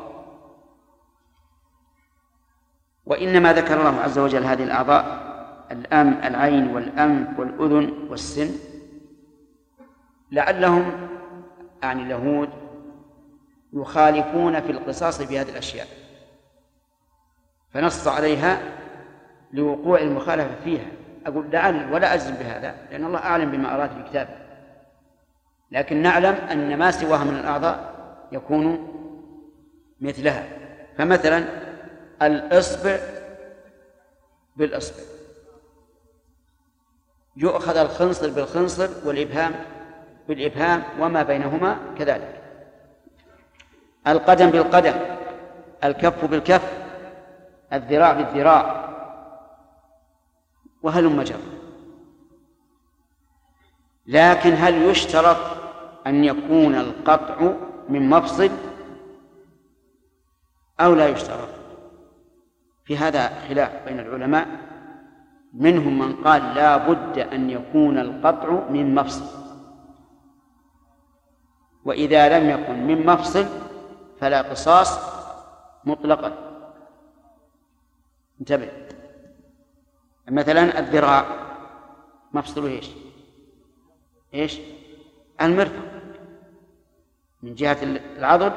وإنما 3.05 3.53
ذكر 3.53 3.79
الله 3.79 4.01
عز 4.01 4.19
وجل 4.19 4.43
هذه 4.43 4.63
الأعضاء 4.63 5.27
الأم 5.71 6.19
العين 6.23 6.67
والأنف 6.67 7.39
والأذن 7.39 8.07
والسن. 8.09 8.51
لعلهم 10.31 11.09
يعني 11.83 12.03
اليهود 12.03 12.49
يخالفون 13.73 14.61
في 14.61 14.71
القصاص 14.71 15.21
في 15.21 15.39
هذه 15.39 15.49
الأشياء. 15.49 15.87
فنص 17.73 18.07
عليها 18.07 18.61
لوقوع 19.53 19.99
المخالفة 19.99 20.55
فيها. 20.63 20.87
أقول 21.27 21.51
لعل 21.51 21.93
ولا 21.93 22.13
أجزم 22.13 22.35
بهذا 22.35 22.75
لأن 22.91 23.05
الله 23.05 23.19
أعلم 23.19 23.51
بما 23.51 23.75
أراد 23.75 23.89
في 23.89 24.03
كتابه 24.09 24.46
لكن 25.71 26.01
نعلم 26.01 26.35
أن 26.35 26.77
ما 26.77 26.91
سواها 26.91 27.23
من 27.23 27.35
الأعضاء 27.35 27.93
يكون 28.31 28.93
مثلها. 30.01 30.47
فمثلا 30.97 31.45
الإصبع 32.21 32.97
بالإصبع. 34.55 35.03
يؤخذ 37.35 37.77
الخنصر 37.77 38.29
بالخنصر 38.29 38.89
والإبهام 39.05 39.55
بالإبهام 40.27 40.83
وما 40.99 41.23
بينهما 41.23 41.77
كذلك. 41.97 42.41
القدم 44.07 44.49
بالقدم 44.49 44.93
الكف 45.83 46.25
بالكف 46.25 46.73
الذراع 47.73 48.13
بالذراع. 48.13 48.87
وهلم 50.83 51.21
جرا 51.21 51.39
لكن 54.07 54.53
هل 54.53 54.89
يشترط 54.89 55.56
أن 56.07 56.23
يكون 56.23 56.75
القطع 56.75 57.53
من 57.89 58.09
مفصل 58.09 58.49
أو 60.79 60.95
لا 60.95 61.07
يشترط. 61.07 61.49
في 62.85 62.97
هذا 62.97 63.47
خلاف 63.47 63.85
بين 63.85 63.99
العلماء. 63.99 64.47
منهم 65.53 65.99
من 65.99 66.15
قال 66.15 66.55
لا 66.55 66.77
بد 66.77 67.19
أن 67.19 67.49
يكون 67.49 67.97
القطع 67.97 68.69
من 68.69 68.95
مفصل. 68.95 69.25
وإذا 71.85 72.39
لم 72.39 72.49
يكن 72.49 72.87
من 72.87 73.05
مفصل 73.05 73.45
فلا 74.19 74.41
قصاص 74.41 74.99
مطلقا. 75.83 76.33
انتبه. 78.41 78.71
مثلا 80.29 80.79
الذراع. 80.79 81.25
مفصله 82.33 82.67
إيش؟ 82.67 82.89
إيش؟ 84.33 84.59
المرفق. 85.41 85.86
من 87.47 87.55
جهة 87.55 87.77
العضد 88.17 88.53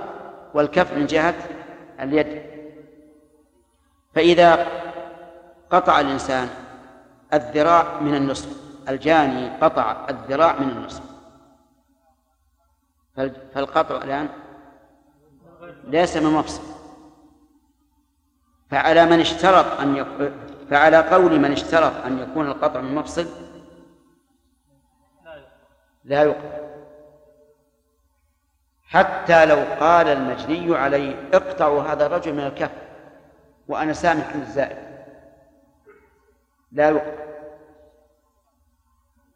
والكف 0.54 0.92
من 0.92 1.06
جهة 1.06 1.34
اليد. 2.00 2.42
فإذا 4.14 4.66
قطع 5.70 6.00
الإنسان 6.00 6.48
الذراع 7.34 8.00
من 8.00 8.14
النصف 8.14 8.48
الجاني 8.88 9.56
قطع 9.56 10.06
الذراع 10.10 10.60
من 10.60 10.68
النصف. 10.68 11.02
فالقطع 13.54 13.96
الآن 13.96 14.28
ليس 15.84 16.16
من 16.16 16.30
مفصل. 16.30 16.62
فعلى 18.70 19.06
من 19.06 19.20
اشترط 19.20 19.80
أن 19.80 19.96
يكون 19.96 20.32
فعلى 20.70 20.96
قول 20.96 21.40
من 21.40 21.52
اشترط 21.52 21.92
أن 22.06 22.18
يكون 22.18 22.46
القطع 22.46 22.80
من 22.80 22.94
مفصل 22.94 23.26
لا 26.04 26.22
يقطع 26.22 26.69
حتى 28.90 29.46
لو 29.46 29.64
قال 29.80 30.08
المجني 30.08 30.76
عليه 30.76 31.28
اقطعوا 31.34 31.82
هذا 31.82 32.06
الرجل 32.06 32.34
من 32.34 32.46
الكف 32.46 32.70
وأنا 33.68 33.92
سامح 33.92 34.32
عن 34.32 34.40
الزائد 34.40 34.76
لا 36.72 36.90
يقطع 36.90 37.24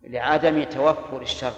لعدم 0.02 0.64
توفر 0.64 1.22
الشر. 1.22 1.52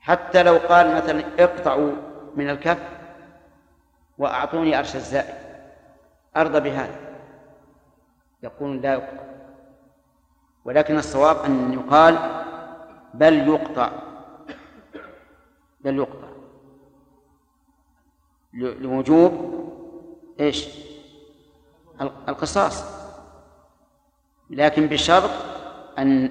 حتى 0.00 0.42
لو 0.42 0.56
قال 0.56 0.94
مثلا 0.94 1.24
اقطعوا 1.38 1.92
من 2.36 2.50
الكف 2.50 2.82
وأعطوني 4.18 4.78
أرش 4.78 4.96
الزائد 4.96 5.34
أرضى 6.36 6.60
بهذا. 6.60 6.98
يقول 8.42 8.82
لا 8.82 8.92
يقطع 8.92 9.22
ولكن 10.64 10.98
الصواب 10.98 11.44
أن 11.44 11.72
يقال 11.72 12.18
بل 13.14 13.48
يقطع. 13.48 14.07
بل 15.80 15.96
يقطع. 15.96 16.28
لوجوب 18.52 19.32
إيش؟ 20.40 20.68
القصاص. 22.00 22.84
لكن 24.50 24.86
بشرط 24.86 25.30
أن 25.98 26.30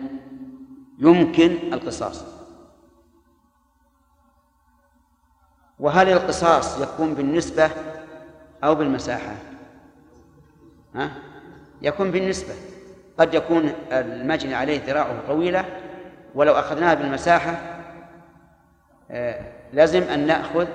يمكن 1.00 1.74
القصاص. 1.74 2.26
وهل 5.80 6.10
القصاص 6.10 6.82
يكون 6.82 7.14
بالنسبة 7.14 7.72
أو 8.64 8.76
بالمساحة؟ 8.76 9.36
ها؟ 10.96 11.12
يكون 11.82 12.12
بالنسبة. 12.12 12.54
قد 13.20 13.34
يكون 13.34 13.74
المجني 13.92 14.56
عليه 14.56 14.86
ذراعه 14.86 15.28
طويلة 15.28 15.66
ولو 16.36 16.54
أخذناها 16.54 16.94
بالمساحة 16.94 17.77
لازم 19.74 20.04
أن 20.04 20.28
نأخذ 20.28 20.68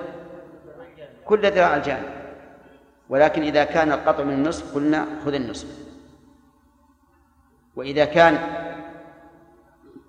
كل 1.24 1.50
ذراع 1.50 1.76
الجانب. 1.76 2.10
ولكن 3.08 3.42
إذا 3.42 3.64
كان 3.64 3.92
القطع 3.92 4.24
من 4.24 4.32
النصف 4.32 4.74
قلنا 4.74 5.06
خذ 5.24 5.34
النصف. 5.34 5.68
وإذا 7.76 8.04
كان 8.04 8.38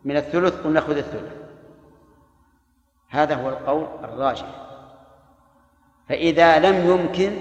من 0.03 0.17
الثلث 0.17 0.61
قلنا 0.63 0.82
خذ 0.82 0.97
الثلث. 0.97 1.34
هذا 3.09 3.36
هو 3.36 3.49
القول 3.49 3.88
الراجح. 4.03 4.45
فإذا 6.09 6.59
لم 6.59 6.89
يمكن 6.89 7.32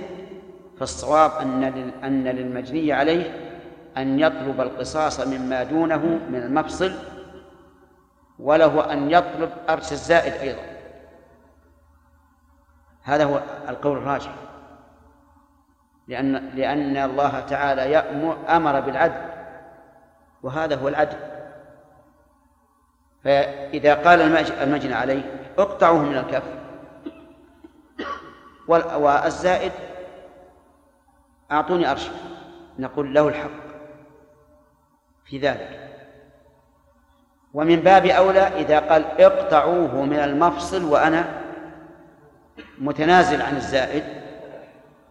فالصواب 0.78 1.30
أن 1.30 1.64
أن 2.04 2.24
للمجني 2.24 2.92
عليه 2.92 3.52
أن 3.96 4.20
يطلب 4.20 4.60
القصاص 4.60 5.20
مما 5.20 5.62
دونه 5.62 6.20
من 6.30 6.42
المفصل 6.42 6.92
وله 8.38 8.92
أن 8.92 9.10
يطلب 9.10 9.50
أرش 9.68 9.92
الزائد 9.92 10.32
أيضا. 10.32 10.71
هذا 13.02 13.24
هو 13.24 13.40
القول 13.68 13.96
الراجح. 13.96 14.34
لأن 16.08 16.50
لأن 16.54 16.96
الله 16.96 17.40
تعالى 17.40 17.90
يأمر 17.90 18.36
أمر 18.48 18.80
بالعدل 18.80 19.20
وهذا 20.42 20.76
هو 20.76 20.88
العدل. 20.88 21.16
فإذا 23.24 23.94
قال 23.94 24.20
المجنى 24.62 24.94
عليه 24.94 25.50
اقطعوه 25.58 26.02
من 26.02 26.16
الكف. 26.16 26.42
والزائد 28.68 29.72
أعطوني 31.52 31.90
أرش 31.90 32.10
نقول 32.78 33.14
له 33.14 33.28
الحق 33.28 33.50
في 35.24 35.38
ذلك. 35.38 35.78
ومن 37.54 37.76
باب 37.76 38.06
أولى 38.06 38.40
إذا 38.40 38.78
قال 38.78 39.20
اقطعوه 39.20 40.02
من 40.02 40.18
المفصل 40.18 40.84
وأنا 40.84 41.41
متنازل 42.78 43.42
عن 43.42 43.56
الزائد 43.56 44.04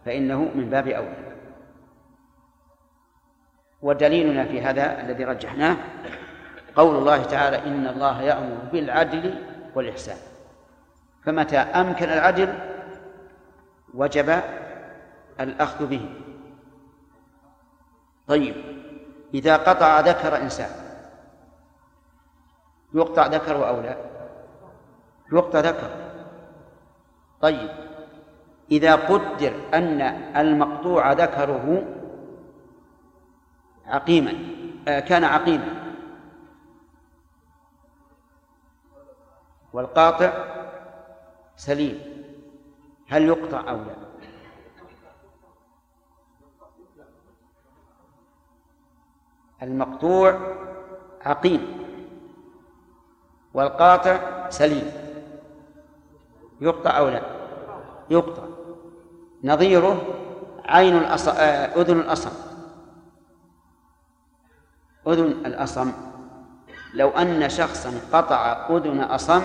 فإنه 0.04 0.50
من 0.54 0.70
باب 0.70 0.88
أولى. 0.88 1.32
ودليلنا 3.82 4.44
في 4.44 4.60
هذا 4.60 5.00
الذي 5.00 5.24
رجحناه 5.24 5.76
قول 6.76 6.96
الله 6.96 7.22
تعالى 7.22 7.58
إن 7.58 7.86
الله 7.86 8.22
يأمر 8.22 8.56
بالعدل 8.72 9.44
والإحسان. 9.74 10.16
فمتى 11.24 11.58
أمكن 11.58 12.08
العدل 12.08 12.54
وجب 13.94 14.40
الأخذ 15.40 15.86
به. 15.86 16.08
طيب 18.28 18.54
إذا 19.34 19.56
قطع 19.56 20.00
ذكر 20.00 20.36
إنسان 20.36 20.70
يقطع 22.94 23.26
ذكر 23.26 23.68
أو 23.68 23.80
لا؟ 23.80 23.96
يقطع 25.32 25.60
ذكر 25.60 25.90
طيب. 27.42 27.70
إذا 28.70 28.94
قدر 28.94 29.52
أن 29.74 30.00
المقطوع 30.36 31.12
ذكره 31.12 31.84
عقيما 33.86 34.34
آه، 34.88 35.00
كان 35.00 35.24
عقيما. 35.24 35.94
والقاطع 39.72 40.32
سليم. 41.56 42.00
هل 43.08 43.22
يقطع 43.22 43.70
أو 43.70 43.76
لا؟ 43.76 43.94
المقطوع 49.62 50.40
عقيم. 51.24 51.82
والقاطع 53.54 54.48
سليم. 54.50 55.01
يقطع 56.62 56.98
أو 56.98 57.08
لا؟ 57.08 57.22
يقطع 58.10 58.42
نظيره 59.44 60.02
عين 60.64 60.96
الأص... 60.96 61.28
آه، 61.28 61.80
أذن 61.80 62.00
الأصم. 62.00 62.30
أذن 65.08 65.46
الأصم. 65.46 65.92
لو 66.94 67.08
أن 67.08 67.48
شخصا 67.48 68.00
قطع 68.12 68.66
أذن 68.70 69.00
أصم 69.00 69.42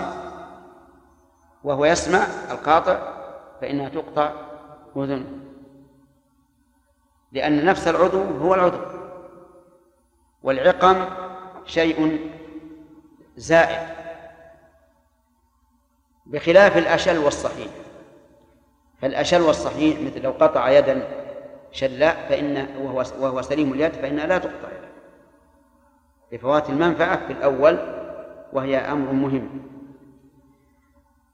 وهو 1.64 1.84
يسمع 1.84 2.26
القاطع 2.50 2.98
فإنها 3.60 3.88
تقطع 3.88 4.32
أذن. 4.96 5.40
لأن 7.32 7.64
نفس 7.64 7.88
العضو 7.88 8.22
هو 8.22 8.54
العضو. 8.54 8.80
والعقم 10.42 11.04
شيء 11.64 12.30
زائد. 13.36 14.07
بخلاف 16.28 16.76
الأشل 16.76 17.18
والصحيح. 17.18 17.68
فالأشل 19.02 19.40
والصحيح 19.40 20.00
مثل 20.00 20.22
لو 20.22 20.30
قطع 20.30 20.70
يدا 20.70 21.08
شلاء 21.72 22.26
فإن 22.28 22.66
وهو 22.78 23.04
وهو 23.20 23.42
سليم 23.42 23.72
اليد 23.72 23.92
فإنها 23.92 24.26
لا 24.26 24.38
تقطع 24.38 24.68
لفوات 26.32 26.70
المنفعة 26.70 27.26
في 27.26 27.32
الأول 27.32 27.78
وهي 28.52 28.76
أمر 28.76 29.12
مهم. 29.12 29.48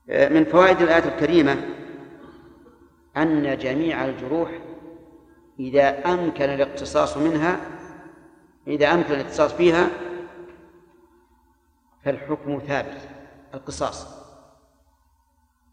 من 0.09 0.45
فوائد 0.45 0.83
الآية 0.83 1.05
الكريمة 1.05 1.57
أن 3.17 3.59
جميع 3.59 4.05
الجروح 4.05 4.51
إذا 5.61 6.13
أمكن 6.13 6.45
الاقتصاص 6.45 7.17
منها 7.17 7.61
إذا 8.67 8.95
أمكن 8.95 9.15
الاقتصاص 9.15 9.53
فيها 9.53 9.89
فالحكم 12.05 12.59
ثابت 12.67 12.99
القصاص. 13.55 14.24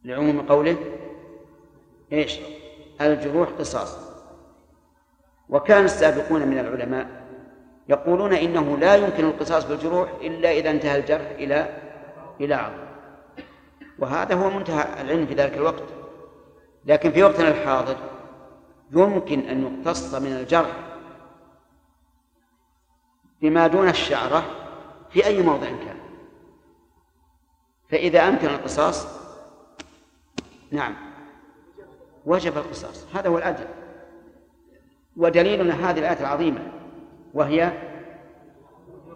لعموم 0.04 0.42
قوله 0.42 0.78
إيش؟ 2.12 2.40
الجروح 3.02 3.50
قصاص. 3.50 3.98
وكان 5.50 5.86
السابقون 5.86 6.48
من 6.48 6.60
العلماء 6.60 7.22
يقولون 7.90 8.34
إنه 8.34 8.78
لا 8.78 8.96
يمكن 8.96 9.26
القصاص 9.26 9.66
بالجروح 9.66 10.10
إلا 10.22 10.52
إذا 10.52 10.72
انتهى 10.72 11.00
الجرح 11.00 11.30
إلى 11.32 11.82
إلى 12.40 12.56
عظم 12.56 12.84
وهذا 14.00 14.36
هو 14.36 14.50
منتهى 14.50 15.02
العلم 15.02 15.26
في 15.26 15.34
ذلك 15.34 15.54
الوقت. 15.54 15.84
لكن 16.86 17.12
في 17.12 17.24
وقتنا 17.24 17.48
الحاضر 17.48 17.96
يمكن 18.92 19.40
أن 19.40 19.64
يقتص 19.64 20.16
من 20.16 20.32
الجرح 20.32 20.72
بما 23.42 23.68
دون 23.68 23.90
الشعرة 23.90 24.44
في 25.10 25.26
أي 25.26 25.44
موضع 25.44 25.68
كان. 25.68 25.98
فإذا 27.90 28.28
أمكن 28.28 28.48
القصاص 28.48 29.21
نعم. 30.72 30.96
وجب 32.26 32.58
القصاص 32.58 33.06
هذا 33.16 33.30
هو 33.30 33.38
العدل 33.38 33.66
ودليلنا 35.18 35.90
هذه 35.90 36.00
الآية 36.00 36.20
العظيمة 36.20 36.72
وهي 37.34 37.72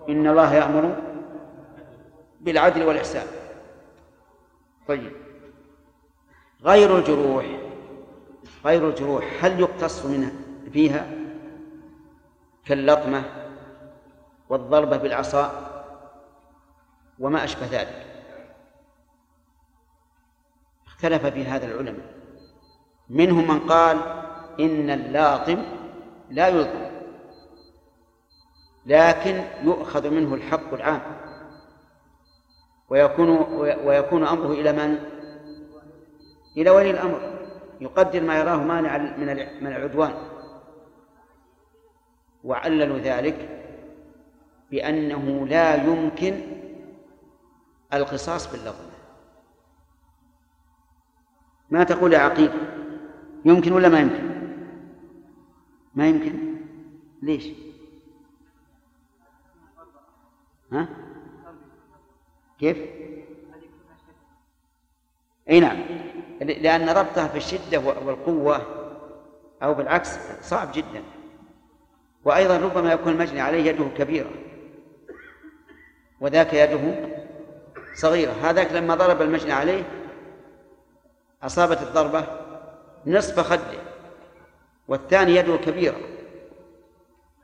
إن 0.10 0.28
الله 0.28 0.53
يأمر 0.53 0.95
بالعدل 2.41 2.84
والإحسان. 2.84 3.28
طيب. 4.88 5.12
غير 6.64 6.97
الجروح 6.97 7.45
غير 8.66 8.89
الجروح 8.89 9.26
هل 9.41 9.60
يقتص 9.60 10.06
منها 10.06 10.32
فيها؟ 10.74 11.08
كاللطمة 12.66 13.24
والضربة 14.49 14.97
بالعصا 14.97 15.72
وما 17.20 17.43
أشبه 17.43 17.66
ذلك. 17.72 18.14
اختلف 20.96 21.26
في 21.26 21.43
هذا 21.43 21.66
العلماء 21.66 22.06
منهم 23.10 23.48
من 23.48 23.60
قال 23.60 23.98
إن 24.60 24.89
اللاطم 24.89 25.58
لا 26.30 26.48
يلطم 26.48 26.86
لكن 28.86 29.43
يؤخذ 29.64 30.10
منه 30.10 30.34
الحق 30.34 30.74
العام. 30.74 31.02
ويكون 32.89 33.30
ويكون 33.86 34.28
أمره 34.28 34.52
إلى 34.52 34.72
من؟ 34.72 34.98
إلى 36.58 36.70
ولي 36.70 36.91
الأمر 36.91 37.39
يقدر 37.82 38.22
ما 38.22 38.38
يراه 38.38 38.58
مانعا 38.58 38.98
من 38.98 39.28
من 39.62 39.68
العدوان. 39.68 40.14
وعللوا 42.43 42.98
ذلك 42.98 43.50
بأنه 44.72 45.48
لا 45.48 45.76
يمكن 45.76 46.41
القصاص 47.93 48.52
باللطم 48.52 48.84
ما 51.76 51.84
تقول 51.84 52.13
يا 52.13 52.19
عقيل؟ 52.19 52.51
يمكن 53.45 53.71
ولا 53.71 53.89
ما 53.89 53.99
يمكن؟ 53.99 54.23
ما 55.95 56.07
يمكن. 56.07 56.55
ليش؟ 57.21 57.47
ها؟ 60.71 60.88
كيف؟ 62.59 62.78
أي 65.49 65.59
نعم. 65.59 65.78
لأن 66.41 66.89
ربطها 66.89 67.28
في 67.28 67.38
الشده 67.38 67.80
والقوة 67.80 68.61
أو 69.63 69.73
بالعكس 69.73 70.17
صعب 70.41 70.71
جدا. 70.73 71.03
وأيضا 72.26 72.57
ربما 72.57 72.93
يكون 72.93 73.13
المجني 73.13 73.41
عليه 73.41 73.69
يده 73.69 73.86
كبيرة. 73.97 74.32
وذاك 76.21 76.53
يده 76.53 77.09
صغيرة. 77.95 78.32
هذاك 78.32 78.71
لما 78.71 78.95
ضرب 78.95 79.21
المجني 79.21 79.51
عليه 79.51 80.05
أصابت 81.46 81.82
الضربة 81.82 82.28
نصف 83.08 83.39
خده 83.39 83.80
والثاني 84.88 85.36
يده 85.36 85.58
كبيرة. 85.58 85.98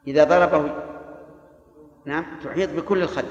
إذا 0.08 0.24
ضربه 0.24 0.72
نعم 2.06 2.26
تحيط 2.44 2.70
بكل 2.70 3.02
الخد. 3.02 3.26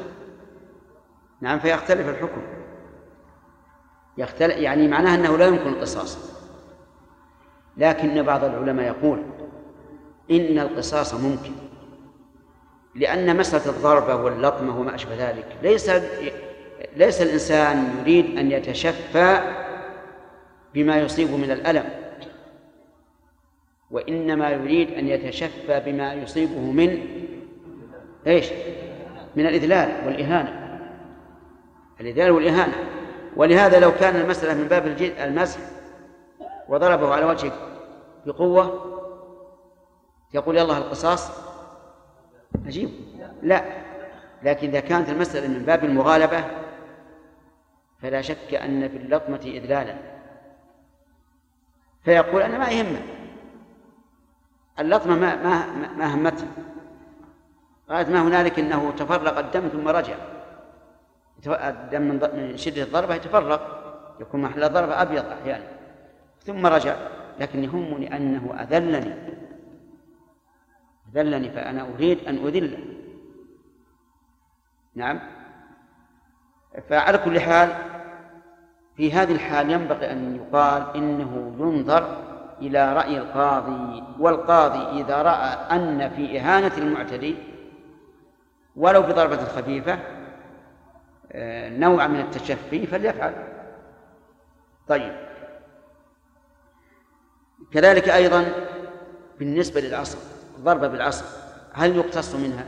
نعم 1.41 1.59
فيختلف 1.59 2.09
الحكم. 2.09 2.43
يختلف 4.19 4.57
يعني 4.57 4.89
معناها 4.89 5.15
أنه 5.15 5.39
لا 5.39 5.47
يمكن 5.47 5.69
القصاص. 5.69 6.31
لكن 7.77 8.23
بعض 8.23 8.45
العلماء 8.45 8.87
يقول 8.87 9.23
إن 10.31 10.59
القصاص 10.59 11.15
ممكن 11.15 11.53
لأن 12.95 13.37
مسألة 13.37 13.77
الضربة 13.77 14.15
واللطمة 14.15 14.81
وما 14.81 14.95
أشبه 14.95 15.31
ذلك 15.31 15.47
ليس 15.63 15.91
ليس 16.97 17.23
الإنسان 17.23 17.95
يريد 18.01 18.39
أن 18.39 18.53
يتشفى 18.53 19.41
بما 20.75 20.99
يصيب 20.99 21.31
من 21.31 21.51
الألم 21.51 21.85
وإنما 23.91 24.51
يريد 24.51 24.91
أن 24.91 25.09
يتشفى 25.09 25.81
بما 25.81 26.15
يصيبه 26.15 26.61
من 26.61 27.07
إيش؟ 28.27 28.47
من 29.37 29.47
الإذلال 29.47 30.07
والإهانة. 30.07 30.81
الإذلال 32.01 32.31
والإهانة. 32.31 32.75
ولهذا 33.37 33.81
لو 33.81 33.93
كان 33.95 34.17
المسألة 34.17 34.55
من 34.55 34.69
باب 34.69 34.87
المسح 35.21 35.61
وضربه 36.69 37.15
على 37.15 37.25
وجهه 37.25 37.53
بقوة 38.27 38.85
يقول 40.35 40.57
يلا 40.57 40.79
القصاص 40.79 41.31
عجيب. 42.67 42.91
لا 43.43 43.65
لكن 44.43 44.69
إذا 44.69 44.81
كانت 44.81 45.09
المسألة 45.09 45.49
من 45.49 45.65
باب 45.65 45.85
المغالبة 45.85 46.45
فلا 48.03 48.23
شك 48.23 48.55
أن 48.55 48.89
في 48.89 48.97
اللطمة 48.97 49.41
إذلالا. 49.45 50.20
فيقول 52.05 52.43
أنا 52.43 52.59
ما 52.59 52.69
يهمه 52.69 53.03
اللطمة 54.79 55.17
ما 55.17 55.37
ما 55.37 55.87
ما 55.97 56.15
همته 56.15 56.47
قالت 57.91 58.09
ما 58.09 58.23
هنالك 58.23 58.59
إنه 58.59 58.91
تفرق 58.91 59.39
الدم 59.39 59.69
ثم 59.69 59.89
رجع. 59.89 60.15
الدم 61.47 62.03
من 62.03 62.57
شدة 62.57 62.83
الضربة 62.83 63.15
يتفرق. 63.15 63.81
يكون 64.21 64.43
محل 64.43 64.65
الضربة 64.65 65.03
أبيض 65.03 65.25
أحيانا. 65.27 65.65
ثم 66.43 66.67
رجع. 66.67 66.97
لكن 67.41 67.65
يهمني 67.65 68.17
أنه 68.17 68.55
أذلني. 68.61 69.15
أذلني 71.15 71.51
فأنا 71.51 71.87
أريد 71.95 72.29
أن 72.29 72.47
أذله. 72.47 72.79
نعم. 74.95 75.21
فعلى 76.89 77.19
كل 77.19 77.41
حال 77.41 78.00
في 79.01 79.13
هذه 79.13 79.33
الحال 79.33 79.71
ينبغي 79.71 80.13
أن 80.13 80.37
يقال 80.37 80.97
إنه 80.97 81.55
ينظر 81.59 82.17
إلى 82.61 82.93
رأي 82.93 83.19
القاضي 83.19 84.05
والقاضي 84.19 85.01
إذا 85.01 85.23
رأى 85.23 85.77
أن 85.77 86.11
في 86.11 86.41
إهانة 86.41 86.79
المعتدي 86.79 87.37
ولو 88.77 89.03
بضربة 89.03 89.45
خفيفة 89.45 89.99
آه، 91.33 91.69
نوع 91.69 92.07
من 92.07 92.21
التشفي 92.21 92.87
فليفعل 92.87 93.35
طيب 94.89 95.17
كذلك 97.73 98.09
أيضا 98.09 98.45
بالنسبة 99.39 99.81
للعصر 99.81 100.19
الضربة 100.59 100.89
بالعصر 100.89 101.25
هل 101.73 101.97
يقتص 101.97 102.35
منها؟ 102.35 102.65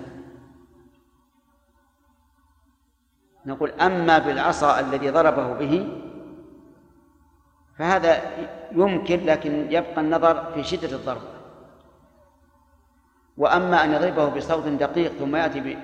نقول 3.47 3.71
أما 3.71 4.19
بالعصا 4.19 4.81
الذي 4.81 5.11
ضربه 5.11 5.53
به 5.53 6.03
فهذا 7.83 8.23
يمكن 8.73 9.27
لكن 9.27 9.67
يبقى 9.73 10.01
النظر 10.01 10.53
في 10.55 10.65
شدة 10.65 10.97
الضرب. 10.97 11.23
وأما 13.37 13.85
أن 13.85 13.93
يضربه 13.93 14.29
بصوت 14.29 14.67
دقيق 14.67 15.13
ثم 15.13 15.37
يأتي 15.37 15.79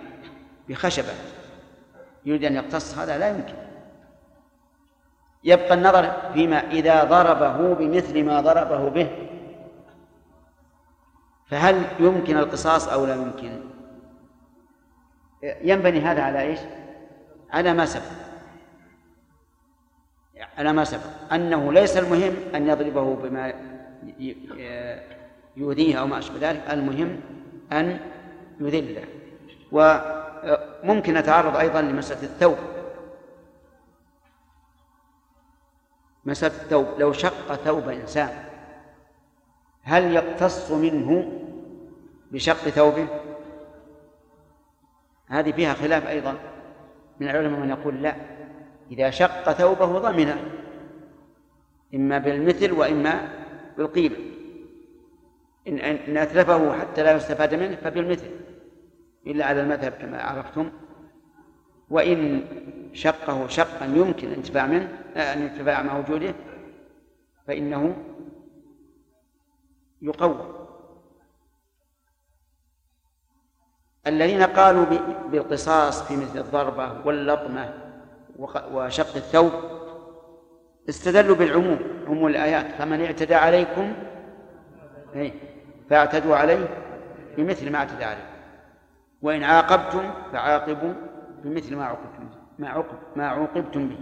بخشبة 0.69 1.13
يريد 2.25 2.45
أن 2.45 2.55
يقتص 2.55 2.99
هذا 2.99 3.19
لا 3.19 3.29
يمكن. 3.29 3.55
يبقى 5.45 5.75
النظر 5.75 6.13
فيما 6.33 6.59
إذا 6.71 7.05
ضربه 7.05 7.75
بمثل 7.75 8.25
ما 8.25 8.41
ضربه 8.41 8.89
به. 8.89 9.29
فهل 11.47 11.83
يمكن 12.01 12.37
القصاص 12.37 12.89
أو 12.89 13.07
لا 13.07 13.15
يمكن؟ 13.15 13.61
ينبني 15.43 16.01
هذا 16.01 16.23
على 16.23 16.41
إيش؟ 16.41 16.59
على 17.51 17.75
ما 17.75 17.87
سبق. 17.87 18.28
على 20.59 20.73
ما 20.73 20.85
سبق 20.85 21.33
أنه 21.33 21.73
ليس 21.73 21.97
المهم 21.97 22.35
أن 22.55 22.69
يضربه 22.69 23.17
بما 23.17 23.55
يؤذيه 25.57 26.01
أو 26.01 26.07
ما 26.07 26.19
أشبه 26.19 26.51
ذلك 26.51 26.63
المهم 26.71 27.21
أن 27.73 28.01
يذله. 28.61 29.05
وممكن 29.73 31.15
نتعرض 31.15 31.57
أيضا 31.57 31.83
لمسألة 31.83 32.23
الثوب. 32.23 32.57
مسألة 36.25 36.55
الثوب 36.55 36.87
لو 36.99 37.13
شق 37.13 37.55
ثوب 37.55 37.89
إنسان 37.89 38.31
هل 39.83 40.15
يقتص 40.15 40.71
منه 40.71 41.33
بشق 42.33 42.55
ثوبه؟ 42.69 43.07
هذه 45.29 45.53
فيها 45.53 45.75
خلاف 45.75 46.07
أيضا. 46.07 46.37
من 47.21 47.29
العلماء 47.29 47.61
من 47.61 47.71
يقول 47.71 48.03
لا. 48.03 48.38
إذا 48.91 49.11
شق 49.11 49.53
ثوبه 49.53 49.99
ضمنه 49.99 50.51
إما 51.95 52.19
بالمثل 52.19 52.73
وإما 52.73 53.29
بالقيمة. 53.77 54.17
إن, 55.69 55.79
إن 55.79 56.17
أتلفه 56.17 56.81
حتى 56.81 57.03
لا 57.03 57.17
يستفاد 57.17 57.55
منه 57.55 57.77
فبالمثل 57.77 58.31
إلا 59.27 59.47
على 59.47 59.61
المذهب 59.61 59.93
كما 59.93 60.23
عرفتم. 60.23 60.71
وإن 61.91 62.45
شقه 62.93 63.49
شقا 63.49 63.87
يمكن 63.87 64.29
الانتفاع 64.29 64.67
منه 64.67 64.99
الانتفاع 65.17 65.83
مع 65.83 65.99
وجوده 65.99 66.35
فإنه 67.47 67.97
يقوم 70.03 70.55
الذين 74.07 74.43
قالوا 74.43 74.85
بالقصاص 75.31 76.03
في 76.03 76.17
مثل 76.17 76.39
الضربة 76.39 77.07
واللطمة 77.07 77.88
وشق 78.73 79.17
الثوب. 79.17 79.53
استدلوا 80.89 81.37
بالعموم 81.37 81.79
عموم 82.07 82.27
الآيات. 82.27 82.67
فمن 82.79 83.05
اعتدى 83.05 83.35
عليكم 83.35 83.93
إيه، 85.15 85.33
فاعتدوا 85.91 86.37
عليه 86.37 86.69
بمثل 87.37 87.73
ما 87.73 87.79
اعتدى 87.79 88.05
عليكم 88.05 88.29
وإن 89.23 89.43
عاقبتم 89.43 90.11
فعاقبوا 90.33 90.93
بمثل 91.45 91.77
ما 91.77 91.85
عوقبتم 91.85 92.29
ما 92.59 92.69
عوقب 92.69 92.99
ما 93.17 93.27
عوقبتم 93.27 93.89
به. 93.89 93.99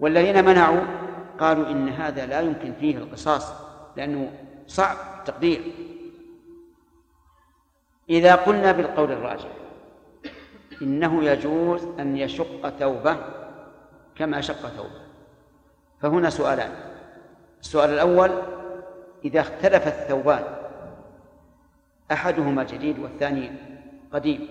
والذين 0.00 0.44
منعوا 0.44 0.80
قالوا 1.40 1.66
إن 1.66 1.88
هذا 1.88 2.26
لا 2.26 2.40
يمكن 2.40 2.72
فيه 2.80 2.96
القصاص 2.96 3.52
لأنه 3.96 4.32
صعب 4.66 4.96
التقدير. 5.18 5.60
إذا 8.10 8.34
قلنا 8.34 8.72
بالقول 8.72 9.12
الراجح 9.12 9.48
إنه 10.82 11.24
يجوز 11.24 11.84
أن 12.00 12.16
يشق 12.16 12.68
ثوبه 12.68 13.16
كما 14.22 14.40
شق 14.40 14.68
ثوبه. 14.68 15.02
فهنا 16.00 16.30
سؤالان. 16.30 16.70
السؤال 17.60 17.90
الأول 17.90 18.30
إذا 19.24 19.40
اختلف 19.40 19.86
الثوبان 19.86 20.44
أحدهما 22.12 22.62
جديد 22.64 22.98
والثاني 22.98 23.52
قديم 24.12 24.48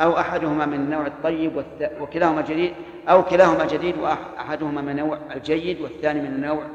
أو 0.00 0.18
أحدهما 0.18 0.66
من 0.66 0.74
النوع 0.74 1.06
الطيب 1.06 1.64
وكلاهما 2.00 2.42
جديد 2.42 2.74
أو 3.08 3.24
كلاهما 3.24 3.66
جديد 3.66 3.98
وأحدهما 3.98 4.80
من 4.80 4.88
النوع 4.88 5.18
الجيد 5.34 5.80
والثاني 5.80 6.20
من 6.20 6.26
النوع 6.26 6.66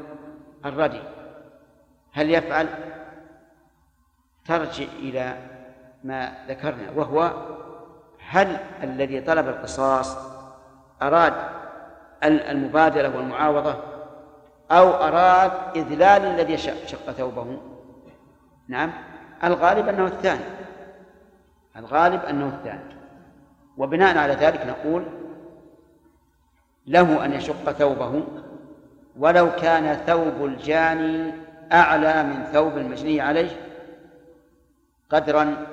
الردي. 0.64 1.02
هل 2.12 2.30
يفعل؟ 2.30 2.68
ترجع 4.44 4.86
إلى 4.98 5.36
ما 6.04 6.32
ذكرنا 6.48 6.90
وهو 6.96 7.32
هل 8.28 8.56
الذي 8.82 9.20
طلب 9.20 9.48
القصاص 9.48 10.31
أراد 11.02 11.34
المبادرة 12.24 13.16
والمعاوضة 13.16 13.74
أو 14.70 14.90
أراد 14.90 15.52
إذلال 15.76 16.24
الذي 16.24 16.56
شق 16.56 17.10
ثوبه. 17.10 17.60
نعم. 18.68 18.92
الغالب 19.44 19.88
أنه 19.88 20.06
الثاني. 20.06 20.44
الغالب 21.76 22.24
أنه 22.24 22.46
الثاني. 22.46 22.94
وبناء 23.76 24.18
على 24.18 24.32
ذلك 24.32 24.66
نقول 24.66 25.04
له 26.86 27.24
أن 27.24 27.32
يشق 27.32 27.72
ثوبه 27.72 28.24
ولو 29.18 29.50
كان 29.50 29.94
ثوب 29.94 30.44
الجاني 30.44 31.32
أعلى 31.72 32.22
من 32.22 32.44
ثوب 32.44 32.78
المجني 32.78 33.20
عليه 33.20 33.50
قدرا 35.10 35.66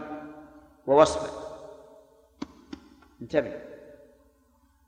ووصفا. 0.87 1.29
انتبه. 3.21 3.68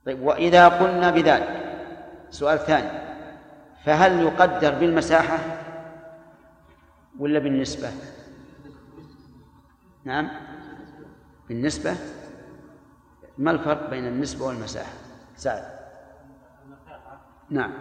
طيب 0.05 0.21
وإذا 0.21 0.67
قلنا 0.67 1.11
بذلك 1.11 1.77
سؤال 2.29 2.59
ثاني 2.59 3.01
فهل 3.85 4.19
يقدر 4.19 4.79
بالمساحة 4.79 5.39
ولا 7.19 7.39
بالنسبة؟ 7.39 7.89
نعم 10.03 10.29
بالنسبة 11.49 11.95
ما 13.37 13.51
الفرق 13.51 13.89
بين 13.89 14.07
النسبة 14.07 14.45
والمساحة؟ 14.45 14.93
سعد 15.35 15.63
نعم 17.49 17.73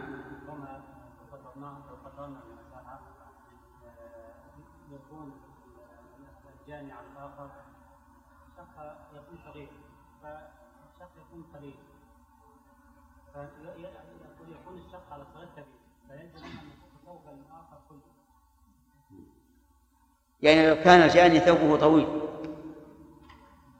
يعني 20.42 20.68
لو 20.68 20.74
كان 20.74 21.02
الجاني 21.02 21.40
ثوبه 21.40 21.76
طويل. 21.76 22.08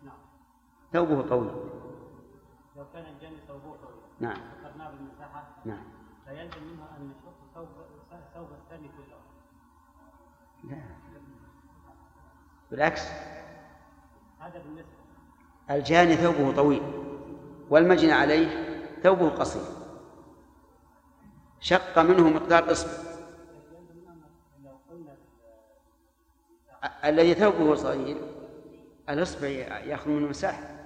نعم 0.05 0.15
ثوبه 0.93 1.29
طويل. 1.29 1.51
لو 2.77 2.85
كان 2.93 3.05
الجاني 3.15 3.37
ثوبه 3.49 3.61
طويل. 3.61 4.01
نعم. 4.21 4.37
فقدناه 4.63 4.91
بالمساحة. 4.91 5.49
نعم. 5.65 5.85
فيلزم 6.27 6.65
منه 6.65 6.87
أن 6.99 7.11
يشق 7.11 7.55
ثوب 7.55 7.69
ثوب 8.35 8.49
الثاني 8.65 8.89
كله. 8.89 9.17
لا. 10.71 10.83
بالعكس. 12.71 13.03
هذا 14.41 14.59
بالنسبة. 14.59 14.91
الجاني 15.71 16.17
ثوبه 16.17 16.57
طويل. 16.57 16.83
والمجني 17.71 18.13
عليه 18.13 18.49
ثوبه 19.03 19.29
قصير. 19.29 19.63
شق 21.61 21.99
منه 21.99 22.29
مقدار 22.29 22.73
إصبع 22.73 23.10
الذي 27.05 27.35
ثوبه 27.35 27.75
صغير 27.75 28.17
الإصبع 29.09 29.49
يأخذ 29.49 30.11
منه 30.11 30.29
مساحة. 30.29 30.77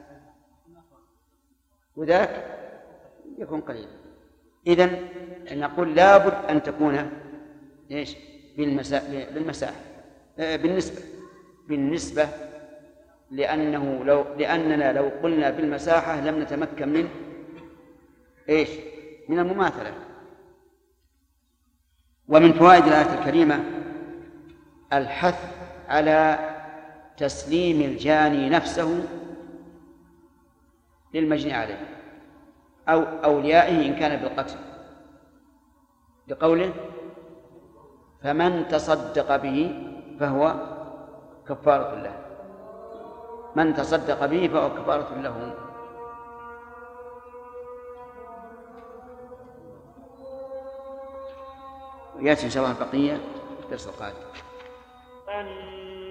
وذاك 1.96 2.60
يكون 3.38 3.60
قليلا 3.60 3.88
إذا 4.66 4.90
نقول 5.52 5.94
لابد 5.94 6.50
أن 6.50 6.62
تكون 6.62 7.10
إيش؟ 7.90 8.16
بالمساحة. 8.56 9.80
آه، 10.38 10.56
بالنسبة. 10.56 11.02
بالنسبة 11.68 12.28
لأنه 13.30 14.04
لو 14.04 14.24
لأننا 14.38 14.92
لو 14.92 15.10
قلنا 15.22 15.50
بالمساحة 15.50 16.20
لم 16.20 16.42
نتمكن 16.42 16.88
من 16.88 17.08
إيش؟ 18.48 18.68
من 19.28 19.38
المماثلة. 19.38 19.94
ومن 22.28 22.52
فوائد 22.52 22.86
الآية 22.86 23.18
الكريمة 23.18 23.64
الحث 24.92 25.63
على 25.88 26.38
تسليم 27.16 27.80
الجاني 27.80 28.48
نفسه 28.50 29.04
للمجني 31.14 31.52
عليه 31.52 31.88
أو 32.88 33.02
أوليائه 33.02 33.86
إن 33.86 33.94
كان 33.94 34.20
بالقتل. 34.20 34.58
لقوله 36.28 36.72
فمن 38.22 38.68
تصدق 38.68 39.36
به 39.36 39.88
فهو 40.20 40.54
كفارة 41.48 41.94
له. 41.94 42.16
من 43.56 43.74
تصدق 43.74 44.26
به 44.26 44.48
فهو 44.48 44.70
كفارة 44.70 45.14
له. 45.14 45.54
ويأتي 52.16 52.46
إن 52.46 52.50
شاء 52.50 52.64
الله 52.64 52.76
البقية 52.76 53.14
في 53.58 53.64
الدرس 53.64 53.86
القادم. 53.86 54.24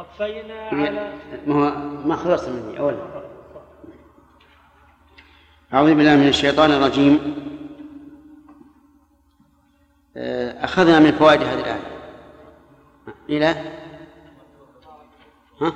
وقفينا 0.00 0.68
على 0.68 1.12
ما 1.46 1.54
هو 1.54 1.70
ما 2.06 2.16
خلصت 2.16 2.48
مني 2.48 2.78
أولا. 2.78 3.22
أعوذ 5.74 5.94
بالله 5.94 6.16
من 6.16 6.28
الشيطان 6.28 6.70
الرجيم. 6.70 7.34
أخذنا 10.64 10.98
من 10.98 11.12
فوائد 11.12 11.42
هذه 11.42 11.60
الآية. 11.60 11.82
إلى؟ 13.28 13.46
ها؟ 15.60 15.72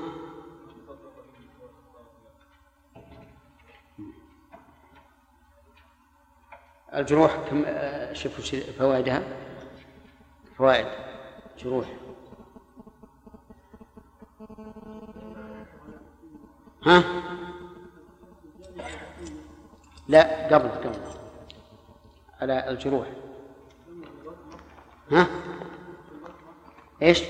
الجروح 6.94 7.36
كم 7.50 7.64
آه، 7.66 8.12
شوفوا 8.12 8.60
فوائدها. 8.78 9.22
فوائد 10.58 10.86
جروح. 11.58 11.86
ها؟ 16.86 17.04
لا 20.08 20.54
قبل 20.54 20.68
قبل. 20.68 21.00
على 22.40 22.70
الجروح. 22.70 23.08
ها؟ 25.10 25.26
إيش؟ 27.02 27.22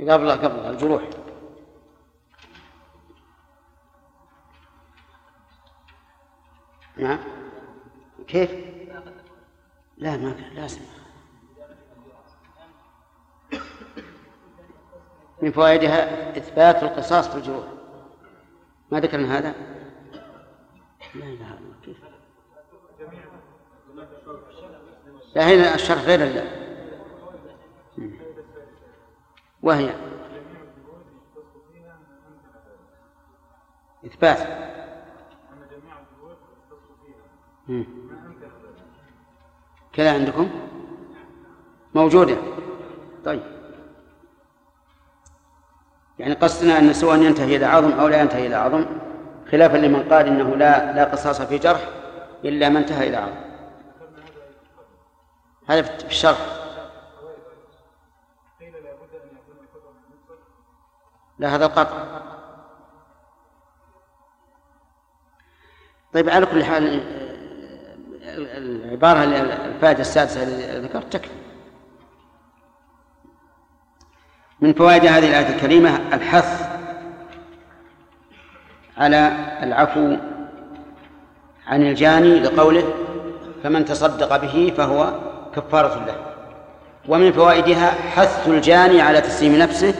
قبل 0.00 0.30
قبل 0.30 0.58
الجروح. 0.58 1.02
نعم 6.96 7.18
كيف؟ 8.28 8.50
لا 9.98 10.16
ما 10.16 10.30
لازم 10.30 10.99
من 15.42 15.52
فوائدها 15.52 16.30
إثبات 16.38 16.82
القصاص 16.82 17.28
في 17.28 17.36
الجروح. 17.36 17.64
ما 18.90 19.00
ذكرنا 19.00 19.38
هذا؟ 19.38 19.54
لا 21.14 21.24
إله 21.24 21.34
إلا 21.34 21.58
الله. 21.58 21.74
كيف؟ 21.84 21.96
لا 25.34 25.54
هنا 25.54 25.74
الشرح 25.74 26.02
غير 26.02 26.22
الله. 26.22 26.46
وهي 29.62 29.94
إثبات. 34.06 34.38
كذا 39.92 40.14
عندكم؟ 40.14 40.50
موجودة. 41.94 42.36
طيب. 43.24 43.59
يعني 46.20 46.34
قصدنا 46.34 46.78
أن 46.78 46.92
سواء 46.92 47.16
ينتهي 47.16 47.56
إلى 47.56 47.66
عظم 47.66 47.92
أو 47.92 48.08
لا 48.08 48.20
ينتهي 48.20 48.46
إلى 48.46 48.54
عظم 48.54 48.86
خلافا 49.50 49.76
لمن 49.76 50.12
قال 50.12 50.26
إنه 50.26 50.56
لا 50.56 50.92
لا 50.92 51.04
قصاص 51.04 51.42
في 51.42 51.58
جرح 51.58 51.88
إلا 52.44 52.68
ما 52.68 52.78
انتهى 52.78 53.08
إلى 53.08 53.16
عظم. 53.16 53.34
هذا 55.68 55.82
في 55.82 56.06
الشرح. 56.06 56.38
لا 61.38 61.54
هذا 61.54 61.66
القطع. 61.66 62.04
طيب 66.14 66.28
على 66.28 66.46
كل 66.46 66.64
حال 66.64 67.00
العبارة 68.36 69.24
الفائدة 69.24 70.00
السادسة 70.00 70.42
التي 70.42 70.78
ذكرت 70.78 71.12
تكفي. 71.12 71.39
من 74.60 74.72
فوائد 74.72 75.06
هذه 75.06 75.28
الآية 75.28 75.54
الكريمة 75.56 76.00
الحث 76.12 76.70
على 78.98 79.32
العفو 79.62 80.16
عن 81.66 81.82
الجاني 81.82 82.40
لقوله 82.40 82.84
فمن 83.62 83.84
تصدق 83.84 84.36
به 84.36 84.72
فهو 84.76 85.12
كفارة 85.56 86.04
له. 86.06 86.14
ومن 87.08 87.32
فوائدها 87.32 87.90
حث 87.90 88.48
الجاني 88.48 89.00
على 89.00 89.20
تسليم 89.20 89.56
نفسه 89.56 89.94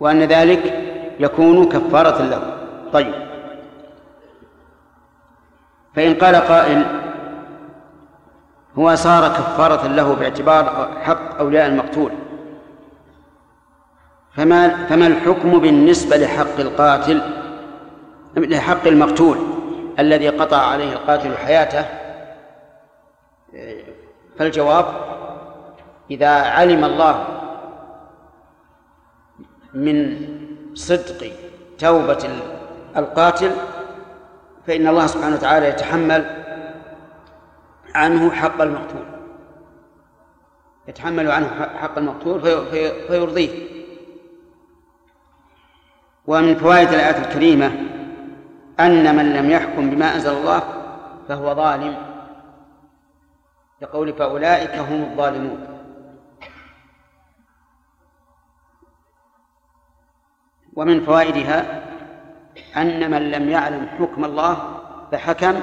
وأن 0.00 0.22
ذلك 0.22 0.84
يكون 1.20 1.68
كفارة 1.68 2.22
له. 2.22 2.56
طيب. 2.92 3.14
فإن 5.94 6.14
قال 6.14 6.36
قائل 6.36 6.86
هو 8.78 8.94
صار 8.94 9.28
كفارة 9.28 9.86
له 9.86 10.14
باعتبار 10.14 10.88
حق 11.02 11.38
أولياء 11.38 11.66
المقتول. 11.66 12.12
فما 14.38 14.86
فما 14.86 15.06
الحكم 15.06 15.58
بالنسبة 15.60 16.16
لحق 16.16 16.60
القاتل 16.60 17.22
لحق 18.36 18.86
المقتول 18.86 19.38
الذي 19.98 20.28
قطع 20.28 20.56
عليه 20.56 20.92
القاتل 20.92 21.36
حياته؟ 21.36 21.84
فالجواب 24.38 24.84
إذا 26.10 26.28
علم 26.28 26.84
الله 26.84 27.26
من 29.74 30.16
صدق 30.74 31.32
توبة 31.78 32.28
القاتل 32.96 33.50
فإن 34.66 34.86
الله 34.86 35.06
سبحانه 35.06 35.36
وتعالى 35.36 35.68
يتحمل 35.68 36.44
عنه 37.94 38.30
حق 38.30 38.62
المقتول 38.62 39.04
يتحمل 40.88 41.30
عنه 41.30 41.48
حق 41.80 41.98
المقتول 41.98 42.40
في 42.40 43.06
فيرضيه. 43.08 43.77
ومن 46.28 46.54
فوائد 46.54 46.88
الآية 46.88 47.18
الكريمة 47.18 47.66
أن 48.80 49.16
من 49.16 49.32
لم 49.32 49.50
يحكم 49.50 49.90
بما 49.90 50.14
أنزل 50.14 50.30
الله 50.30 50.62
فهو 51.28 51.54
ظالم 51.54 51.96
لقول 53.82 54.12
فأولئك 54.12 54.70
هم 54.70 55.02
الظالمون. 55.02 55.78
ومن 60.76 61.04
فوائدها 61.04 61.84
أن 62.76 63.10
من 63.10 63.30
لم 63.30 63.48
يعلم 63.48 63.88
حكم 63.98 64.24
الله 64.24 64.80
فحكم 65.12 65.60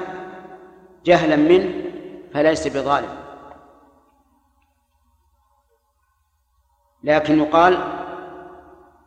جهلا 1.06 1.36
منه 1.36 1.74
فليس 2.34 2.68
بظالم. 2.68 3.18
لكن 7.04 7.40
يقال 7.40 8.05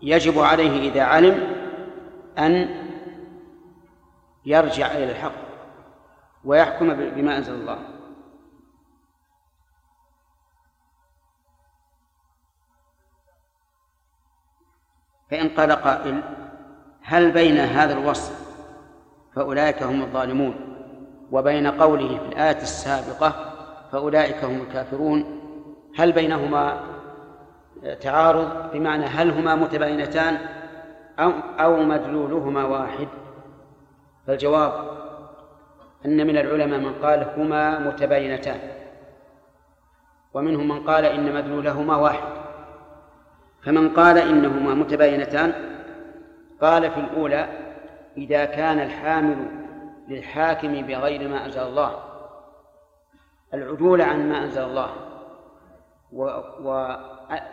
يجب 0.03 0.39
عليه 0.39 0.91
إذا 0.91 1.03
علم 1.03 1.55
أن 2.39 2.69
يرجع 4.47 4.87
إلى 4.93 5.11
الحق 5.11 5.33
ويحكم 6.45 6.95
بما 6.95 7.37
أنزل 7.37 7.55
الله. 7.55 7.79
فإن 15.31 15.49
قال 15.49 15.73
قائل 15.73 16.23
هل 17.03 17.31
بين 17.31 17.57
هذا 17.57 17.93
الوصف 17.93 18.49
فأولئك 19.35 19.83
هم 19.83 20.03
الظالمون 20.03 20.55
وبين 21.33 21.67
قوله 21.67 22.19
في 22.19 22.27
الآية 22.27 22.63
السابقة 22.63 23.55
فأولئك 23.93 24.45
هم 24.45 24.61
الكافرون 24.61 25.41
هل 25.99 26.13
بينهما 26.13 26.81
تعارض 28.01 28.73
بمعنى 28.73 29.05
هل 29.05 29.31
هما 29.31 29.55
متباينتان 29.55 30.39
أو 31.19 31.33
أو 31.61 31.83
مدلولهما 31.83 32.65
واحد؟ 32.65 33.09
فالجواب 34.27 34.73
أن 36.07 36.27
من 36.27 36.39
العلماء 36.39 36.81
من 36.81 36.95
قال 36.95 37.27
هما 37.37 37.79
متباينتان 37.79 38.59
ومنهم 40.35 40.69
من 40.69 40.81
قال 40.81 41.05
إن 41.05 41.35
مدلولهما 41.35 41.97
واحد. 41.97 42.39
فمن 43.63 43.89
قال 43.89 44.19
إنهما 44.19 44.75
متباينتان 44.75 45.53
قال 46.61 46.91
في 46.91 47.01
الأولى 47.01 47.49
إذا 48.17 48.45
كان 48.45 48.79
الحامل 48.79 49.47
للحاكم 50.09 50.83
بغير 50.83 51.29
ما 51.29 51.45
أنزل 51.45 51.61
الله 51.61 51.99
العدول 53.55 54.03
عن 54.03 54.29
ما 54.29 54.45
أنزل 54.45 54.63
الله 54.63 54.91
و 56.13 56.23
و 56.63 56.97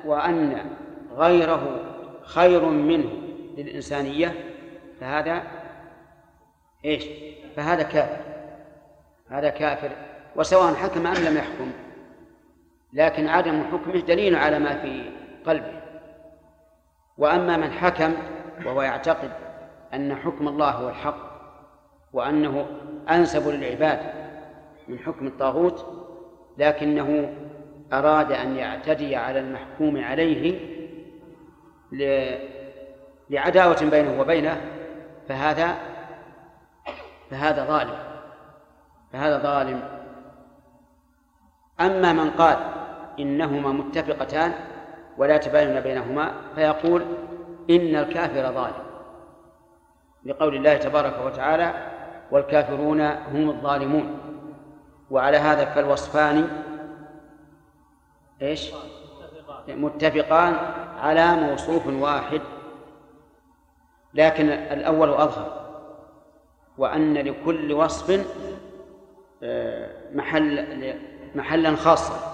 وأن 0.06 0.70
غيره 1.16 1.80
خير 2.24 2.66
منه 2.66 3.10
للإنسانية 3.58 4.34
فهذا 5.00 5.44
إيش؟ 6.86 7.06
فهذا 7.56 7.84
كافر. 7.84 8.22
هذا 9.30 9.50
كافر 9.50 9.92
وسواء 10.36 10.74
حكم 10.74 11.08
أم 11.08 11.14
لم 11.14 11.38
يحكم. 11.38 11.72
لكن 12.94 13.28
عدم 13.28 13.64
حكمه 13.64 14.00
دليل 14.00 14.36
على 14.36 14.60
ما 14.60 14.76
في 14.82 15.12
قلبه. 15.46 15.82
وأما 17.18 17.58
من 17.58 17.72
حكم 17.72 18.14
وهو 18.66 18.82
يعتقد 18.82 19.32
أن 19.94 20.16
حكم 20.16 20.48
الله 20.48 20.70
هو 20.70 20.90
الحق 20.90 21.36
وأنه 22.14 22.66
أنسب 23.10 23.48
للعباد 23.48 24.00
من 24.88 25.00
حكم 25.00 25.28
الطاغوت 25.28 25.86
لكنه 26.58 27.34
أراد 27.94 28.32
أن 28.32 28.56
يعتدي 28.56 29.16
على 29.16 29.40
المحكوم 29.40 30.04
عليه 30.04 30.60
لعداوة 33.30 33.90
بينه 33.90 34.22
وبينه 34.22 34.62
فهذا 35.28 35.76
فهذا 37.32 37.66
ظالم 37.66 37.98
فهذا 39.14 39.38
ظالم. 39.38 39.82
أما 41.82 42.14
من 42.14 42.30
قال 42.30 42.58
إنهما 43.20 43.72
متفقتان 43.72 44.54
ولا 45.18 45.38
تباين 45.38 45.80
بينهما 45.80 46.32
فيقول 46.56 47.02
إن 47.70 47.96
الكافر 47.96 48.54
ظالم 48.54 48.86
لقول 50.26 50.56
الله 50.56 50.78
تبارك 50.78 51.26
وتعالى 51.26 51.74
والكافرون 52.32 53.02
هم 53.02 53.50
الظالمون 53.50 54.18
وعلى 55.12 55.38
هذا 55.38 55.66
فالوصفان 55.66 56.48
إيش؟ 58.42 58.72
متفقان 59.68 60.56
على 61.02 61.36
موصوف 61.36 61.88
واحد. 61.88 62.42
لكن 64.14 64.50
الأول 64.50 65.14
أظهر 65.14 65.66
وأن 66.78 67.14
لكل 67.14 67.74
وصف 67.74 68.26
آه، 69.44 69.90
محل 70.14 70.96
محلا 71.36 71.76
خاصا. 71.76 72.32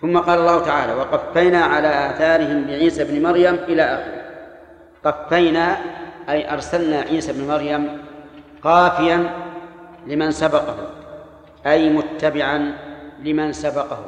ثم 0.00 0.18
قال 0.18 0.38
الله 0.38 0.64
تعالى 0.64 0.94
وقفينا 0.94 1.64
على 1.64 2.10
آثارهم 2.10 2.64
بعيسى 2.64 3.04
بن 3.04 3.22
مريم 3.22 3.54
إلى 3.54 3.82
آخره. 3.82 4.22
قفينا 5.04 5.76
أي 6.28 6.52
أرسلنا 6.52 7.00
عيسى 7.00 7.32
بن 7.32 7.48
مريم 7.48 8.04
قافيا 8.62 9.30
لمن 10.06 10.30
سبقه 10.30 10.76
أي 11.66 11.90
متبعا 11.90 12.78
لمن 13.22 13.52
سبقه. 13.52 14.04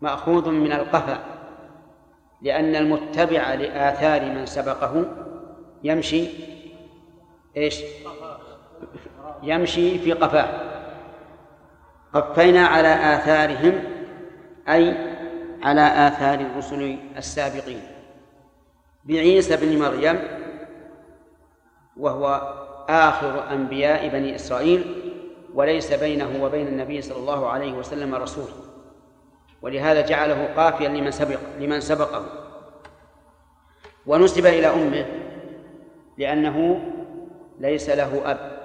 مأخوذ 0.00 0.50
من 0.50 0.72
القفا 0.72 1.18
لأن 2.42 2.76
المتبع 2.76 3.54
لآثار 3.54 4.24
من 4.24 4.46
سبقه 4.46 5.04
يمشي 5.84 6.28
إيش؟ 7.56 7.82
يمشي 9.42 9.98
في 9.98 10.12
قفاه. 10.12 10.48
قفينا 12.14 12.66
على 12.66 12.94
آثارهم 13.14 13.84
أي 14.68 14.96
على 15.62 16.08
آثار 16.08 16.40
الرسل 16.40 16.98
السابقين. 17.16 17.82
بعيسى 19.04 19.56
بن 19.56 19.78
مريم 19.78 20.18
وهو 21.96 22.54
آخر 22.88 23.52
أنبياء 23.52 24.08
بني 24.08 24.34
إسرائيل 24.34 25.05
وليس 25.56 25.92
بينه 25.92 26.44
وبين 26.44 26.66
النبي 26.68 27.02
صلى 27.02 27.18
الله 27.18 27.48
عليه 27.48 27.72
وسلم 27.72 28.14
رسول. 28.14 28.48
ولهذا 29.62 30.00
جعله 30.00 30.54
قافيا 30.56 30.88
لمن 30.88 31.10
سبق 31.10 31.40
لمن 31.58 31.80
سبقه. 31.80 32.26
ونسب 34.06 34.46
إلى 34.46 34.66
أمه 34.66 35.06
لأنه 36.18 36.80
ليس 37.58 37.90
له 37.90 38.30
أب. 38.30 38.56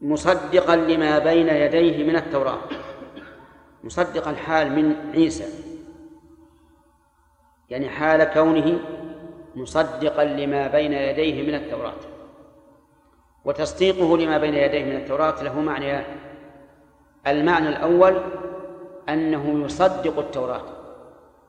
مصدقا 0.00 0.76
لما 0.76 1.18
بين 1.18 1.48
يديه 1.48 2.04
من 2.04 2.16
التوراة. 2.16 2.60
مصدقا 3.84 4.34
حال 4.34 4.72
من 4.72 4.96
عيسى. 5.14 5.44
يعني 7.68 7.88
حال 7.88 8.24
كونه 8.24 8.78
مصدقا 9.54 10.24
لما 10.24 10.66
بين 10.66 10.92
يديه 10.92 11.48
من 11.48 11.54
التوراة. 11.54 12.09
وتصديقه 13.44 14.18
لما 14.18 14.38
بين 14.38 14.54
يديه 14.54 14.84
من 14.84 14.96
التوراة 14.96 15.42
له 15.42 15.60
معنيان 15.60 16.04
المعنى 17.26 17.68
الأول 17.68 18.16
أنه 19.08 19.64
يصدق 19.64 20.18
التوراة 20.18 20.62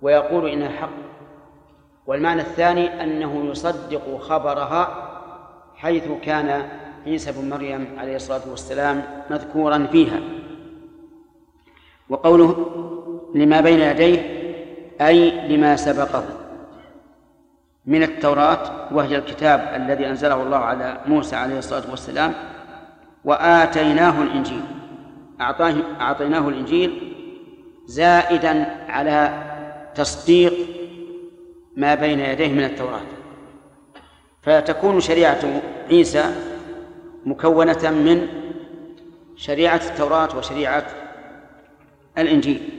ويقول 0.01 0.49
إنها 0.49 0.69
حق 0.69 0.89
والمعنى 2.07 2.41
الثاني 2.41 3.03
أنه 3.03 3.45
يصدق 3.45 4.17
خبرها 4.19 5.07
حيث 5.75 6.03
كان 6.23 6.69
عيسى 7.05 7.31
بن 7.31 7.49
مريم 7.49 7.87
عليه 7.97 8.15
الصلاة 8.15 8.41
والسلام 8.49 9.03
مذكورا 9.29 9.87
فيها. 9.91 10.19
وقوله 12.09 12.65
لما 13.35 13.61
بين 13.61 13.79
يديه 13.79 14.19
أي 15.01 15.47
لما 15.47 15.75
سبقه. 15.75 16.23
من 17.85 18.03
التوراة 18.03 18.87
وهي 18.91 19.17
الكتاب 19.17 19.81
الذي 19.81 20.07
أنزله 20.07 20.43
الله 20.43 20.57
على 20.57 20.97
موسى 21.05 21.35
عليه 21.35 21.57
الصلاة 21.57 21.91
والسلام 21.91 22.33
وآتيناه 23.25 24.21
الإنجيل. 24.21 24.61
أعطاه 25.41 25.75
أعطيناه 26.01 26.49
الإنجيل 26.49 27.13
زائدا 27.85 28.77
على 28.89 29.43
تصديق 29.95 30.53
ما 31.77 31.95
بين 31.95 32.19
يديه 32.19 32.53
من 32.53 32.63
التوراة. 32.63 33.01
فتكون 34.41 34.99
شريعة 34.99 35.61
عيسى 35.89 36.23
مكونة 37.25 37.89
من 37.89 38.27
شريعة 39.35 39.81
التوراة 39.89 40.37
وشريعة 40.37 40.85
الإنجيل. 42.17 42.69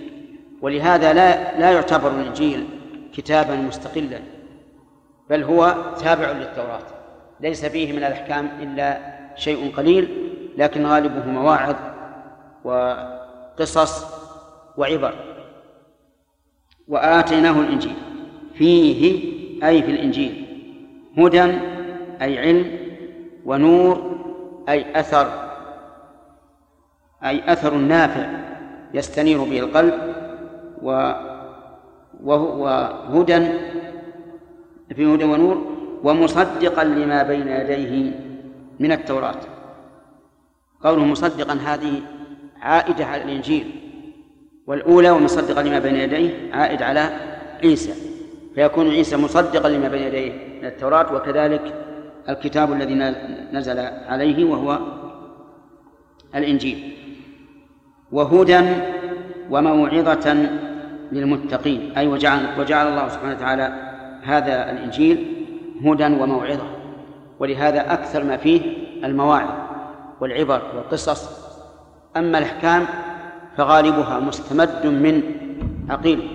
ولهذا 0.61 1.13
لا 1.13 1.59
لا 1.59 1.71
يعتبر 1.71 2.11
الإنجيل 2.11 2.67
كتابا 3.15 3.57
مستقلا. 3.57 4.21
بل 5.31 5.43
هو 5.43 5.75
تابع 6.01 6.31
للتوراة. 6.33 6.83
ليس 7.41 7.65
فيه 7.65 7.93
من 7.93 7.99
الأحكام 7.99 8.51
إلا 8.61 8.99
شيء 9.37 9.73
قليل 9.77 10.29
لكن 10.57 10.87
غالبه 10.87 11.27
مواعظ 11.27 11.77
وقصص 12.65 14.07
وعبر. 14.77 15.15
وآتيناه 16.89 17.61
الإنجيل. 17.61 17.97
فيه 18.55 19.33
أي 19.65 19.83
في 19.83 19.91
الإنجيل 19.91 20.47
هدى 21.19 21.43
أي 22.23 22.39
علم 22.39 22.79
ونور 23.45 24.19
أي 24.69 25.01
أثر 25.01 25.51
أي 27.25 27.53
أثر 27.53 27.75
نافع 27.75 28.27
يستنير 28.95 29.45
به 29.45 29.59
القلب 29.59 30.15
وهدى 32.23 33.49
في 34.95 35.15
هدى 35.15 35.25
ونور 35.25 35.67
ومصدقا 36.05 36.85
لما 36.85 37.23
بين 37.23 37.49
يديه 37.49 38.13
من 38.81 38.93
التوراة. 38.93 39.41
قوله 40.85 41.05
مصدقا 41.05 41.55
هذه 41.55 42.01
عائدة 42.61 43.05
على 43.05 43.23
الإنجيل 43.23 43.71
والأولى 44.67 45.11
ومصدقا 45.11 45.63
لما 45.63 45.79
بين 45.79 45.97
يديه 45.97 46.53
عائد 46.53 46.83
على 46.83 47.11
عيسى. 47.63 47.93
فيكون 48.55 48.91
عيسى 48.91 49.17
مصدقا 49.17 49.69
لما 49.69 49.89
بين 49.89 50.03
يديه 50.03 50.33
من 50.61 50.65
التوراة 50.65 51.15
وكذلك 51.15 51.75
الكتاب 52.29 52.73
الذي 52.73 52.95
نزل 53.53 53.79
عليه 54.09 54.45
وهو 54.45 54.79
الإنجيل. 56.35 56.97
وهدى 58.13 58.61
وموعظة 59.51 60.49
للمتقين 61.13 61.93
أي 61.97 62.07
وجعل 62.07 62.61
وجعل 62.61 62.89
الله 62.89 63.09
سبحانه 63.09 63.35
وتعالى 63.37 63.92
هذا 64.23 64.71
الإنجيل 64.71 65.47
هدى 65.85 66.05
وموعظة 66.05 66.65
ولهذا 67.39 67.93
أكثر 67.93 68.25
ما 68.25 68.37
فيه 68.37 68.61
المواعظ 69.05 69.49
والعبر 70.21 70.63
والقصص. 70.77 71.43
أما 72.17 72.39
الأحكام 72.39 72.87
فغالبها 73.57 74.21
مستمد 74.21 74.87
من 74.87 75.23
عقيل 75.91 76.29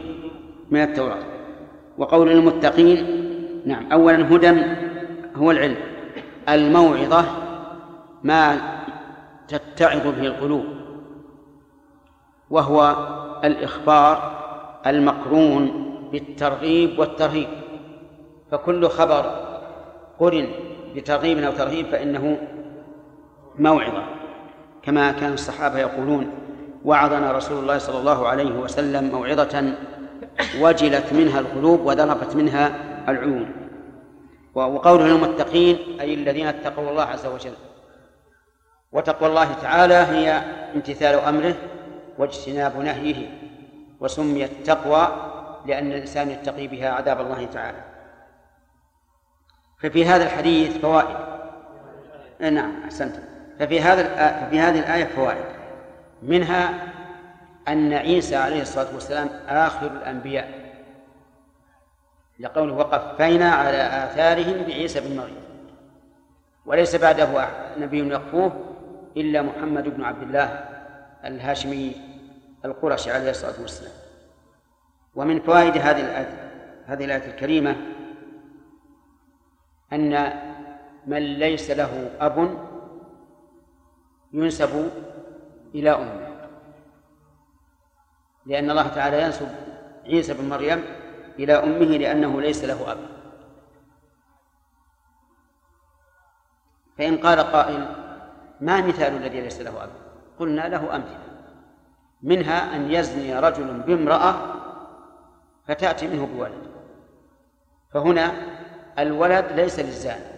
من 0.71 0.81
التوراة. 0.81 1.23
وقول 1.97 2.31
المتقين 2.31 3.23
نعم 3.65 3.91
أولا 3.91 4.35
هدى 4.35 4.61
هو 5.35 5.51
العلم 5.51 5.75
الموعظة 6.49 7.25
ما 8.23 8.57
تتعظ 9.47 10.07
به 10.07 10.27
القلوب 10.27 10.65
وهو 12.49 12.95
الإخبار 13.43 14.31
المقرون 14.87 15.93
بالترغيب 16.11 16.99
والترهيب. 16.99 17.47
فكل 18.51 18.89
خبر 18.89 19.47
قرن 20.19 20.47
بترغيب 20.95 21.37
أو 21.37 21.51
ترهيب 21.51 21.85
فإنه 21.85 22.37
موعظة 23.59 24.03
كما 24.83 25.11
كان 25.11 25.33
الصحابة 25.33 25.79
يقولون 25.79 26.31
وعظنا 26.85 27.31
رسول 27.31 27.59
الله 27.59 27.77
صلى 27.77 27.99
الله 27.99 28.27
عليه 28.27 28.51
وسلم 28.51 29.11
موعظة 29.11 29.73
وجلت 30.59 31.13
منها 31.13 31.39
القلوب 31.39 31.85
وذرفت 31.85 32.35
منها 32.35 32.71
العيون. 33.07 33.51
وقوله 34.55 35.05
المتقين 35.05 35.99
أي 36.01 36.13
الذين 36.13 36.47
اتقوا 36.47 36.89
الله 36.89 37.03
عز 37.03 37.25
وجل. 37.25 37.53
وتقوى 38.91 39.29
الله 39.29 39.53
تعالى 39.53 39.93
هي 39.93 40.31
امتثال 40.75 41.19
أمره 41.19 41.55
واجتناب 42.17 42.77
نهيه 42.79 43.29
وسميت 43.99 44.51
تقوى 44.65 45.07
لأن 45.65 45.91
الإنسان 45.91 46.29
يتقي 46.29 46.67
بها 46.67 46.89
عذاب 46.89 47.21
الله 47.21 47.45
تعالى. 47.45 47.96
ففي 49.77 50.05
هذا 50.05 50.23
الحديث 50.23 50.77
فوائد. 50.77 51.17
نعم 52.39 52.83
أحسنت. 52.83 53.15
ففي 53.59 53.81
هذا 53.81 54.03
ففي 54.47 54.59
هذه 54.59 54.79
الآية 54.79 55.05
فوائد. 55.05 55.45
منها 56.23 56.73
أن 57.67 57.93
عيسى 57.93 58.35
عليه 58.35 58.61
الصلاة 58.61 58.93
والسلام 58.93 59.29
آخر 59.47 59.87
الأنبياء. 59.87 60.67
لقوله 62.39 62.73
وقفينا 62.73 63.51
على 63.51 63.77
آثارهم 63.77 64.63
بعيسى 64.67 64.99
بن 64.99 65.17
مريم. 65.17 65.47
وليس 66.65 66.95
بعده 66.95 67.47
نبي 67.77 68.09
يقفوه 68.09 68.51
إلا 69.17 69.41
محمد 69.41 69.83
بن 69.83 70.03
عبد 70.03 70.23
الله 70.23 70.65
الهاشمي 71.25 71.95
القرشي 72.65 73.11
عليه 73.11 73.29
الصلاة 73.29 73.61
والسلام. 73.61 73.93
ومن 75.15 75.39
فوائد 75.39 75.77
هذه 75.77 76.01
الآية 76.01 76.51
هذه 76.87 77.05
الآية 77.05 77.27
الكريمة 77.27 77.75
أن 79.93 80.33
من 81.07 81.17
ليس 81.17 81.71
له 81.71 82.11
أب 82.19 82.57
ينسب 84.33 84.91
إلى 85.75 85.91
أمه. 85.91 86.27
لأن 88.45 88.71
الله 88.71 88.87
تعالى 88.87 89.21
ينسب 89.21 89.47
عيسى 90.05 90.33
بن 90.33 90.49
مريم 90.49 90.83
إلى 91.39 91.53
أمه 91.53 91.97
لأنه 91.97 92.41
ليس 92.41 92.63
له 92.63 92.91
أب. 92.91 92.97
فإن 96.97 97.17
قال 97.17 97.39
قائل 97.39 97.95
ما 98.61 98.81
مثال 98.81 99.13
الذي 99.13 99.41
ليس 99.41 99.61
له 99.61 99.83
أب؟ 99.83 99.89
قلنا 100.39 100.69
له 100.69 100.95
أمثلة. 100.95 101.27
منها 102.21 102.75
أن 102.75 102.91
يزني 102.91 103.39
رجل 103.39 103.73
بامرأة 103.73 104.35
فتأتي 105.67 106.07
منه 106.07 106.25
بولد. 106.25 106.67
فهنا 107.93 108.56
الولد 108.99 109.45
ليس 109.51 109.79
للزاني. 109.79 110.37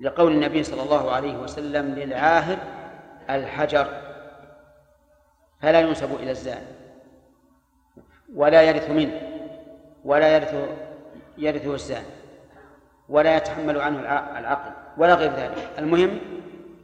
لقول 0.00 0.32
النبي 0.32 0.62
صلى 0.62 0.82
الله 0.82 1.10
عليه 1.10 1.36
وسلم 1.36 1.94
للعاهر 1.94 2.58
الحجر 3.30 3.88
فلا 5.60 5.80
ينسب 5.80 6.14
إلى 6.14 6.30
الزاني 6.30 6.66
ولا 8.34 8.62
يرث 8.62 8.90
منه 8.90 9.20
ولا 10.04 10.36
يرث 10.36 10.54
يرثه 11.38 11.74
الزاني 11.74 12.06
ولا 13.08 13.36
يتحمل 13.36 13.80
عنه 13.80 13.98
العقل 14.38 14.70
ولا 14.96 15.14
غير 15.14 15.30
ذلك. 15.32 15.70
المهم 15.78 16.20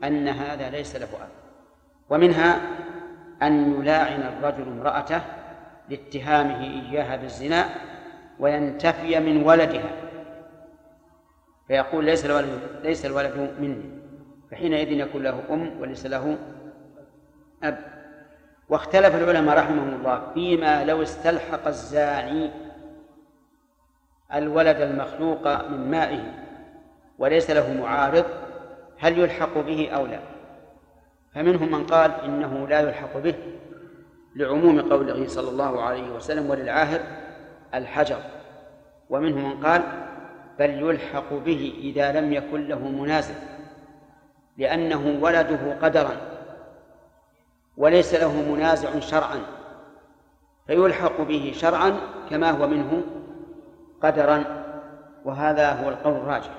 أن 0.04 0.28
هذا 0.28 0.70
ليس 0.70 0.96
له 0.96 1.06
أب 1.06 1.28
ومنها 2.10 2.60
أن 3.42 3.80
يلاعن 3.80 4.22
الرجل 4.22 4.62
امرأته 4.62 5.20
لاتهامه 5.88 6.60
إياها 6.60 7.16
بالزنا 7.16 7.68
وينتفي 8.40 9.20
من 9.20 9.42
ولدها. 9.42 9.90
فيقول 11.68 12.04
ليس 12.04 12.26
الولد 12.26 12.60
ليس 12.82 13.06
الولد 13.06 13.54
مني. 13.60 13.90
فحينئذ 14.50 14.92
يكون 14.92 15.22
له 15.22 15.42
أم 15.50 15.80
وليس 15.80 16.06
له 16.06 16.38
أب. 17.62 17.78
واختلف 18.68 19.14
العلماء 19.14 19.58
رحمهم 19.58 19.94
الله 19.94 20.30
فيما 20.34 20.84
لو 20.84 21.02
استلحق 21.02 21.66
الزاني 21.66 22.50
الولد 24.34 24.80
المخلوق 24.80 25.68
من 25.68 25.90
مائه 25.90 26.34
وليس 27.18 27.50
له 27.50 27.72
معارض 27.72 28.24
هل 28.98 29.18
يلحق 29.18 29.58
به 29.58 29.90
أو 29.90 30.06
لا؟ 30.06 30.20
فمنهم 31.34 31.70
من 31.70 31.86
قال 31.86 32.10
إنه 32.24 32.68
لا 32.68 32.80
يلحق 32.80 33.18
به 33.18 33.34
لعموم 34.36 34.80
قوله 34.80 35.26
صلى 35.28 35.50
الله 35.50 35.82
عليه 35.82 36.10
وسلم 36.10 36.50
وللعاهر 36.50 37.00
الحجر. 37.74 38.18
ومنهم 39.10 39.50
من 39.50 39.66
قال 39.66 39.82
بل 40.58 40.70
يلحق 40.70 41.32
به 41.32 41.74
إذا 41.78 42.20
لم 42.20 42.32
يكن 42.32 42.68
له 42.68 42.78
منازل 42.78 43.34
لأنه 44.56 45.18
ولده 45.22 45.76
قدرا 45.82 46.16
وليس 47.76 48.14
له 48.14 48.52
منازع 48.52 49.00
شرعا 49.00 49.40
فيلحق 50.66 51.20
به 51.20 51.52
شرعا 51.56 51.96
كما 52.30 52.50
هو 52.50 52.66
منه 52.66 53.02
قدرا 54.02 54.44
وهذا 55.24 55.72
هو 55.72 55.88
القول 55.88 56.12
الراجح. 56.12 56.50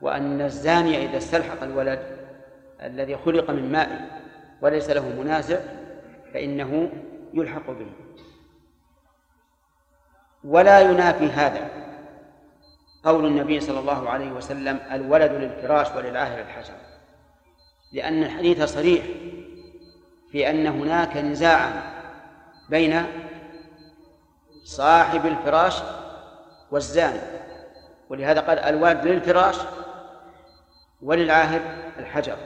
وأن 0.00 0.40
الزاني 0.40 1.04
إذا 1.04 1.16
استلحق 1.16 1.62
الولد 1.62 2.00
الذي 2.82 3.16
خلق 3.16 3.50
من 3.50 3.72
ماء 3.72 4.20
وليس 4.62 4.90
له 4.90 5.08
منازع 5.08 5.58
فإنه 6.34 6.90
يلحق 7.34 7.70
به. 7.70 8.05
ولا 10.46 10.80
ينافي 10.80 11.26
هذا. 11.26 11.70
قول 13.04 13.26
النبي 13.26 13.60
صلى 13.60 13.80
الله 13.80 14.10
عليه 14.10 14.32
وسلم 14.32 14.80
الولد 14.92 15.32
للفراش 15.32 15.90
وللعاهر 15.96 16.40
الحجر. 16.40 16.74
لأن 17.92 18.22
الحديث 18.22 18.62
صريح 18.62 19.04
في 20.32 20.50
أن 20.50 20.66
هناك 20.66 21.16
نزاعا 21.16 21.82
بين 22.68 23.06
صاحب 24.64 25.26
الفراش 25.26 25.82
والزاني. 26.70 27.20
ولهذا 28.08 28.40
قال 28.40 28.58
الولد 28.58 29.06
للفراش 29.06 29.56
وللعاهر 31.02 31.60
الحجر. 31.98 32.36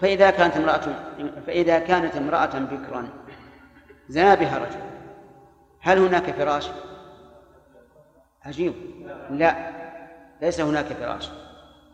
فإذا 0.00 0.30
كانت 0.30 0.56
امرأة 0.56 0.80
فإذا 1.46 1.78
كانت 1.78 2.16
امرأة 2.16 2.58
بكرا 2.58 3.08
زنا 4.08 4.34
بها 4.34 4.58
رجل. 4.58 4.87
هل 5.80 5.98
هناك 5.98 6.30
فراش؟ 6.30 6.70
عجيب. 8.44 8.74
لا 9.30 9.56
ليس 10.42 10.60
هناك 10.60 10.84
فراش. 10.84 11.30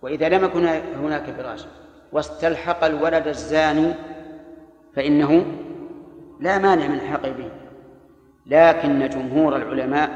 وإذا 0.02 0.28
لم 0.28 0.44
يكن 0.44 0.66
هناك 0.96 1.30
فراش 1.30 1.66
واستلحق 2.12 2.84
الولد 2.84 3.28
الزاني 3.28 3.94
فإنه 4.96 5.46
لا 6.40 6.58
مانع 6.58 6.86
من 6.86 6.94
الحق 6.94 7.28
به. 7.28 7.50
لكن 8.46 9.08
جمهور 9.08 9.56
العلماء 9.56 10.10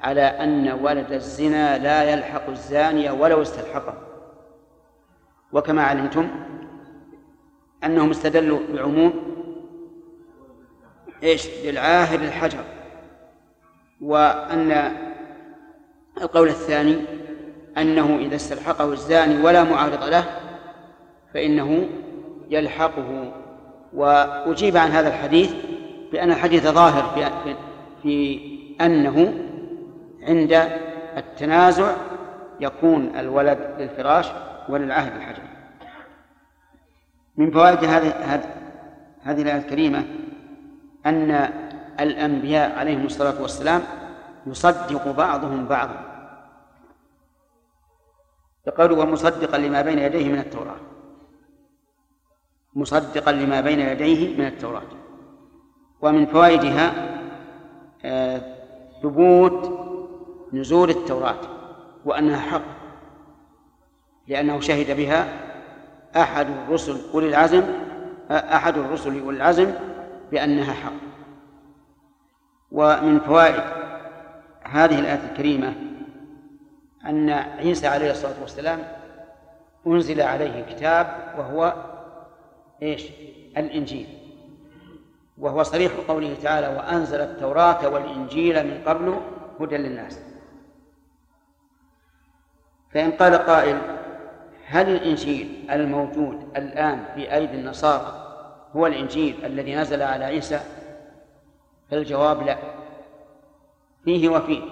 على 0.00 0.22
أن 0.22 0.68
ولد 0.72 1.12
الزنا 1.12 1.78
لا 1.78 2.02
يلحق 2.02 2.48
الزانية 2.48 3.10
ولو 3.10 3.42
استلحقه. 3.42 3.94
وكما 5.52 5.82
علمتم 5.82 6.28
أنهم 7.84 8.10
استدلوا 8.10 8.58
بعموم 8.72 9.12
إيش؟ 11.22 11.48
للعاهر 11.64 12.18
الحجر. 12.18 12.64
وأن 14.00 14.92
القول 16.22 16.48
الثاني 16.48 16.96
أنه 17.78 18.16
إذا 18.16 18.36
استلحقه 18.36 18.92
الزاني 18.92 19.42
ولا 19.42 19.64
معارض 19.64 20.04
له 20.04 20.24
فإنه 21.34 21.88
يلحقه. 22.50 23.32
وأجيب 23.92 24.76
عن 24.76 24.90
هذا 24.90 25.08
الحديث 25.08 25.52
بأن 26.12 26.30
الحديث 26.30 26.66
ظاهر 26.66 27.30
في, 28.02 28.40
أنه 28.80 29.34
عند 30.22 30.68
التنازع 31.16 31.92
يكون 32.60 33.12
الولد 33.18 33.58
للفراش 33.78 34.26
وللعهد 34.68 35.16
الحجر 35.16 35.42
من 37.36 37.50
فوائد 37.50 37.84
هذه 37.84 38.08
هذه 39.22 39.42
الآية 39.42 39.58
الكريمة 39.58 40.04
أن 41.06 41.50
الأنبياء 42.00 42.78
عليهم 42.78 43.06
الصلاة 43.06 43.42
والسلام 43.42 43.82
يصدق 44.46 45.10
بعضهم 45.10 45.66
بعضا. 45.66 46.16
يقول 48.66 48.92
ومصدقا 48.92 49.58
لما 49.58 49.82
بين 49.82 49.98
يديه 49.98 50.32
من 50.32 50.38
التوراة. 50.38 50.80
مصدقا 52.74 53.32
لما 53.32 53.60
بين 53.60 53.80
يديه 53.80 54.38
من 54.38 54.46
التوراة. 54.46 54.82
ومن 56.02 56.26
فوائدها 56.26 56.92
آه، 58.04 58.40
ثبوت 59.02 59.86
نزول 60.52 60.90
التوراة 60.90 61.40
وأنها 62.04 62.40
حق 62.40 62.62
لأنه 64.28 64.60
شهد 64.60 64.96
بها 64.96 65.28
أحد 66.16 66.46
الرسل 66.50 67.00
أولي 67.14 67.28
العزم 67.28 67.62
أحد 68.30 68.78
الرسل 68.78 69.22
أولي 69.22 69.36
العزم 69.36 69.72
بأنها 70.32 70.72
حق. 70.72 71.05
ومن 72.72 73.20
فوائد 73.20 73.62
هذه 74.64 74.98
الآية 74.98 75.30
الكريمة 75.30 75.74
أن 77.06 77.30
عيسى 77.30 77.86
عليه 77.86 78.10
الصلاة 78.10 78.40
والسلام 78.40 78.78
أنزل 79.86 80.20
عليه 80.20 80.64
كتاب 80.64 81.34
وهو 81.38 81.74
إيش؟ 82.82 83.08
الإنجيل. 83.56 84.06
وهو 85.38 85.62
صريح 85.62 85.92
قوله 86.08 86.36
تعالى 86.42 86.68
وأنزل 86.68 87.20
التوراة 87.20 87.88
والإنجيل 87.88 88.66
من 88.66 88.82
قبل 88.86 89.20
هدى 89.60 89.76
للناس. 89.76 90.20
فإن 92.90 93.10
قال 93.10 93.34
قائل 93.34 93.78
هل 94.66 94.88
الإنجيل 94.88 95.70
الموجود 95.70 96.48
الآن 96.56 97.04
في 97.14 97.34
أيدي 97.34 97.54
النصارى 97.54 98.22
هو 98.76 98.86
الإنجيل 98.86 99.44
الذي 99.44 99.74
نزل 99.74 100.02
على 100.02 100.24
عيسى؟ 100.24 100.60
فالجواب 101.90 102.42
لا. 102.42 102.58
فيه 104.04 104.28
وفيه. 104.28 104.62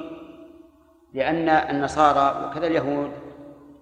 لأن 1.14 1.48
النصارى 1.48 2.46
وكذا 2.46 2.66
اليهود 2.66 3.10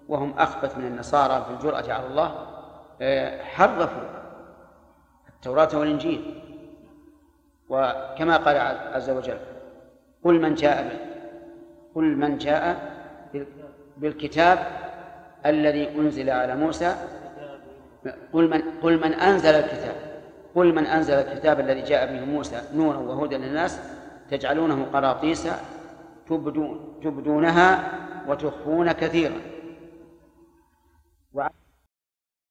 وهم 0.08 0.34
أخبث 0.38 0.78
من 0.78 0.86
النصارى 0.86 1.44
في 1.44 1.50
الجرأة 1.50 1.92
على 1.92 2.06
الله 2.06 2.46
آه، 3.00 3.42
حرفوا 3.42 4.02
التوراة 5.28 5.68
والإنجيل. 5.74 6.42
وكما 7.68 8.36
قال 8.36 8.56
عز 8.94 9.10
وجل 9.10 9.38
قل 10.24 10.40
من 10.40 10.54
جاء 10.54 11.08
قل 11.94 12.04
من 12.04 12.38
جاء 12.38 12.92
بالكتاب 13.96 14.58
الذي 15.46 15.88
أنزل 15.88 16.30
على 16.30 16.56
موسى 16.56 16.96
قل 18.32 18.50
من 18.50 18.62
قل 18.82 18.96
من 18.96 19.14
أنزل 19.14 19.54
الكتاب. 19.54 20.11
قل 20.54 20.74
من 20.74 20.86
أنزل 20.86 21.14
الكتاب 21.14 21.60
الذي 21.60 21.82
جاء 21.82 22.12
به 22.12 22.24
موسى 22.24 22.60
نورا 22.74 22.96
وهدى 22.96 23.36
للناس 23.36 23.80
تجعلونه 24.30 24.86
قراطيس 24.92 25.48
تبدون 26.28 26.98
تبدونها 27.04 27.84
وتخفون 28.28 28.92
كثيرا. 28.92 29.34